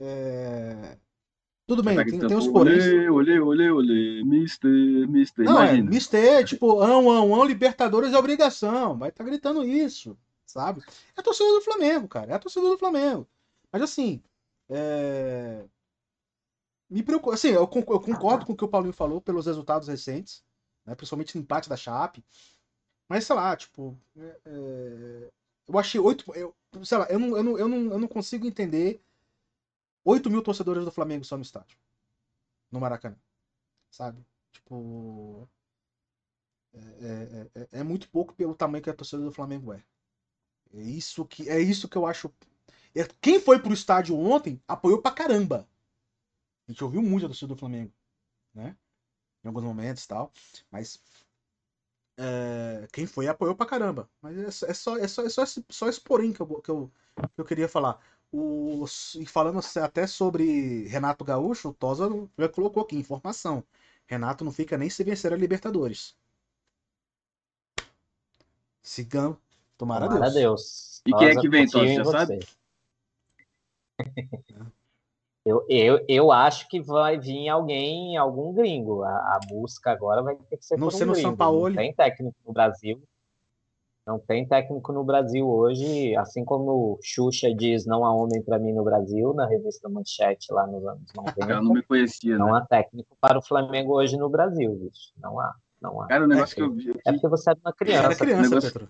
[0.00, 0.96] é...
[1.64, 2.84] Tudo bem, tá tem, tem os poréns.
[2.84, 4.70] Olê, olê, olê, olê, mister,
[5.08, 5.44] mister.
[5.44, 5.88] Não, é, imagina.
[5.88, 8.98] é, mister, tipo, ão, ão, ão, Libertadores é obrigação.
[8.98, 10.82] Vai estar tá gritando isso, sabe?
[11.16, 12.32] É a torcida do Flamengo, cara.
[12.32, 13.26] É a torcida do Flamengo.
[13.72, 14.20] Mas assim,
[14.68, 15.64] é...
[16.94, 17.34] me preocupa.
[17.34, 20.44] Assim, eu concordo com o que o Paulinho falou pelos resultados recentes,
[20.86, 20.94] né?
[20.94, 22.24] principalmente no empate da Chape.
[23.08, 23.98] Mas, sei lá, tipo.
[24.16, 24.40] É...
[24.46, 25.30] é
[25.66, 26.30] eu achei oito.
[26.34, 29.02] Eu, sei lá, eu não, eu, não, eu, não, eu não consigo entender
[30.04, 31.76] 8 mil torcedores do Flamengo só no estádio.
[32.70, 33.16] No Maracanã.
[33.90, 34.24] Sabe?
[34.52, 35.48] Tipo.
[36.74, 39.82] É, é, é, é, muito pouco pelo tamanho que a torcida do Flamengo é.
[40.74, 42.32] É isso que, é isso que eu acho.
[42.94, 45.66] É, quem foi pro estádio ontem apoiou pra caramba.
[46.66, 47.92] A gente ouviu muito a torcida do Flamengo.
[48.54, 48.76] Né?
[49.42, 50.32] Em alguns momentos e tal.
[50.70, 51.00] Mas.
[52.16, 54.08] É, quem foi apoiou pra caramba.
[54.22, 56.70] Mas é, é só, é só, é só, esse, só esse porém que eu, que,
[56.70, 56.90] eu,
[57.34, 58.00] que eu queria falar.
[58.32, 58.84] O,
[59.16, 62.08] e falando até sobre Renato Gaúcho, o Tosa
[62.38, 63.62] já colocou aqui informação.
[64.06, 66.16] Renato não fica nem se vencer a Libertadores.
[68.82, 69.38] Sigamos.
[69.76, 70.34] Tomara, Tomara Deus.
[70.34, 71.02] Deus.
[71.06, 72.04] E quem é que vem, Tosa?
[72.04, 72.38] Você sabe?
[75.44, 79.02] Eu, eu, eu acho que vai vir alguém, algum gringo.
[79.02, 81.14] A, a busca agora vai ter que ser não por um gringo.
[81.16, 81.68] São Paulo.
[81.68, 83.02] Não tem técnico no Brasil.
[84.06, 88.70] Não tem técnico no Brasil hoje, assim como Xuxa diz não há homem para mim
[88.72, 91.34] no Brasil, na revista Manchete lá nos anos 90.
[91.50, 92.58] Eu não me conhecia, Não né?
[92.58, 95.10] há técnico para o Flamengo hoje no Brasil, bicho.
[95.16, 96.06] Não há, não há.
[96.06, 97.00] Cara, o negócio é, que eu vi aqui...
[97.06, 98.04] É porque você é uma criança.
[98.04, 98.88] Era criança, o negócio...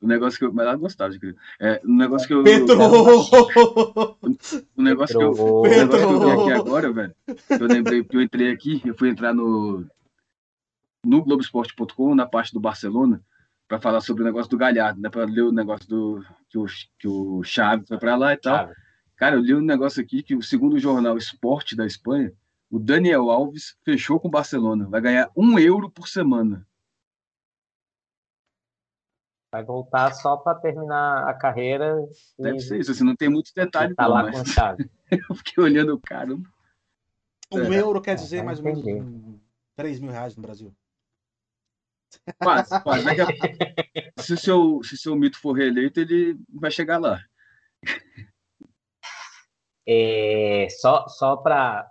[0.00, 0.52] O negócio que eu.
[0.52, 1.38] Mas ela gostava de criança.
[1.60, 2.44] É, o negócio que eu.
[2.44, 2.76] Petro!
[4.76, 5.32] O negócio que eu.
[5.32, 7.14] O negócio que eu vi aqui agora, velho.
[7.48, 9.84] Eu lembrei que eu entrei aqui, eu fui entrar no.
[11.04, 13.22] No Globoesporte.com, na parte do Barcelona
[13.68, 15.08] para falar sobre o negócio do Galhardo, né?
[15.08, 16.66] Para ler o negócio do que o,
[16.98, 18.70] que o Chaves foi para lá e tal.
[19.16, 22.32] Cara, eu li um negócio aqui que o segundo jornal Esporte da Espanha,
[22.70, 26.66] o Daniel Alves fechou com o Barcelona, vai ganhar um euro por semana.
[29.56, 32.06] Vai voltar só para terminar a carreira.
[32.38, 32.60] Deve e...
[32.60, 33.96] ser isso, assim, não tem muitos detalhes.
[33.96, 34.38] Tá lá mas...
[34.38, 34.90] com chave.
[35.10, 36.34] eu fiquei olhando o cara.
[37.50, 37.80] Um é.
[37.80, 39.40] euro quer dizer mais ou menos
[39.74, 40.76] 3 mil reais no Brasil.
[42.38, 43.04] Quase, quase.
[44.20, 47.18] se, o seu, se seu mito for reeleito, ele vai chegar lá.
[49.86, 51.90] É, só só para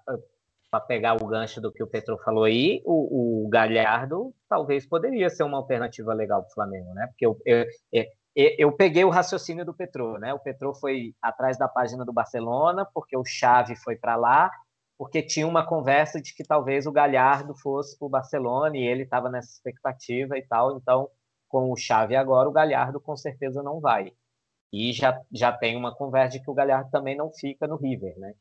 [0.80, 5.44] pegar o gancho do que o Petro falou aí, o, o Galhardo talvez poderia ser
[5.44, 7.08] uma alternativa legal para o Flamengo, né?
[7.08, 10.34] Porque eu, eu, eu, eu, peguei o raciocínio do Petro, né?
[10.34, 14.52] O Petro foi atrás da página do Barcelona, porque o Chave foi para lá,
[14.98, 19.04] porque tinha uma conversa de que talvez o Galhardo fosse para o Barcelona e ele
[19.04, 20.78] estava nessa expectativa e tal.
[20.78, 21.10] Então,
[21.48, 24.12] com o Xavi agora, o Galhardo com certeza não vai.
[24.72, 28.18] E já, já tem uma conversa de que o Galhardo também não fica no River,
[28.20, 28.34] né?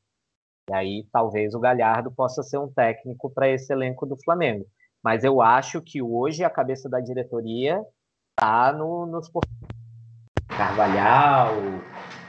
[0.70, 4.66] E aí talvez o Galhardo possa ser um técnico para esse elenco do Flamengo.
[5.03, 7.85] Mas eu acho que hoje a cabeça da diretoria
[8.32, 9.31] está no, nos
[10.49, 11.57] Carvalhal,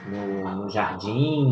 [0.08, 1.48] no, no, Jardim,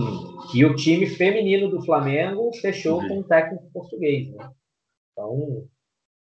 [0.55, 3.09] e o time feminino do Flamengo fechou uhum.
[3.09, 4.31] com um técnico português.
[4.33, 4.51] Né?
[5.13, 5.67] Então,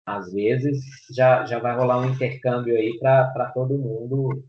[0.07, 0.79] às vezes,
[1.11, 4.45] já, já vai rolar um intercâmbio aí para todo mundo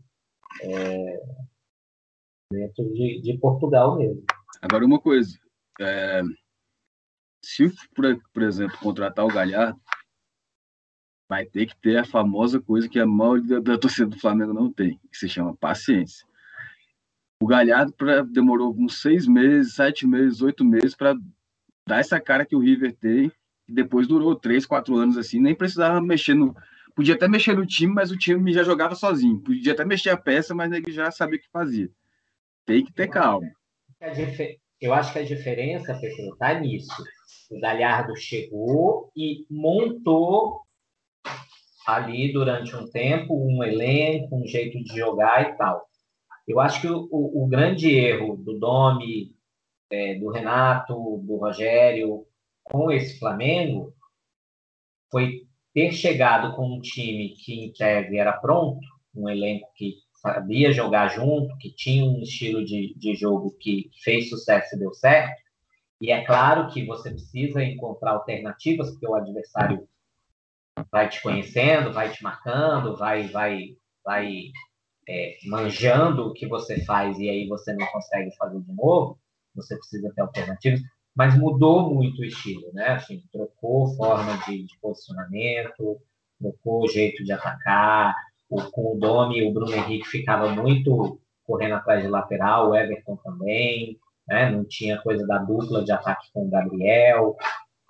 [0.62, 1.22] é,
[2.52, 4.22] dentro de, de Portugal mesmo.
[4.62, 5.36] Agora, uma coisa.
[5.78, 6.22] É,
[7.44, 9.80] se, por, por exemplo, contratar o Galhardo,
[11.28, 14.72] vai ter que ter a famosa coisa que a maioria da torcida do Flamengo não
[14.72, 16.26] tem, que se chama paciência.
[17.40, 21.16] O Galhardo pra, demorou uns seis meses, sete meses, oito meses para
[21.86, 23.32] dar essa cara que o River tem
[23.68, 26.56] depois durou três, quatro anos assim, nem precisava mexer no.
[26.94, 29.40] Podia até mexer no time, mas o time já jogava sozinho.
[29.40, 31.88] Podia até mexer a peça, mas ele já sabia o que fazia.
[32.64, 33.46] Tem que ter calma.
[34.80, 37.02] Eu acho que a diferença, Pedro, tá nisso.
[37.50, 40.62] O Galhardo chegou e montou
[41.86, 45.88] ali durante um tempo um elenco, um jeito de jogar e tal.
[46.46, 49.34] Eu acho que o, o, o grande erro do Domi,
[49.90, 52.24] é, do Renato, do Rogério,
[52.62, 53.94] com esse Flamengo,
[55.10, 58.80] foi ter chegado com um time que, em tese, era pronto,
[59.14, 64.28] um elenco que sabia jogar junto, que tinha um estilo de, de jogo que fez
[64.28, 65.40] sucesso e deu certo.
[66.00, 69.88] E é claro que você precisa encontrar alternativas, porque o adversário
[70.90, 74.52] vai te conhecendo, vai te marcando, vai, vai, vai
[75.08, 79.18] é, manjando o que você faz e aí você não consegue fazer de novo,
[79.54, 80.80] você precisa ter alternativas,
[81.14, 82.90] mas mudou muito o estilo, né?
[82.90, 86.00] Assim, trocou forma de, de posicionamento,
[86.38, 88.14] trocou o jeito de atacar,
[88.48, 93.16] o, com o Domi, o Bruno Henrique ficava muito correndo atrás de lateral, o Everton
[93.16, 94.50] também, né?
[94.50, 97.36] não tinha coisa da dupla de ataque com o Gabriel,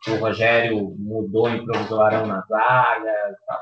[0.07, 3.61] o Rogério mudou, improvisou Arão na zaga tal.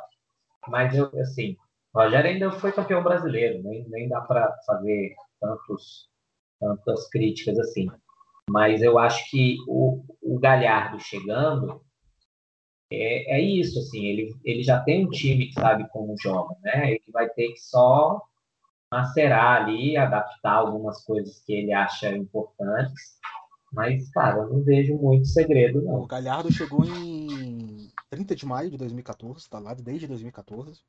[0.69, 1.57] Mas, eu, assim,
[1.95, 6.09] o Rogério ainda foi campeão brasileiro, nem, nem dá para fazer tantos,
[6.61, 7.89] tantas críticas assim.
[8.51, 11.81] Mas eu acho que o, o Galhardo chegando
[12.91, 16.93] é, é isso, assim, ele, ele já tem um time que sabe como joga, né?
[16.93, 18.21] Ele vai ter que só
[18.91, 23.17] macerar ali, adaptar algumas coisas que ele acha importantes.
[23.73, 26.03] Mas, cara, eu não vejo muito segredo, não.
[26.03, 30.81] O Galhardo chegou em 30 de maio de 2014, tá lá desde 2014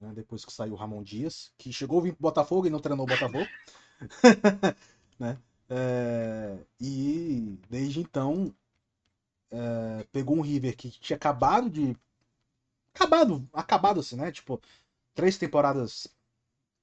[0.00, 3.04] né, depois que saiu o Ramon Dias, que chegou vir pro Botafogo e não treinou
[3.04, 3.46] o Botafogo.
[5.18, 5.38] né?
[5.68, 8.54] É, e desde então
[9.54, 11.96] é, pegou um River que tinha acabado de.
[12.94, 14.30] Acabado, acabado assim, né?
[14.32, 14.60] Tipo,
[15.14, 16.08] três temporadas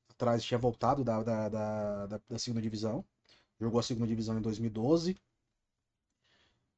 [0.09, 3.03] atrás tinha voltado da, da, da, da, da segunda divisão.
[3.59, 5.17] Jogou a segunda divisão em 2012.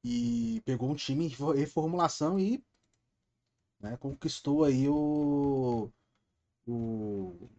[0.03, 2.63] E pegou um time em reformulação e
[3.79, 5.89] né, conquistou aí o,
[6.67, 7.49] o,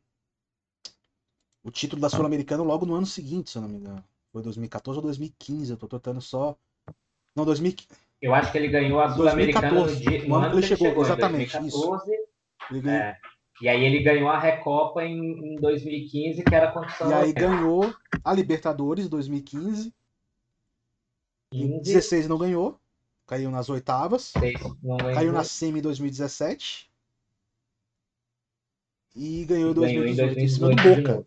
[1.62, 4.04] o título da Sul-Americana logo no ano seguinte, se eu não me engano.
[4.32, 6.56] Foi 2014 ou 2015, eu tô tentando só.
[7.34, 7.88] Não, 2015.
[8.20, 10.88] Eu acho que ele ganhou a Sul-Americana no, ano que ele chegou.
[10.88, 12.12] chegou exatamente, 2014,
[12.70, 12.88] isso.
[12.88, 13.16] É,
[13.60, 17.10] e aí ele ganhou a Recopa em, em 2015, que era condição.
[17.10, 19.94] E aí ganhou a Libertadores 2015.
[21.52, 21.64] 15.
[21.64, 22.80] Em 16 não ganhou.
[23.26, 24.32] Caiu nas oitavas.
[25.14, 26.90] Caiu na Semi 2017
[29.14, 31.26] e ganhou em 2018, em cima do Boca.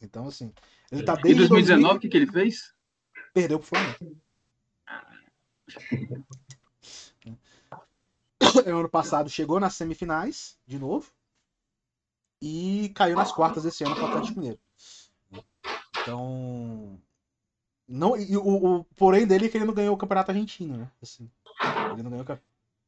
[0.00, 0.52] Então, assim,
[0.90, 1.44] ele tá desde.
[1.44, 2.72] Em 2019, o que, que ele fez?
[3.34, 4.16] Perdeu pro Flamengo.
[8.66, 11.10] Ano passado chegou nas semifinais, de novo,
[12.40, 14.58] e caiu nas quartas esse ano com o Atlético Mineiro.
[16.00, 16.98] Então.
[17.88, 20.90] Não, e o, o porém dele é que ele não ganhou o Campeonato Argentino, né?
[21.02, 21.30] Assim,
[21.92, 22.38] ele não ganhou o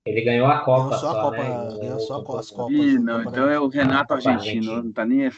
[0.07, 0.91] ele ganhou a Copa.
[0.91, 1.37] Ganhou só, a Copa.
[1.39, 1.79] Né?
[1.81, 2.77] Ganhou só a as Copas.
[2.77, 5.31] Ih, não, então é o Renato argentino, não tá nem.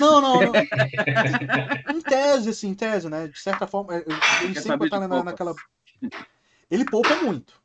[0.00, 0.52] Não, não, não.
[1.94, 3.28] em tese, assim, em tese, né?
[3.28, 3.94] De certa forma,
[4.42, 5.54] ele sempre tá na, naquela.
[6.70, 7.62] Ele poupa muito.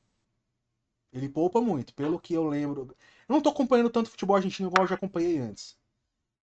[1.11, 2.95] Ele poupa muito, pelo que eu lembro.
[3.27, 5.77] Eu não tô acompanhando tanto futebol argentino igual eu já acompanhei antes.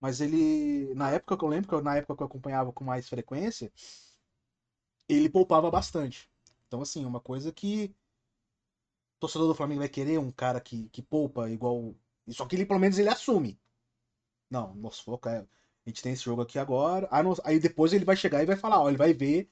[0.01, 3.73] Mas ele, na época que eu lembro, na época que eu acompanhava com mais frequência,
[5.09, 6.29] ele poupava bastante.
[6.67, 7.95] Então, assim, uma coisa que
[9.21, 11.95] torcedor do Flamengo vai querer um cara que, que poupa igual.
[12.29, 13.59] Só que ele, pelo menos, ele assume.
[14.51, 15.39] Não, nosso foco é.
[15.41, 17.09] A gente tem esse jogo aqui agora.
[17.45, 19.51] Aí depois ele vai chegar e vai falar, ó, ele vai ver.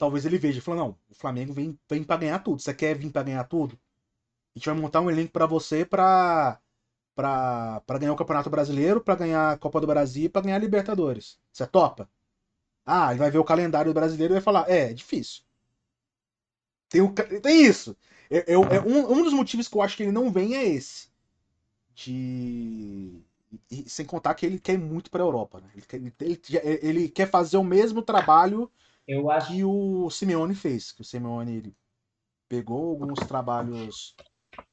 [0.00, 2.62] Talvez ele veja e fala, não, o Flamengo vem, vem pra ganhar tudo.
[2.62, 3.78] Você quer vir pra ganhar tudo?
[4.56, 6.58] A gente vai montar um elenco para você pra,
[7.14, 10.58] pra ganhar o Campeonato Brasileiro, pra ganhar a Copa do Brasil e pra ganhar a
[10.58, 11.38] Libertadores.
[11.52, 12.08] Você topa?
[12.86, 15.42] Ah, ele vai ver o calendário brasileiro e vai falar, é, é difícil.
[16.88, 17.94] Tem, o, tem isso.
[18.30, 21.08] Eu, é um, um dos motivos que eu acho que ele não vem é esse.
[21.94, 23.22] De.
[23.70, 25.60] E, sem contar que ele quer muito para a Europa.
[25.60, 25.68] Né?
[25.74, 25.82] Ele,
[26.38, 28.70] quer, ele, ele, quer fazer o mesmo trabalho
[29.30, 29.52] acho...
[29.52, 30.92] que o Simeone fez.
[30.92, 31.76] Que o Simeone ele
[32.48, 34.14] pegou alguns trabalhos.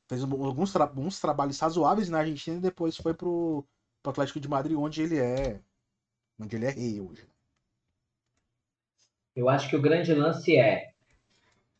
[0.07, 3.65] Fez alguns, tra alguns trabalhos razoáveis na Argentina e depois foi pro,
[4.01, 5.61] pro Atlético de Madrid, onde ele é.
[6.39, 7.27] Onde ele é rei hoje.
[9.35, 10.91] Eu acho que o grande lance é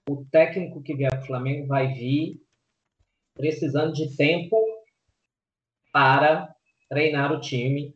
[0.10, 2.41] o técnico que vier para o Flamengo vai vir
[3.34, 4.57] precisando de tempo
[5.91, 6.53] para
[6.90, 7.95] treinar o time,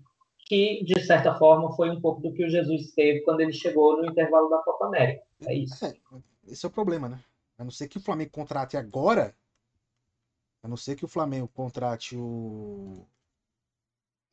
[0.51, 3.95] que de certa forma foi um pouco do que o Jesus teve quando ele chegou
[3.95, 5.23] no intervalo da Copa América.
[5.47, 5.85] É isso.
[5.85, 5.93] É,
[6.45, 7.23] esse é o problema, né?
[7.57, 9.33] A não ser que o Flamengo contrate agora,
[10.63, 13.07] A não ser que o Flamengo contrate o.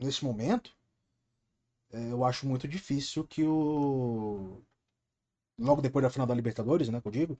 [0.01, 0.77] Nesse momento,
[1.93, 4.63] é, eu acho muito difícil que o.
[5.59, 7.01] Logo depois da final da Libertadores, né?
[7.01, 7.39] Que eu digo.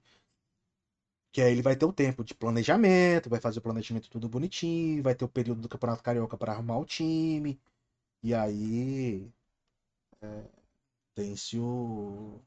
[1.31, 5.03] Que aí ele vai ter o tempo de planejamento, vai fazer o planejamento tudo bonitinho,
[5.03, 7.59] vai ter o período do Campeonato Carioca para arrumar o time.
[8.23, 9.29] E aí.
[10.21, 10.45] É,
[11.15, 12.41] tem-se o.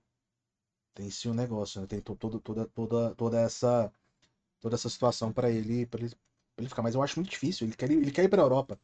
[0.94, 1.86] Tem-se o negócio, né?
[1.86, 3.93] Tem to- todo, toda, toda, toda essa.
[4.61, 6.15] Toda essa situação para ele, pra ele,
[6.59, 6.82] ele ficar.
[6.82, 7.66] Mas eu acho muito difícil.
[7.66, 8.81] Ele quer, ir- ele quer ir pra Europa.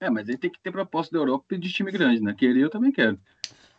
[0.00, 2.34] É, mas aí tem que ter proposta da Europa de time grande, né?
[2.34, 3.18] Querer eu também quero.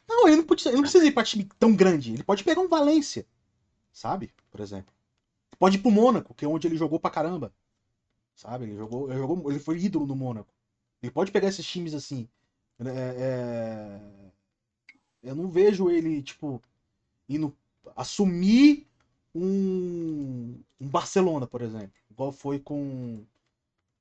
[0.08, 2.14] Não, ele não, pode, ele não precisa ir pra time tão grande.
[2.14, 3.26] Ele pode pegar um Valência,
[3.94, 4.34] sabe?
[4.52, 4.94] Por exemplo.
[5.60, 7.54] Pode ir pro Mônaco, que é onde ele jogou pra caramba.
[8.36, 8.66] Sabe?
[8.66, 10.54] Ele jogou, ele jogou, ele foi ídolo no Mônaco.
[11.02, 12.28] Ele pode pegar esses times assim.
[12.80, 14.02] É, é,
[15.24, 16.62] Eu não vejo ele, tipo,
[17.30, 17.56] indo
[17.96, 18.88] assumir
[19.36, 21.94] um, um Barcelona, por exemplo.
[22.12, 23.24] Igual foi com.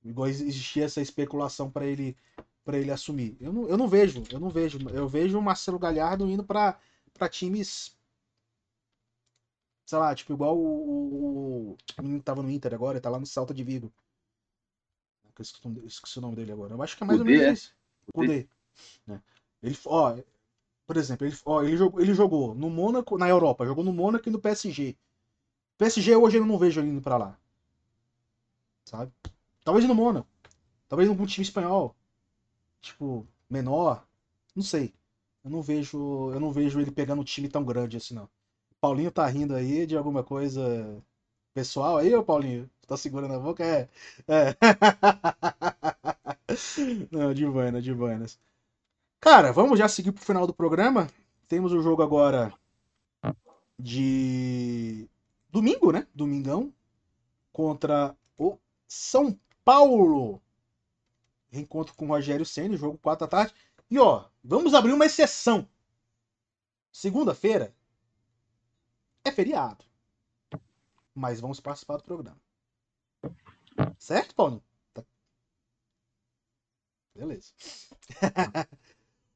[0.04, 2.16] Igual existia essa especulação pra ele
[2.64, 3.36] para ele assumir.
[3.40, 4.78] Eu não, eu não vejo, eu não vejo.
[4.90, 6.78] Eu vejo o Marcelo Galhardo indo pra
[7.30, 7.96] times.
[9.84, 13.10] Sei lá, tipo, igual o, o, o menino que tava no Inter agora, ele tá
[13.10, 13.92] lá no Salta de Vigo.
[15.40, 16.74] Eu esqueci, o nome- dele agora.
[16.74, 17.52] Eu acho que é mais ou Kudê, menos é?
[17.54, 17.74] isso.
[18.14, 18.48] Kudê.
[19.06, 19.22] Né?
[19.62, 20.16] Ele, ó,
[20.86, 24.28] por exemplo, ele, ó, ele, jogou, ele jogou no Mônaco, na Europa, jogou no Mônaco
[24.28, 24.96] e no PSG.
[25.78, 27.38] PSG hoje eu não vejo ele indo pra lá.
[28.84, 29.12] Sabe?
[29.64, 30.28] Talvez no Mônaco.
[30.88, 31.94] Talvez num time espanhol.
[32.82, 34.06] Tipo, menor.
[34.56, 34.94] Não sei.
[35.44, 35.98] Eu não vejo.
[36.32, 38.28] Eu não vejo ele pegando um time tão grande assim, não.
[38.80, 41.02] Paulinho tá rindo aí de alguma coisa
[41.54, 42.70] pessoal aí, ô Paulinho?
[42.90, 43.64] Tá segurando a boca?
[43.64, 43.88] É.
[44.26, 44.56] É.
[47.08, 47.46] Não, de
[47.94, 48.36] buenas.
[49.20, 51.08] Cara, vamos já seguir pro final do programa.
[51.46, 52.52] Temos o jogo agora
[53.78, 55.08] de
[55.50, 56.04] domingo, né?
[56.12, 56.74] Domingão.
[57.52, 58.58] Contra o
[58.88, 60.42] São Paulo.
[61.48, 63.54] Reencontro com o Rogério Senna, jogo 4 da tarde.
[63.88, 65.64] E ó, vamos abrir uma exceção.
[66.90, 67.72] Segunda-feira
[69.24, 69.84] é feriado.
[71.14, 72.49] Mas vamos participar do programa.
[74.00, 74.62] Certo, Paulinho?
[74.94, 75.04] Tá.
[77.14, 77.52] Beleza.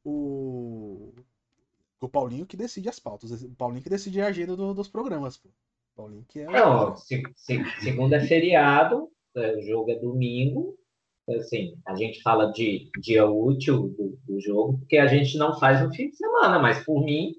[0.04, 1.12] o...
[2.00, 3.30] o Paulinho que decide as pautas.
[3.42, 5.36] O Paulinho que decide a agenda do- dos programas.
[5.36, 5.50] Pô.
[5.94, 6.52] Paulinho que é Não,
[6.86, 6.96] cara.
[6.96, 10.76] se- se- segunda é feriado, é, o jogo é domingo.
[11.38, 15.82] Assim, a gente fala de dia útil do, do jogo, porque a gente não faz
[15.82, 17.34] no fim de semana, mas por mim,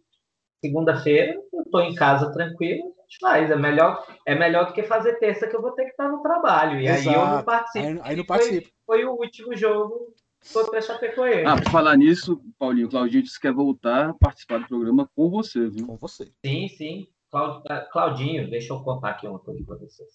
[0.59, 3.49] segunda-feira, eu estou em casa tranquilo, faz.
[3.51, 6.21] É melhor, é melhor do que fazer terça, que eu vou ter que estar no
[6.21, 6.79] trabalho.
[6.79, 7.45] E aí eu não Exato.
[7.45, 7.85] participo.
[7.85, 8.69] Aí, aí não Foi- participa.
[8.85, 10.13] Foi o último jogo
[10.53, 11.45] contra a Chapecoense.
[11.45, 15.09] Ah, por falar nisso, Paulinho, o Claudinho disse que quer voltar a participar do programa
[15.15, 15.87] com você, viu?
[15.87, 16.31] Com você.
[16.45, 17.07] Sim, sim.
[17.31, 20.09] Clau- Claudinho, deixa eu contar aqui uma coisa para vocês.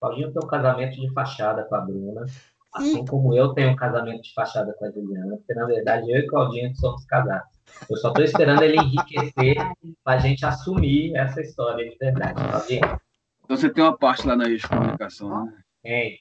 [0.00, 2.26] Claudinho tem um casamento de fachada com a Bruna,
[2.74, 6.18] assim como eu tenho um casamento de fachada com a Juliana, porque na verdade eu
[6.18, 7.51] e Claudinho somos casados.
[7.90, 9.56] Eu só estou esperando ele enriquecer
[10.04, 12.34] para a gente assumir essa história de verdade.
[12.34, 13.00] Claudinho,
[13.44, 15.52] Então você tem uma parte lá na rede de comunicação, né?
[15.84, 16.18] hein?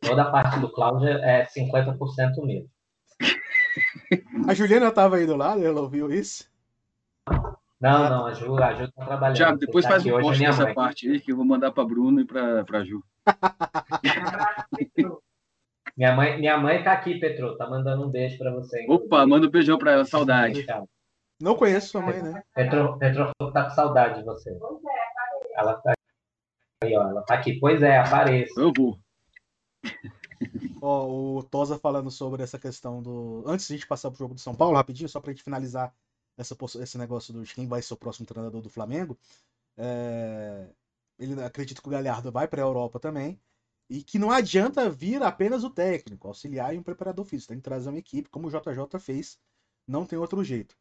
[0.00, 2.68] Toda a parte do Cláudio é 50% mesmo.
[4.48, 6.48] A Juliana tava aí do lado, ela ouviu isso.
[7.80, 9.36] Não, não, a Ju, a Ju tá trabalhando.
[9.36, 10.74] Tiago, depois tá faz um é post dessa mãe.
[10.74, 13.02] parte aí que eu vou mandar pra Bruno e pra Ju.
[16.00, 18.86] Minha mãe, minha mãe tá aqui, Petro, tá mandando um beijo para você.
[18.88, 20.64] Opa, manda um beijão pra ela, saudade.
[21.38, 22.42] Não conheço sua mãe, né?
[22.54, 24.58] Petro, Petro tá com saudade de você.
[25.54, 25.92] Ela tá
[26.82, 27.02] aí, ó.
[27.06, 27.60] Ela tá aqui.
[27.60, 28.58] Pois é, apareça.
[28.58, 28.98] Eu vou.
[30.80, 33.44] Ó, o Tosa falando sobre essa questão do.
[33.46, 35.94] Antes de a gente passar pro jogo do São Paulo, rapidinho, só pra gente finalizar
[36.38, 39.18] essa, esse negócio do de quem vai ser o próximo treinador do Flamengo.
[39.76, 40.64] é,
[41.18, 43.38] Ele acredita que o Galhardo vai pra Europa também.
[43.90, 47.48] E que não adianta vir apenas o técnico, auxiliar e um preparador físico.
[47.50, 49.38] Tem que trazer uma equipe, como o JJ fez.
[49.86, 50.76] Não tem outro jeito.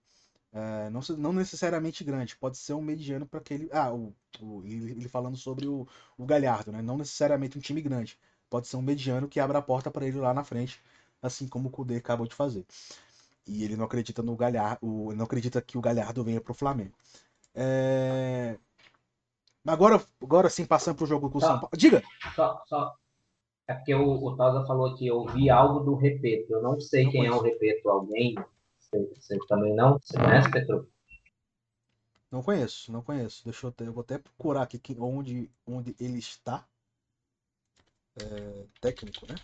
[0.54, 3.70] É, não, não necessariamente grande, pode ser um mediano para aquele.
[3.72, 5.88] Ah, o, o- ele, falando sobre o,
[6.18, 6.82] o Galhardo, né?
[6.82, 8.18] Não necessariamente um time grande.
[8.50, 10.82] Pode ser um mediano que abra a porta para ele lá na frente,
[11.22, 12.66] assim como o Kudê acabou de fazer.
[13.48, 16.94] E ele não acredita no Galhardo, não acredita que o Galhardo venha pro Flamengo.
[17.56, 18.58] É...
[19.70, 21.42] Agora, agora sim, passando pro jogo com o.
[21.42, 21.70] São Paulo.
[21.78, 22.02] Diga!
[22.36, 22.96] Só, só.
[23.68, 26.54] É porque o, o Tosa falou que eu vi algo do Repeto.
[26.54, 27.54] Eu não sei Não quem é o conheço.
[27.60, 27.90] Repeto.
[27.90, 28.36] Alguém?
[28.80, 30.00] Você, você também não?
[30.00, 30.90] Você conhece, Petro?
[32.32, 33.44] Não conheço, não conheço.
[33.44, 36.66] Deixa eu, até- eu vou até procurar aqui que- onde, onde ele está.
[38.22, 39.36] É, técnico, né?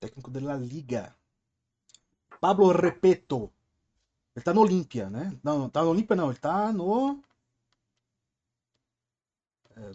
[0.00, 1.14] Técnico de La Liga.
[2.40, 3.50] Pablo Repeto.
[4.36, 5.32] Ele tá no Olímpia, né?
[5.42, 7.22] Não, não tá no Olímpia não, ele tá no.
[9.76, 9.90] É...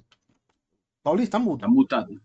[1.04, 1.62] Paulinho, tá mudo.
[1.62, 2.22] Tá mutado.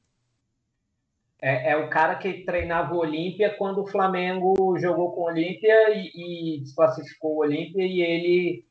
[1.40, 5.90] é, é, o cara que treinava o Olímpia quando o Flamengo jogou com o Olímpia
[5.94, 8.66] e, e desclassificou o Olímpia e ele.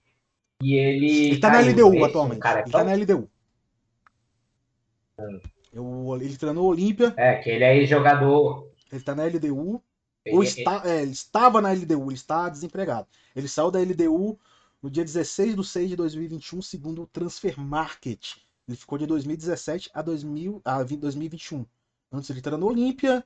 [0.62, 1.28] E ele.
[1.28, 2.40] Ele tá na LDU esse, atualmente.
[2.40, 3.30] cara Ele tá na LDU.
[5.20, 5.40] Hum.
[5.72, 8.72] Eu- ele treinou o Olímpia, É, que ele é jogador.
[8.92, 9.82] ele tá na LDU.
[10.26, 13.08] Ele, Ou está, é, ele estava na LDU, ele está desempregado.
[13.36, 14.40] Ele saiu da LDU
[14.82, 18.36] no dia 16 de 6 de 2021, segundo o Transfer Market.
[18.68, 21.66] Ele ficou de 2017 a, 2000, a 20 2021.
[22.12, 23.24] Antes ele treinou no Olímpia,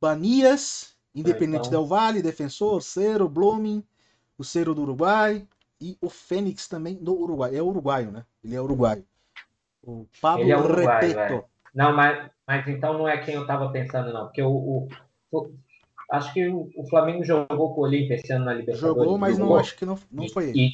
[0.00, 3.84] Banias, Independente então- Del Valle, Defensor, Cero, Blooming,
[4.38, 5.46] o Cero do Uruguai
[5.80, 7.54] e o Fênix também do Uruguai.
[7.54, 8.24] É uruguaio, né?
[8.42, 9.04] Ele é uruguaio.
[9.82, 11.34] O Pablo Ele é uruguaio, Repeto.
[11.34, 11.44] é.
[11.74, 14.24] Não, mas, mas então não é quem eu estava pensando, não.
[14.26, 14.88] Porque o, o-
[15.30, 15.54] o-
[16.10, 18.96] acho que o, Flamengo jogou com o Olímpia esse ano na Libertadores.
[19.02, 19.60] Jogou, mas não Jogou.
[19.60, 20.60] acho que não, não foi ele.
[20.68, 20.72] E-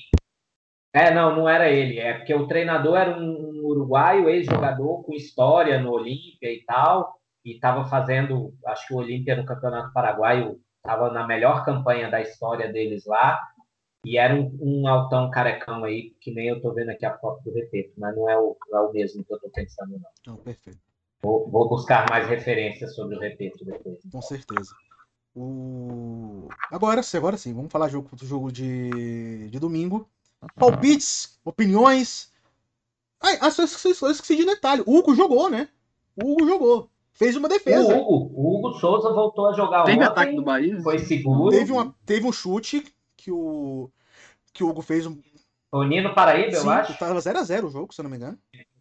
[0.92, 1.98] é, não, não era ele.
[1.98, 3.47] É porque o treinador era um
[3.78, 9.36] uruguaio, ex-jogador com história no Olímpia e tal, e estava fazendo, acho que o Olímpia
[9.36, 13.40] no Campeonato Paraguaio estava na melhor campanha da história deles lá,
[14.04, 17.42] e era um, um altão carecão aí, que nem eu tô vendo aqui a foto
[17.44, 20.34] do Repeto, mas não é o, não é o mesmo que eu tô pensando, não.
[20.34, 20.78] Não, perfeito.
[21.20, 23.98] Vou, vou buscar mais referências sobre o Repeto depois.
[24.10, 24.72] Com certeza.
[25.34, 26.48] O...
[26.70, 30.08] Agora sim, agora sim, vamos falar jogo, do jogo de, de domingo.
[30.54, 32.32] Palpites, opiniões.
[33.20, 34.82] Ai, ah, só esqueci, só esqueci de detalhe.
[34.86, 35.68] O Hugo jogou, né?
[36.16, 36.90] O Hugo jogou.
[37.12, 37.96] Fez uma O defesa.
[37.96, 40.80] Hugo, o Hugo Souza voltou a jogar Teve ontem, ataque do Bahia?
[40.82, 41.50] foi seguro.
[41.50, 42.84] Teve, uma, teve um chute
[43.16, 43.90] que o,
[44.52, 45.04] que o Hugo fez.
[45.06, 45.20] Um,
[45.72, 46.96] o Nino Paraíba, eu sim, acho.
[46.96, 48.38] tava 0x0 o jogo, se eu não me engano.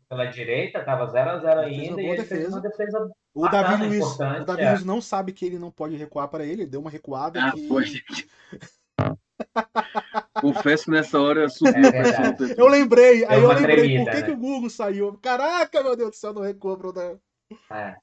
[0.08, 2.56] pela direita, estava 0 a 0 Ele fez uma ainda, e boa ele fez defesa.
[2.56, 3.12] uma defesa.
[3.34, 4.70] O Davi Luiz, o Davi é.
[4.72, 7.52] Luiz não sabe que ele não pode recuar para ele, ele deu uma recuada Ah,
[7.52, 7.68] que...
[7.68, 7.86] foi.
[10.42, 12.24] Confesso que nessa hora subiu É a pressão.
[12.36, 12.56] verdade.
[12.58, 14.26] Eu lembrei, aí eu lembrei tremida, por que, né?
[14.26, 15.18] que o Google saiu.
[15.22, 17.18] Caraca, meu Deus do céu, não recua pro Davi.
[17.72, 17.96] é.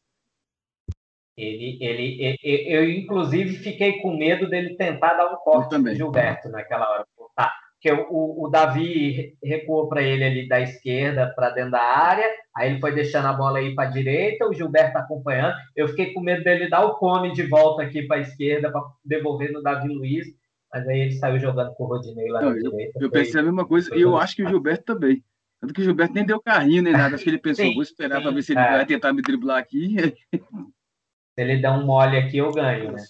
[1.36, 2.38] Ele, ele, ele-
[2.72, 7.04] eu, inclusive, fiquei com medo dele tentar dar um corte no Gilberto naquela hora.
[7.34, 12.24] Tá, porque o, o Davi recuou para ele ali da esquerda para dentro da área,
[12.56, 15.56] aí ele foi deixando a bola aí para a direita, o Gilberto acompanhando.
[15.74, 18.82] Eu fiquei com medo dele dar o cone de volta aqui para a esquerda para
[19.04, 20.28] devolver no Davi Luiz,
[20.74, 22.98] mas aí ele saiu jogando com o Rodinei lá Não, na direita.
[23.00, 25.22] Eu pensei a mesma coisa, e eu acho que o Gilberto também.
[25.60, 27.14] Tanto que o Gilberto nem deu carrinho nem nada.
[27.14, 28.70] Acho que ele pensou, Sim, vou esperar para ver se ele é.
[28.72, 29.94] vai tentar me driblar aqui.
[30.32, 33.02] Se ele der um mole aqui, eu ganho, né?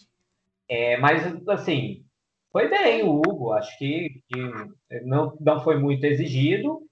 [0.68, 2.04] É, mas, assim,
[2.52, 3.52] foi bem o Hugo.
[3.52, 6.82] Acho que, que não, não foi muito exigido,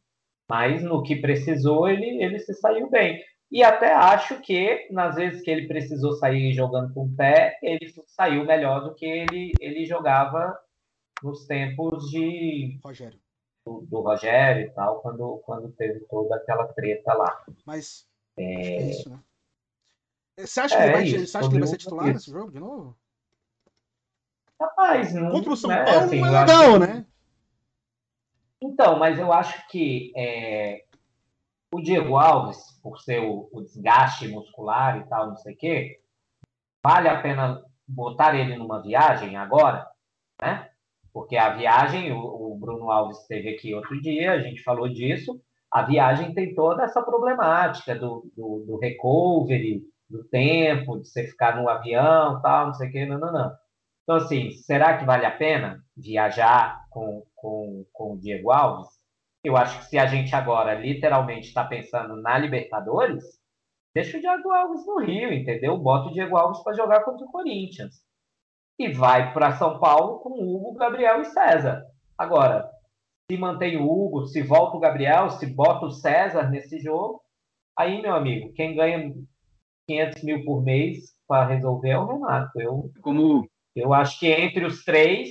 [0.49, 3.23] mas no que precisou, ele, ele se saiu bem.
[3.53, 7.93] E até acho que, nas vezes que ele precisou sair jogando com o pé, ele
[8.07, 10.59] saiu melhor do que ele, ele jogava
[11.23, 13.21] nos tempos de, Rogério.
[13.67, 17.45] do, do Rogério e tal, quando, quando teve toda aquela treta lá.
[17.67, 18.07] Mas
[18.39, 19.19] é isso, né?
[20.39, 22.15] Você acha É, que ele vai, isso, você acha que ele vai ser titular isso.
[22.15, 22.97] nesse jogo de novo?
[24.59, 27.07] Rapaz, não, Contra o São né, Paulo assim, não é legal, que- né?
[28.63, 30.85] Então, mas eu acho que é,
[31.73, 36.01] o Diego Alves, por ser o, o desgaste muscular e tal, não sei o quê,
[36.85, 39.87] vale a pena botar ele numa viagem agora,
[40.41, 40.69] né?
[41.13, 45.41] Porque a viagem, o, o Bruno Alves esteve aqui outro dia, a gente falou disso,
[45.71, 51.57] a viagem tem toda essa problemática do, do, do recovery, do tempo, de você ficar
[51.57, 53.53] no avião, tal, não sei o quê, não, não, não.
[54.03, 58.89] Então, assim, será que vale a pena viajar com, com, com o Diego Alves?
[59.45, 63.25] Eu acho que se a gente agora literalmente está pensando na Libertadores,
[63.95, 65.77] deixa o Diego Alves no Rio, entendeu?
[65.77, 67.97] Bota o Diego Alves para jogar contra o Corinthians.
[68.79, 71.85] E vai para São Paulo com o Hugo, Gabriel e César.
[72.17, 72.71] Agora,
[73.31, 77.21] se mantém o Hugo, se volta o Gabriel, se bota o César nesse jogo,
[77.77, 79.13] aí, meu amigo, quem ganha
[79.89, 82.61] 500 mil por mês para resolver é o Renato.
[82.61, 85.31] Eu, Como eu acho que entre os três,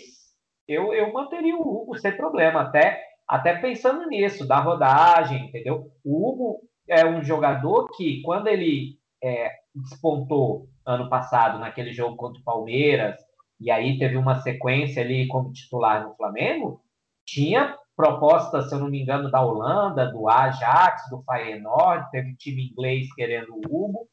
[0.67, 5.89] eu, eu manteria o Hugo sem problema, até, até pensando nisso, da rodagem, entendeu?
[6.03, 12.41] O Hugo é um jogador que, quando ele é, despontou ano passado naquele jogo contra
[12.41, 13.15] o Palmeiras,
[13.57, 16.81] e aí teve uma sequência ali como titular no Flamengo,
[17.25, 22.67] tinha proposta, se eu não me engano, da Holanda, do Ajax, do Feyenoord, teve time
[22.69, 24.09] inglês querendo o Hugo,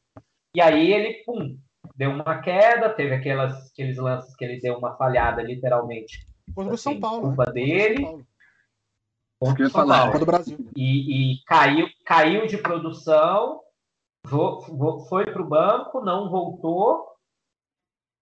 [0.55, 1.57] e aí ele, pum,
[1.93, 6.25] deu uma queda, teve aquelas, aqueles lances que ele deu uma falhada, literalmente,
[6.55, 7.35] Contra o São Assim, Paulo, né?
[7.35, 7.97] culpa o dele.
[7.97, 8.29] São Paulo.
[9.39, 10.05] Contra eu o ia São Paulo.
[10.05, 10.57] Copa do Brasil.
[10.75, 13.61] E, e caiu, caiu de produção,
[15.07, 17.07] foi para o banco, não voltou.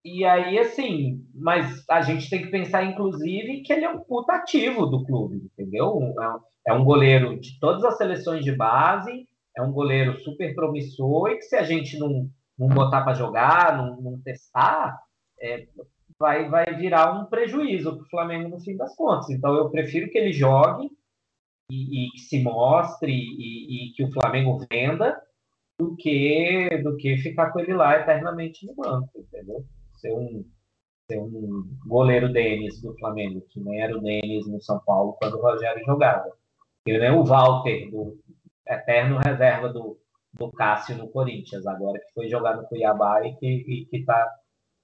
[0.06, 4.34] E aí, assim, mas a gente tem que pensar, inclusive, que ele é um puta
[4.34, 6.00] ativo do clube, entendeu?
[6.22, 10.54] É um, é um goleiro de todas as seleções de base, é um goleiro super
[10.56, 14.98] promissor e que se a gente não, não botar para jogar, não, não testar,
[15.42, 15.68] é,
[16.18, 19.30] vai, vai virar um prejuízo para o Flamengo no fim das contas.
[19.30, 20.90] Então eu prefiro que ele jogue
[21.70, 25.22] e, e se mostre e, e, que o Flamengo venda
[25.80, 29.64] do que do que ficar com ele lá eternamente no banco, entendeu?
[29.98, 30.46] Ser um,
[31.10, 35.36] ser um goleiro Denis do Flamengo, que nem era o Denis no São Paulo quando
[35.36, 36.32] o Rogério jogava.
[36.86, 38.18] Ele nem o Walter, do
[38.66, 40.00] eterno reserva do,
[40.34, 44.36] do Cássio no Corinthians, agora que foi jogar no Cuiabá e que está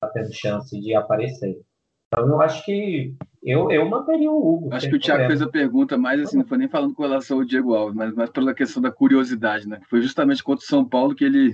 [0.01, 1.61] tá tendo chance de aparecer.
[2.07, 3.15] Então eu acho que
[3.45, 4.73] eu, eu manteria o Hugo.
[4.73, 7.39] Acho que o Thiago fez a pergunta mais assim, não foi nem falando com relação
[7.39, 9.81] ao Diego Alves, mas mais pela questão da curiosidade, né?
[9.89, 11.53] Foi justamente contra o São Paulo que ele.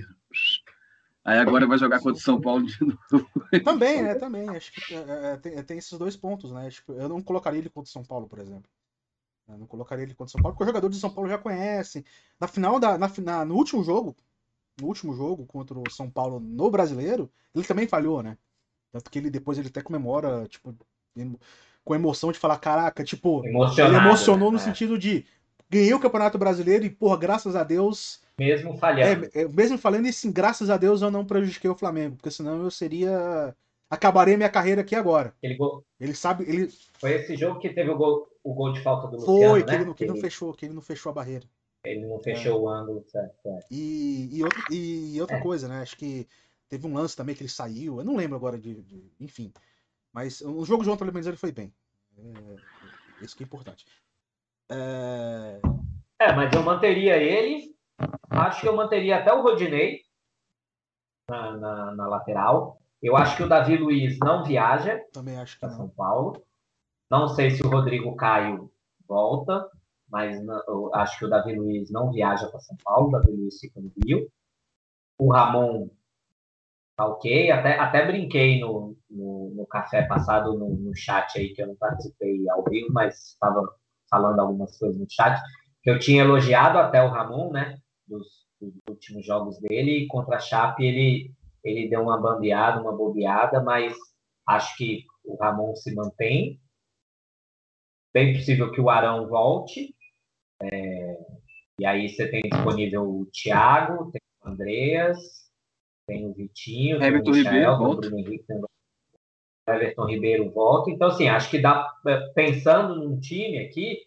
[1.24, 3.28] Aí agora vai jogar contra o São Paulo de novo.
[3.64, 4.14] Também, né?
[4.14, 4.48] Também.
[4.48, 6.70] Acho que é, é tem, tem, esses dois pontos, né?
[6.70, 8.70] Tipo, eu não colocaria ele contra o São Paulo, por exemplo.
[9.48, 11.38] Eu não colocaria ele contra o São Paulo, porque o jogador de São Paulo já
[11.38, 12.04] conhece.
[12.38, 12.96] Na final da.
[12.96, 14.16] Na, na, no último jogo,
[14.80, 18.38] no último jogo contra o São Paulo no brasileiro, ele também falhou, né?
[18.92, 20.74] Tanto que ele depois ele até comemora, tipo,
[21.90, 24.60] com emoção de falar, caraca, tipo, ele emocionou no é.
[24.60, 25.26] sentido de
[25.68, 28.20] ganhei o Campeonato Brasileiro e, porra, graças a Deus.
[28.38, 29.28] Mesmo falhando.
[29.34, 32.30] É, é, mesmo falhando, e sim, graças a Deus eu não prejudiquei o Flamengo, porque
[32.30, 33.52] senão eu seria.
[33.90, 35.34] Acabaria minha carreira aqui agora.
[35.42, 35.58] Ele,
[35.98, 36.44] ele sabe.
[36.44, 36.72] Ele...
[37.00, 39.70] Foi esse jogo que teve o gol, o gol de falta do Luciano, Foi, que,
[39.72, 39.74] né?
[39.78, 41.44] ele, não, que ele não fechou, que ele não fechou a barreira.
[41.84, 42.54] Ele não fechou é.
[42.54, 43.34] o ângulo, certo.
[43.46, 43.58] É.
[43.68, 45.40] E, e, outro, e, outra é.
[45.40, 45.82] coisa, né?
[45.82, 46.28] Acho que
[46.68, 47.98] teve um lance também que ele saiu.
[47.98, 48.80] Eu não lembro agora de.
[48.80, 49.52] de enfim.
[50.12, 51.72] Mas o jogo de ontem, pelo menos, ele foi bem.
[52.20, 53.84] É, isso que é importante.
[54.70, 55.60] É...
[56.18, 57.74] é, mas eu manteria ele.
[58.28, 60.00] Acho que eu manteria até o Rodinei
[61.28, 62.80] na, na, na lateral.
[63.02, 66.42] Eu acho que o Davi Luiz não viaja Também acho para São Paulo.
[67.10, 68.70] Não sei se o Rodrigo Caio
[69.08, 69.68] volta,
[70.08, 73.08] mas não, eu acho que o Davi Luiz não viaja para São Paulo.
[73.08, 74.30] O Davi Luiz fica no Rio.
[75.18, 75.90] O Ramon
[76.96, 77.50] tá ok.
[77.50, 81.76] Até, até brinquei no, no, no café passado no, no, chat aí, que eu não
[81.76, 83.62] participei ao vivo, mas estava
[84.08, 85.40] falando algumas coisas no chat,
[85.82, 88.26] que eu tinha elogiado até o Ramon, né, dos,
[88.60, 91.34] dos últimos jogos dele, e contra a Chape ele,
[91.64, 93.94] ele deu uma bambeada, uma bobeada, mas
[94.46, 96.60] acho que o Ramon se mantém.
[98.12, 99.94] Bem possível que o Arão volte.
[100.62, 101.18] É,
[101.78, 105.18] e aí você tem disponível o Thiago, tem o Andreas,
[106.06, 108.69] tem o Vitinho, Everton tem o Michel, Ribeiro, tem o Bruno Henrique, tem o
[109.74, 110.90] Everton Ribeiro volta.
[110.90, 111.88] Então, assim, acho que dá,
[112.34, 113.98] pensando num time aqui,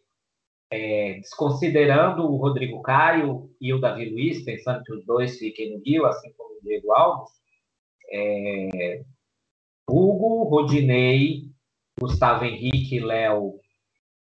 [0.72, 5.84] é, desconsiderando o Rodrigo Caio e o Davi Luiz, pensando que os dois fiquem no
[5.84, 7.32] Rio, assim como o Diego Alves,
[8.12, 9.04] é,
[9.88, 11.44] Hugo, Rodinei,
[12.00, 13.60] Gustavo Henrique, Léo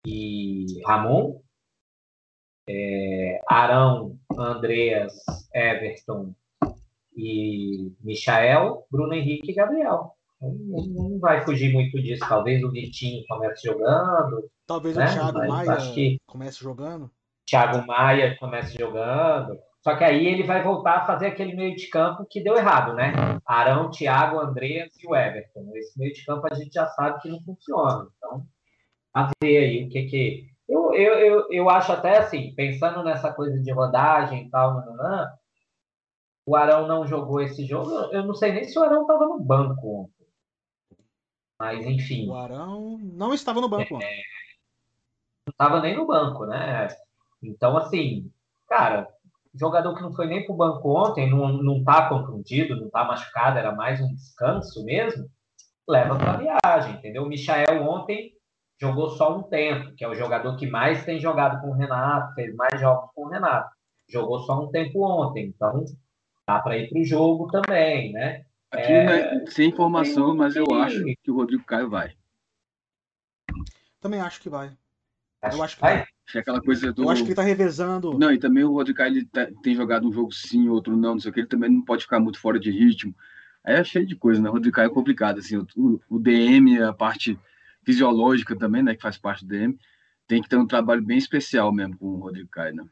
[0.06, 1.42] e Ramon,
[2.68, 5.14] é, Arão, Andreas,
[5.54, 6.34] Everton
[7.16, 10.16] e Michael, Bruno Henrique e Gabriel.
[10.42, 12.26] Não, não, vai fugir muito disso.
[12.28, 14.50] Talvez o Vitinho comece jogando.
[14.66, 15.06] Talvez né?
[15.06, 17.12] o Thiago Mas Maia que comece jogando.
[17.46, 19.60] Thiago Maia comece jogando.
[19.84, 22.94] Só que aí ele vai voltar a fazer aquele meio de campo que deu errado,
[22.94, 23.14] né?
[23.46, 25.72] Arão, Thiago, Andreas e o Everton.
[25.76, 28.08] Esse meio de campo a gente já sabe que não funciona.
[28.18, 28.46] Então,
[29.14, 30.52] a ver aí o que que.
[30.70, 34.86] Eu, eu, eu, eu acho até assim, pensando nessa coisa de rodagem e tal, não,
[34.86, 35.28] não, não,
[36.46, 37.92] o Arão não jogou esse jogo.
[38.12, 40.21] Eu não sei nem se o Arão estava no banco ontem.
[41.62, 42.28] Mas, enfim.
[42.28, 44.02] O Arão não estava no banco.
[44.02, 44.16] É,
[45.46, 46.88] não estava nem no banco, né?
[47.42, 48.32] Então, assim,
[48.68, 49.08] cara,
[49.54, 53.04] jogador que não foi nem para o banco ontem, não, não tá contundido, não tá
[53.04, 55.30] machucado, era mais um descanso mesmo,
[55.88, 57.24] leva para viagem, entendeu?
[57.24, 58.32] O Michael ontem
[58.80, 62.34] jogou só um tempo, que é o jogador que mais tem jogado com o Renato,
[62.34, 63.70] fez mais jogos com o Renato.
[64.10, 65.86] Jogou só um tempo ontem, então
[66.48, 68.46] dá para ir para o jogo também, né?
[68.72, 72.14] Aqui, é, né, sem informação, mas eu acho que o Rodrigo Caio vai.
[74.00, 74.72] Também acho que vai.
[75.42, 75.94] Acho eu acho que vai.
[75.96, 76.02] vai.
[76.02, 77.04] Acho que é aquela coisa do...
[77.04, 78.18] Eu acho que ele tá revezando.
[78.18, 81.14] Não, e também o Rodrigo Caio ele tá, tem jogado um jogo sim, outro não,
[81.14, 81.42] não sei o que.
[81.42, 83.14] Ele também não pode ficar muito fora de ritmo.
[83.64, 84.50] Aí é cheio de coisa, né?
[84.50, 85.58] O Rodrigo Caio é complicado, assim.
[85.76, 87.38] O, o DM, a parte
[87.84, 88.96] fisiológica também, né?
[88.96, 89.78] Que faz parte do DM.
[90.28, 92.86] Tem que ter um trabalho bem especial mesmo com o Rodrigo Caio, né?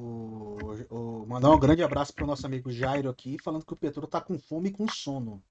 [0.00, 0.56] O,
[0.88, 4.18] o, mandar um grande abraço pro nosso amigo Jairo aqui, falando que o Petro tá
[4.18, 5.42] com fome e com sono.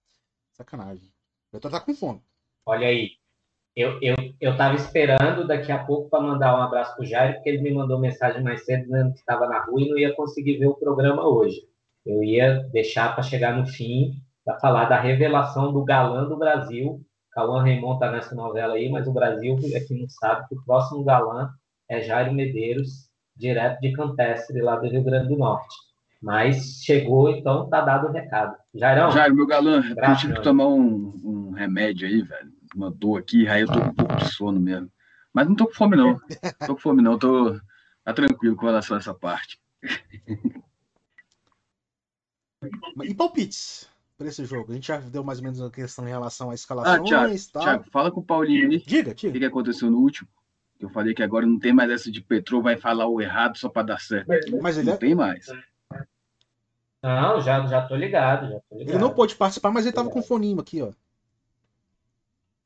[0.53, 1.07] Sacanagem.
[1.07, 2.21] O Petro tá com fome.
[2.65, 3.11] Olha aí.
[3.75, 7.49] Eu, eu, eu tava esperando daqui a pouco para mandar um abraço pro Jairo, porque
[7.49, 10.57] ele me mandou mensagem mais cedo dizendo que estava na rua e não ia conseguir
[10.57, 11.61] ver o programa hoje.
[12.03, 14.13] Eu ia deixar para chegar no fim
[14.43, 17.05] para falar da revelação do galã do Brasil.
[17.31, 20.65] Cauã Raymond tá nessa novela aí, mas o Brasil é que não sabe que o
[20.65, 21.51] próximo galã
[21.87, 23.08] é Jairo Medeiros,
[23.39, 25.75] direto de Campestre, lá do Rio Grande do Norte.
[26.21, 28.57] Mas chegou, então tá dado o recado.
[28.75, 29.09] Jairão?
[29.09, 32.51] Jairo, meu galã, eu tive que tomar um, um, remédio aí, velho.
[32.75, 34.91] Uma dor aqui, aí eu tô com um pouco de sono mesmo.
[35.33, 36.19] Mas não tô com fome, não.
[36.67, 37.17] Tô com fome, não.
[37.17, 37.57] Tô
[38.03, 39.59] tá tranquilo com relação a essa parte.
[43.03, 43.87] E palpites
[44.17, 44.71] para esse jogo?
[44.71, 46.93] A gente já deu mais ou menos uma questão em relação à escalação.
[46.93, 48.79] Ah, Thiago, Thiago, fala com o Paulinho aí.
[48.79, 49.29] Diga, diga.
[49.29, 50.27] O que, que aconteceu no último?
[50.79, 53.67] Eu falei que agora não tem mais essa de Petro vai falar o errado só
[53.67, 54.29] para dar certo.
[54.61, 54.97] Mas ele não é...
[54.97, 55.47] tem mais.
[57.01, 58.95] Não, já, já tô ligado, já tô ligado.
[58.95, 60.91] Ele não pôde participar, mas ele tava com foninho aqui, ó.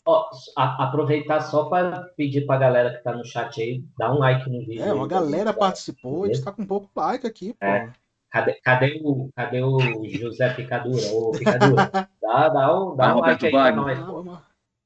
[0.05, 4.13] Ó, a, aproveitar só para pedir para a galera que está no chat aí, dar
[4.13, 4.83] um like no vídeo.
[4.83, 7.65] É, uma galera participou, a gente está com um pouco like aqui, pô.
[7.65, 7.91] É.
[8.29, 9.79] Cadê, cadê, o, cadê o
[10.09, 11.05] José Picadura?
[11.13, 11.89] Ô, Picadura,
[12.21, 13.97] dá, dá um, dá um like aí para nós.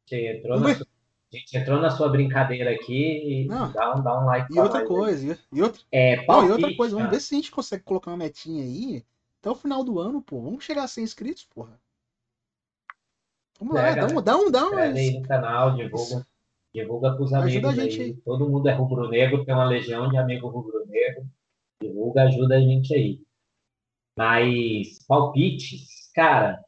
[0.06, 0.60] Gente entrou
[1.34, 4.86] a gente entrou na sua brincadeira aqui e dá um, dá um like E outra
[4.86, 5.40] coisa, aí.
[5.52, 8.12] e, outra, é, palpite, não, e outra coisa, vamos ver se a gente consegue colocar
[8.12, 9.04] uma metinha aí
[9.42, 10.42] até o final do ano, pô.
[10.42, 11.80] Vamos chegar a 100 inscritos, porra.
[13.60, 14.78] Vamos lá, dá um, dá um, dá um.
[14.78, 16.26] aí no canal, divulga,
[16.74, 18.14] divulga pros amigos ajuda a gente aí.
[18.14, 21.26] Todo mundo é rubro-negro, tem uma legião de amigo rubro-negro.
[21.82, 23.22] Divulga, ajuda a gente aí.
[24.16, 26.67] Mas palpites, cara, é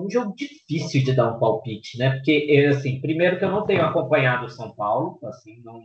[0.00, 2.16] um jogo difícil de dar um palpite, né?
[2.16, 5.82] Porque, assim, primeiro que eu não tenho acompanhado o São Paulo, assim, não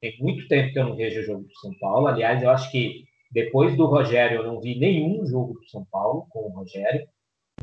[0.00, 2.06] tem muito tempo que eu não vejo o jogo do São Paulo.
[2.06, 6.26] Aliás, eu acho que depois do Rogério eu não vi nenhum jogo do São Paulo
[6.30, 7.06] com o Rogério.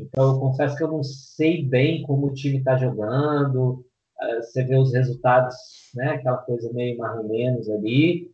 [0.00, 3.84] Então, eu confesso que eu não sei bem como o time está jogando.
[4.20, 5.56] Eh, você vê os resultados,
[5.94, 6.10] né?
[6.10, 8.30] Aquela coisa meio mais ou menos ali.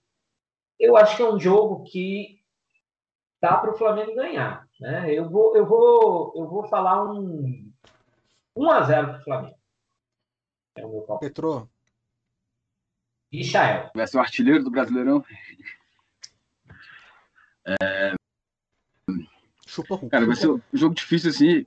[0.78, 2.40] Eu acho que é um jogo que
[3.40, 5.12] tá para o Flamengo ganhar, né?
[5.12, 7.72] Eu vou, eu vou, eu vou falar um
[8.56, 9.56] 1 a 0 para o Flamengo.
[10.76, 11.28] É o meu palpite.
[11.28, 11.68] Petrô.
[13.32, 13.90] Michael.
[13.94, 15.24] Vai ser o artilheiro do Brasileirão.
[17.66, 18.14] É,
[19.72, 21.66] Chupa Cara, vai ser um jogo difícil assim.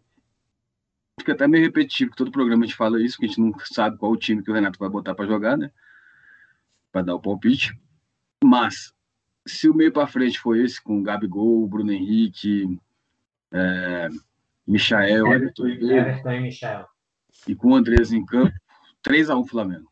[1.20, 3.52] Fica até meio repetitivo, que todo programa a gente fala isso, que a gente não
[3.60, 5.72] sabe qual o time que o Renato vai botar para jogar, né?
[6.92, 7.74] Para dar o palpite.
[8.44, 8.94] Mas,
[9.48, 12.80] se o meio para frente for esse, com o Gabigol, Bruno Henrique,
[13.52, 14.10] é,
[14.68, 16.88] Michael, Everton, Everton e Michael.
[17.48, 18.56] E com o Andrés em campo,
[19.04, 19.92] 3x1 Flamengo.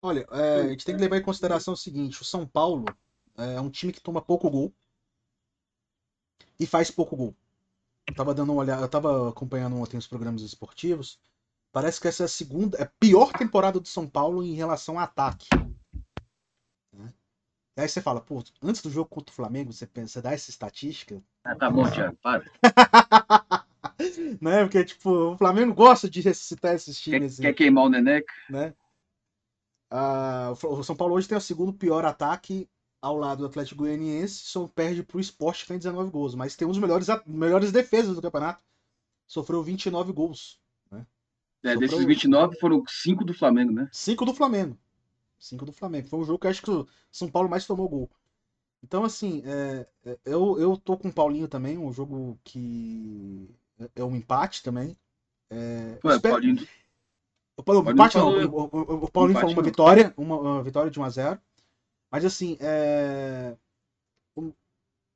[0.00, 2.84] Olha, é, a gente tem que levar em consideração o seguinte: o São Paulo
[3.36, 4.74] é um time que toma pouco gol
[6.58, 7.36] e faz pouco gol.
[8.08, 11.18] Eu tava dando uma olhada, eu tava acompanhando ontem os programas esportivos.
[11.72, 14.98] Parece que essa é a segunda, é a pior temporada do São Paulo em relação
[14.98, 15.48] a ataque.
[17.76, 17.78] Né?
[17.78, 20.32] E aí você fala, pô, antes do jogo contra o Flamengo, você pensa, você dá
[20.32, 21.22] essa estatística.
[21.44, 22.44] Ah, tá bom, Thiago, para.
[24.40, 24.62] né?
[24.64, 27.36] Porque, tipo, o Flamengo gosta de ressuscitar esses times.
[27.36, 28.32] Quer, quer queimar o Neneca?
[28.50, 28.74] Né?
[29.90, 32.68] Ah, o São Paulo hoje tem o segundo pior ataque
[33.00, 36.54] ao lado do Atlético Goianiense, só perde para o Sport que tem 19 gols, mas
[36.54, 38.62] tem um dos melhores, melhores defesas do campeonato.
[39.26, 40.60] Sofreu 29 gols.
[40.90, 41.04] Né?
[41.64, 41.88] É, Sofreu...
[41.88, 43.88] desses 29 foram 5 do Flamengo, né?
[43.92, 44.78] 5 do Flamengo.
[45.42, 46.08] 5 do Flamengo.
[46.08, 48.10] Foi um jogo que eu acho que o São Paulo mais tomou gol.
[48.82, 53.48] Então, assim, é, é, eu, eu tô com o Paulinho também, um jogo que
[53.78, 54.96] é, é um empate também.
[55.50, 56.34] É, Ué, espero...
[56.34, 56.68] Paulinho...
[57.56, 58.40] O, Paulinho, o, empate, falou...
[58.40, 61.40] não, o, o, o Paulinho falou uma vitória, uma, uma vitória de 1 a 0
[62.10, 63.56] mas assim, é...
[64.34, 64.52] o,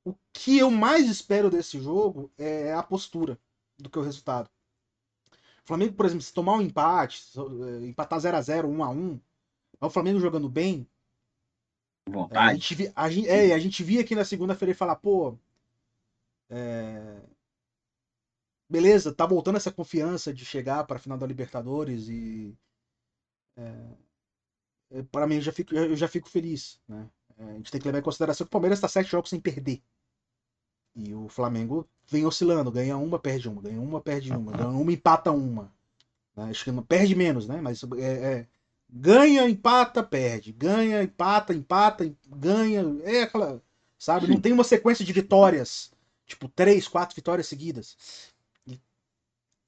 [0.05, 3.39] o que eu mais espero desse jogo é a postura
[3.78, 4.48] do que o resultado.
[5.65, 9.20] O Flamengo, por exemplo, se tomar um empate, é, empatar 0x0, 1x1,
[9.81, 10.86] o Flamengo jogando bem.
[12.09, 12.47] Vontade.
[12.47, 14.97] É, a, gente via, a, gente, é, a gente via aqui na segunda-feira e falar,
[14.97, 15.36] pô.
[16.48, 17.20] É...
[18.69, 22.57] Beleza, tá voltando essa confiança de chegar para a final da Libertadores e.
[23.57, 24.07] É
[24.90, 26.81] é, para mim eu já fico, eu já fico feliz.
[26.89, 27.09] Né?
[27.39, 29.40] É, a gente tem que levar em consideração que o Palmeiras está sete jogos sem
[29.40, 29.82] perder.
[30.94, 34.93] E o Flamengo vem oscilando, ganha uma, perde uma, ganha uma, perde uma, ganha uma,
[34.93, 35.73] empata uma.
[36.35, 36.44] Né?
[36.51, 37.61] Acho que não perde menos, né?
[37.61, 38.48] Mas é, é,
[38.89, 40.53] ganha, empata, perde.
[40.53, 42.83] Ganha, empata, empata, ganha.
[43.05, 43.63] É aquela.
[43.99, 44.27] Sabe?
[44.29, 45.93] Não tem uma sequência de vitórias.
[46.27, 47.97] Tipo, três, quatro vitórias seguidas.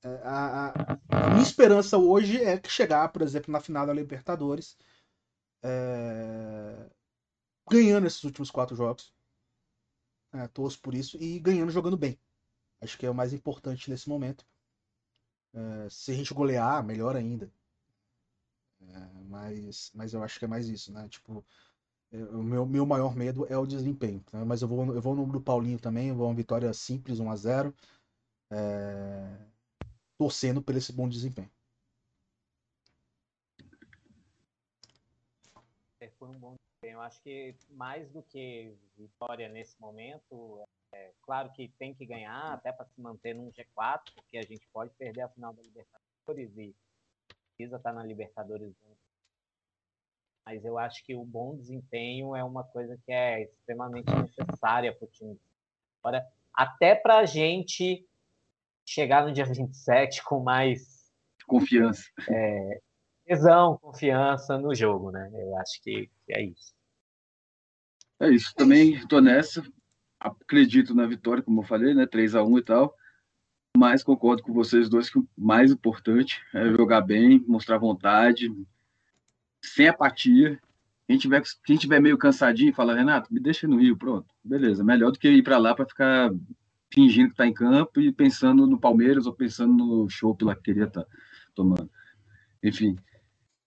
[0.02, 3.92] É, a, a, a minha esperança hoje é que chegar, por exemplo, na final da
[3.92, 4.76] Libertadores
[5.62, 6.90] é...
[7.70, 9.12] ganhando esses últimos quatro jogos.
[10.32, 11.16] É, torço por isso.
[11.22, 12.18] E ganhando jogando bem.
[12.80, 14.46] Acho que é o mais importante nesse momento.
[15.54, 17.50] É, se a gente golear, melhor ainda.
[18.94, 21.08] É, mas, mas eu acho que é mais isso, né?
[21.08, 21.44] Tipo,
[22.10, 24.24] é, o meu, meu maior medo é o desempenho.
[24.32, 24.44] Né?
[24.44, 26.08] Mas eu vou, eu vou no do Paulinho também.
[26.08, 27.74] Eu vou uma vitória simples, 1 a 0
[28.50, 29.38] é,
[30.18, 31.50] Torcendo por esse bom desempenho.
[36.18, 40.62] por um bom Eu acho que mais do que vitória nesse momento,
[40.92, 44.66] é claro que tem que ganhar até para se manter num G4, porque a gente
[44.72, 46.74] pode perder a final da Libertadores e
[47.58, 48.72] precisa estar na Libertadores.
[50.46, 55.04] Mas eu acho que o bom desempenho é uma coisa que é extremamente necessária para
[55.04, 55.38] o time.
[56.02, 56.24] Agora,
[56.54, 58.06] até para a gente
[58.86, 61.12] chegar no dia 27 com mais
[61.46, 62.04] confiança.
[62.30, 62.80] É,
[63.26, 65.30] tesão, confiança no jogo, né?
[65.34, 66.72] Eu acho que, que é isso.
[68.20, 68.54] É isso.
[68.54, 69.62] Também estou nessa.
[70.18, 72.06] Acredito na vitória, como eu falei, né?
[72.06, 72.97] 3 a 1 e tal.
[73.78, 78.52] Mas concordo com vocês dois que o mais importante é jogar bem, mostrar vontade,
[79.62, 80.58] sem apatia.
[81.06, 84.26] Quem tiver, quem tiver meio cansadinho, fala, Renato, me deixa no Rio, pronto.
[84.42, 86.28] Beleza, melhor do que ir para lá para ficar
[86.92, 90.62] fingindo que está em campo e pensando no Palmeiras ou pensando no show lá que
[90.62, 91.10] queria estar tá
[91.54, 91.88] tomando.
[92.60, 92.96] Enfim,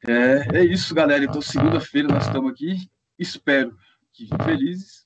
[0.05, 1.23] é, é isso, galera.
[1.23, 2.75] Então, segunda-feira nós estamos aqui.
[3.17, 3.77] Espero
[4.11, 5.01] que felizes.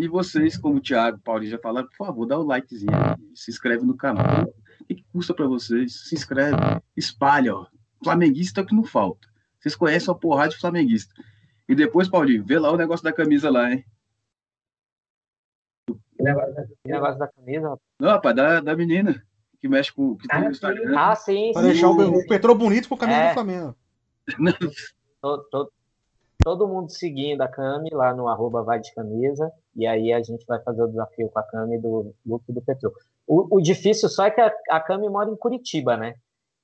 [0.00, 3.50] E vocês, como o Thiago, Paulinho já falaram, por favor, dá o likezinho aí, se
[3.50, 4.44] inscreve no canal.
[4.80, 6.08] O que, que custa para vocês?
[6.08, 6.56] Se inscreve,
[6.96, 7.66] espalha, ó.
[8.02, 9.28] Flamenguista é o que não falta.
[9.60, 11.14] Vocês conhecem uma porrada de flamenguista.
[11.68, 13.84] E depois, Paulinho, vê lá o negócio da camisa lá, hein?
[15.88, 16.24] O
[16.84, 17.78] negócio da camisa?
[18.00, 19.22] Não, rapaz, da, da menina
[19.62, 20.16] que mexe com.
[20.16, 20.98] Que ah, tem no Instagram.
[20.98, 21.52] Ah, sim.
[21.52, 23.28] Pra deixar o, o Petrô bonito com a camisa é.
[23.28, 23.76] do Flamengo.
[25.22, 25.72] todo, todo,
[26.44, 29.50] todo, mundo seguindo a Cami lá no arroba vai de camisa.
[29.74, 32.92] E aí a gente vai fazer o desafio com a Cami do look do Petrô.
[33.26, 36.14] O, o difícil só é que a, a Cami mora em Curitiba, né?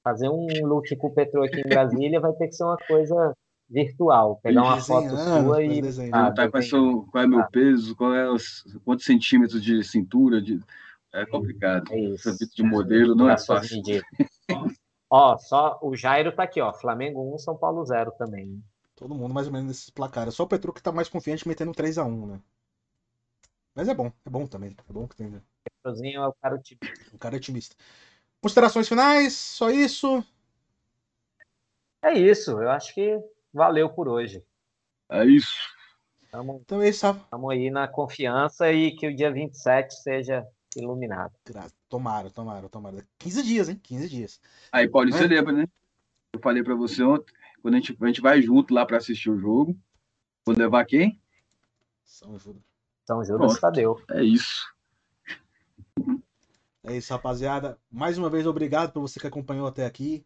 [0.02, 3.34] Fazer um look com o Petrô aqui em Brasília vai ter que ser uma coisa
[3.70, 7.94] virtual, pegar uma foto sua e ah, tá, qual, é seu, qual é meu peso,
[7.94, 10.58] qual é os, quantos centímetros de cintura, de
[11.12, 11.92] é complicado.
[11.92, 12.28] É isso.
[12.28, 13.82] Esse de modelo não é fácil.
[15.10, 18.62] ó, só o Jairo tá aqui, ó, Flamengo 1, São Paulo 0 também.
[18.98, 20.34] Todo mundo mais ou menos nesses placares.
[20.34, 22.40] Só o Petro que tá mais confiante metendo 3 a 1, né?
[23.72, 24.76] Mas é bom, é bom também.
[24.88, 25.30] É bom que tem.
[25.30, 25.40] Né?
[25.62, 27.14] Petrozinho é o cara otimista.
[27.14, 27.76] O cara otimista.
[28.40, 30.24] Considerações finais, só isso.
[32.02, 33.16] É isso, eu acho que
[33.52, 34.44] valeu por hoje.
[35.08, 35.56] É isso.
[36.32, 37.06] Tamo, então é isso.
[37.06, 40.44] Estamos aí na confiança e que o dia 27 seja
[40.76, 41.32] iluminado.
[41.88, 43.06] Tomara, tomara, tomara.
[43.16, 43.80] 15 dias, hein?
[43.80, 44.40] 15 dias.
[44.72, 45.28] Aí, Paulo, você é.
[45.28, 45.68] lembra, né?
[46.32, 49.30] Eu falei para você ontem, quando a gente, a gente vai junto lá para assistir
[49.30, 49.76] o jogo.
[50.44, 51.20] Vou levar quem?
[52.04, 52.62] São Judas.
[53.06, 54.00] São Judas Tadeu.
[54.10, 54.66] É isso.
[56.84, 57.78] É isso, rapaziada.
[57.90, 60.24] Mais uma vez, obrigado por você que acompanhou até aqui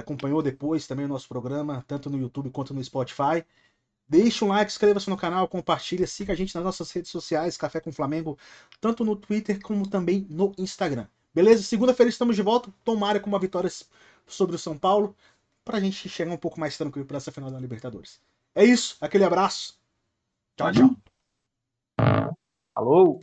[0.00, 3.44] acompanhou depois também o nosso programa, tanto no YouTube quanto no Spotify.
[4.08, 7.80] Deixe um like, inscreva-se no canal, compartilhe, siga a gente nas nossas redes sociais, Café
[7.80, 8.38] com Flamengo,
[8.80, 11.06] tanto no Twitter como também no Instagram.
[11.34, 11.62] Beleza?
[11.64, 13.70] Segunda-feira estamos de volta, tomara com uma vitória
[14.26, 15.14] sobre o São Paulo,
[15.66, 18.20] para a gente chegar um pouco mais tranquilo para essa final da Libertadores.
[18.54, 19.76] É isso, aquele abraço.
[20.56, 20.96] Tchau, tchau.
[22.72, 23.20] Alô?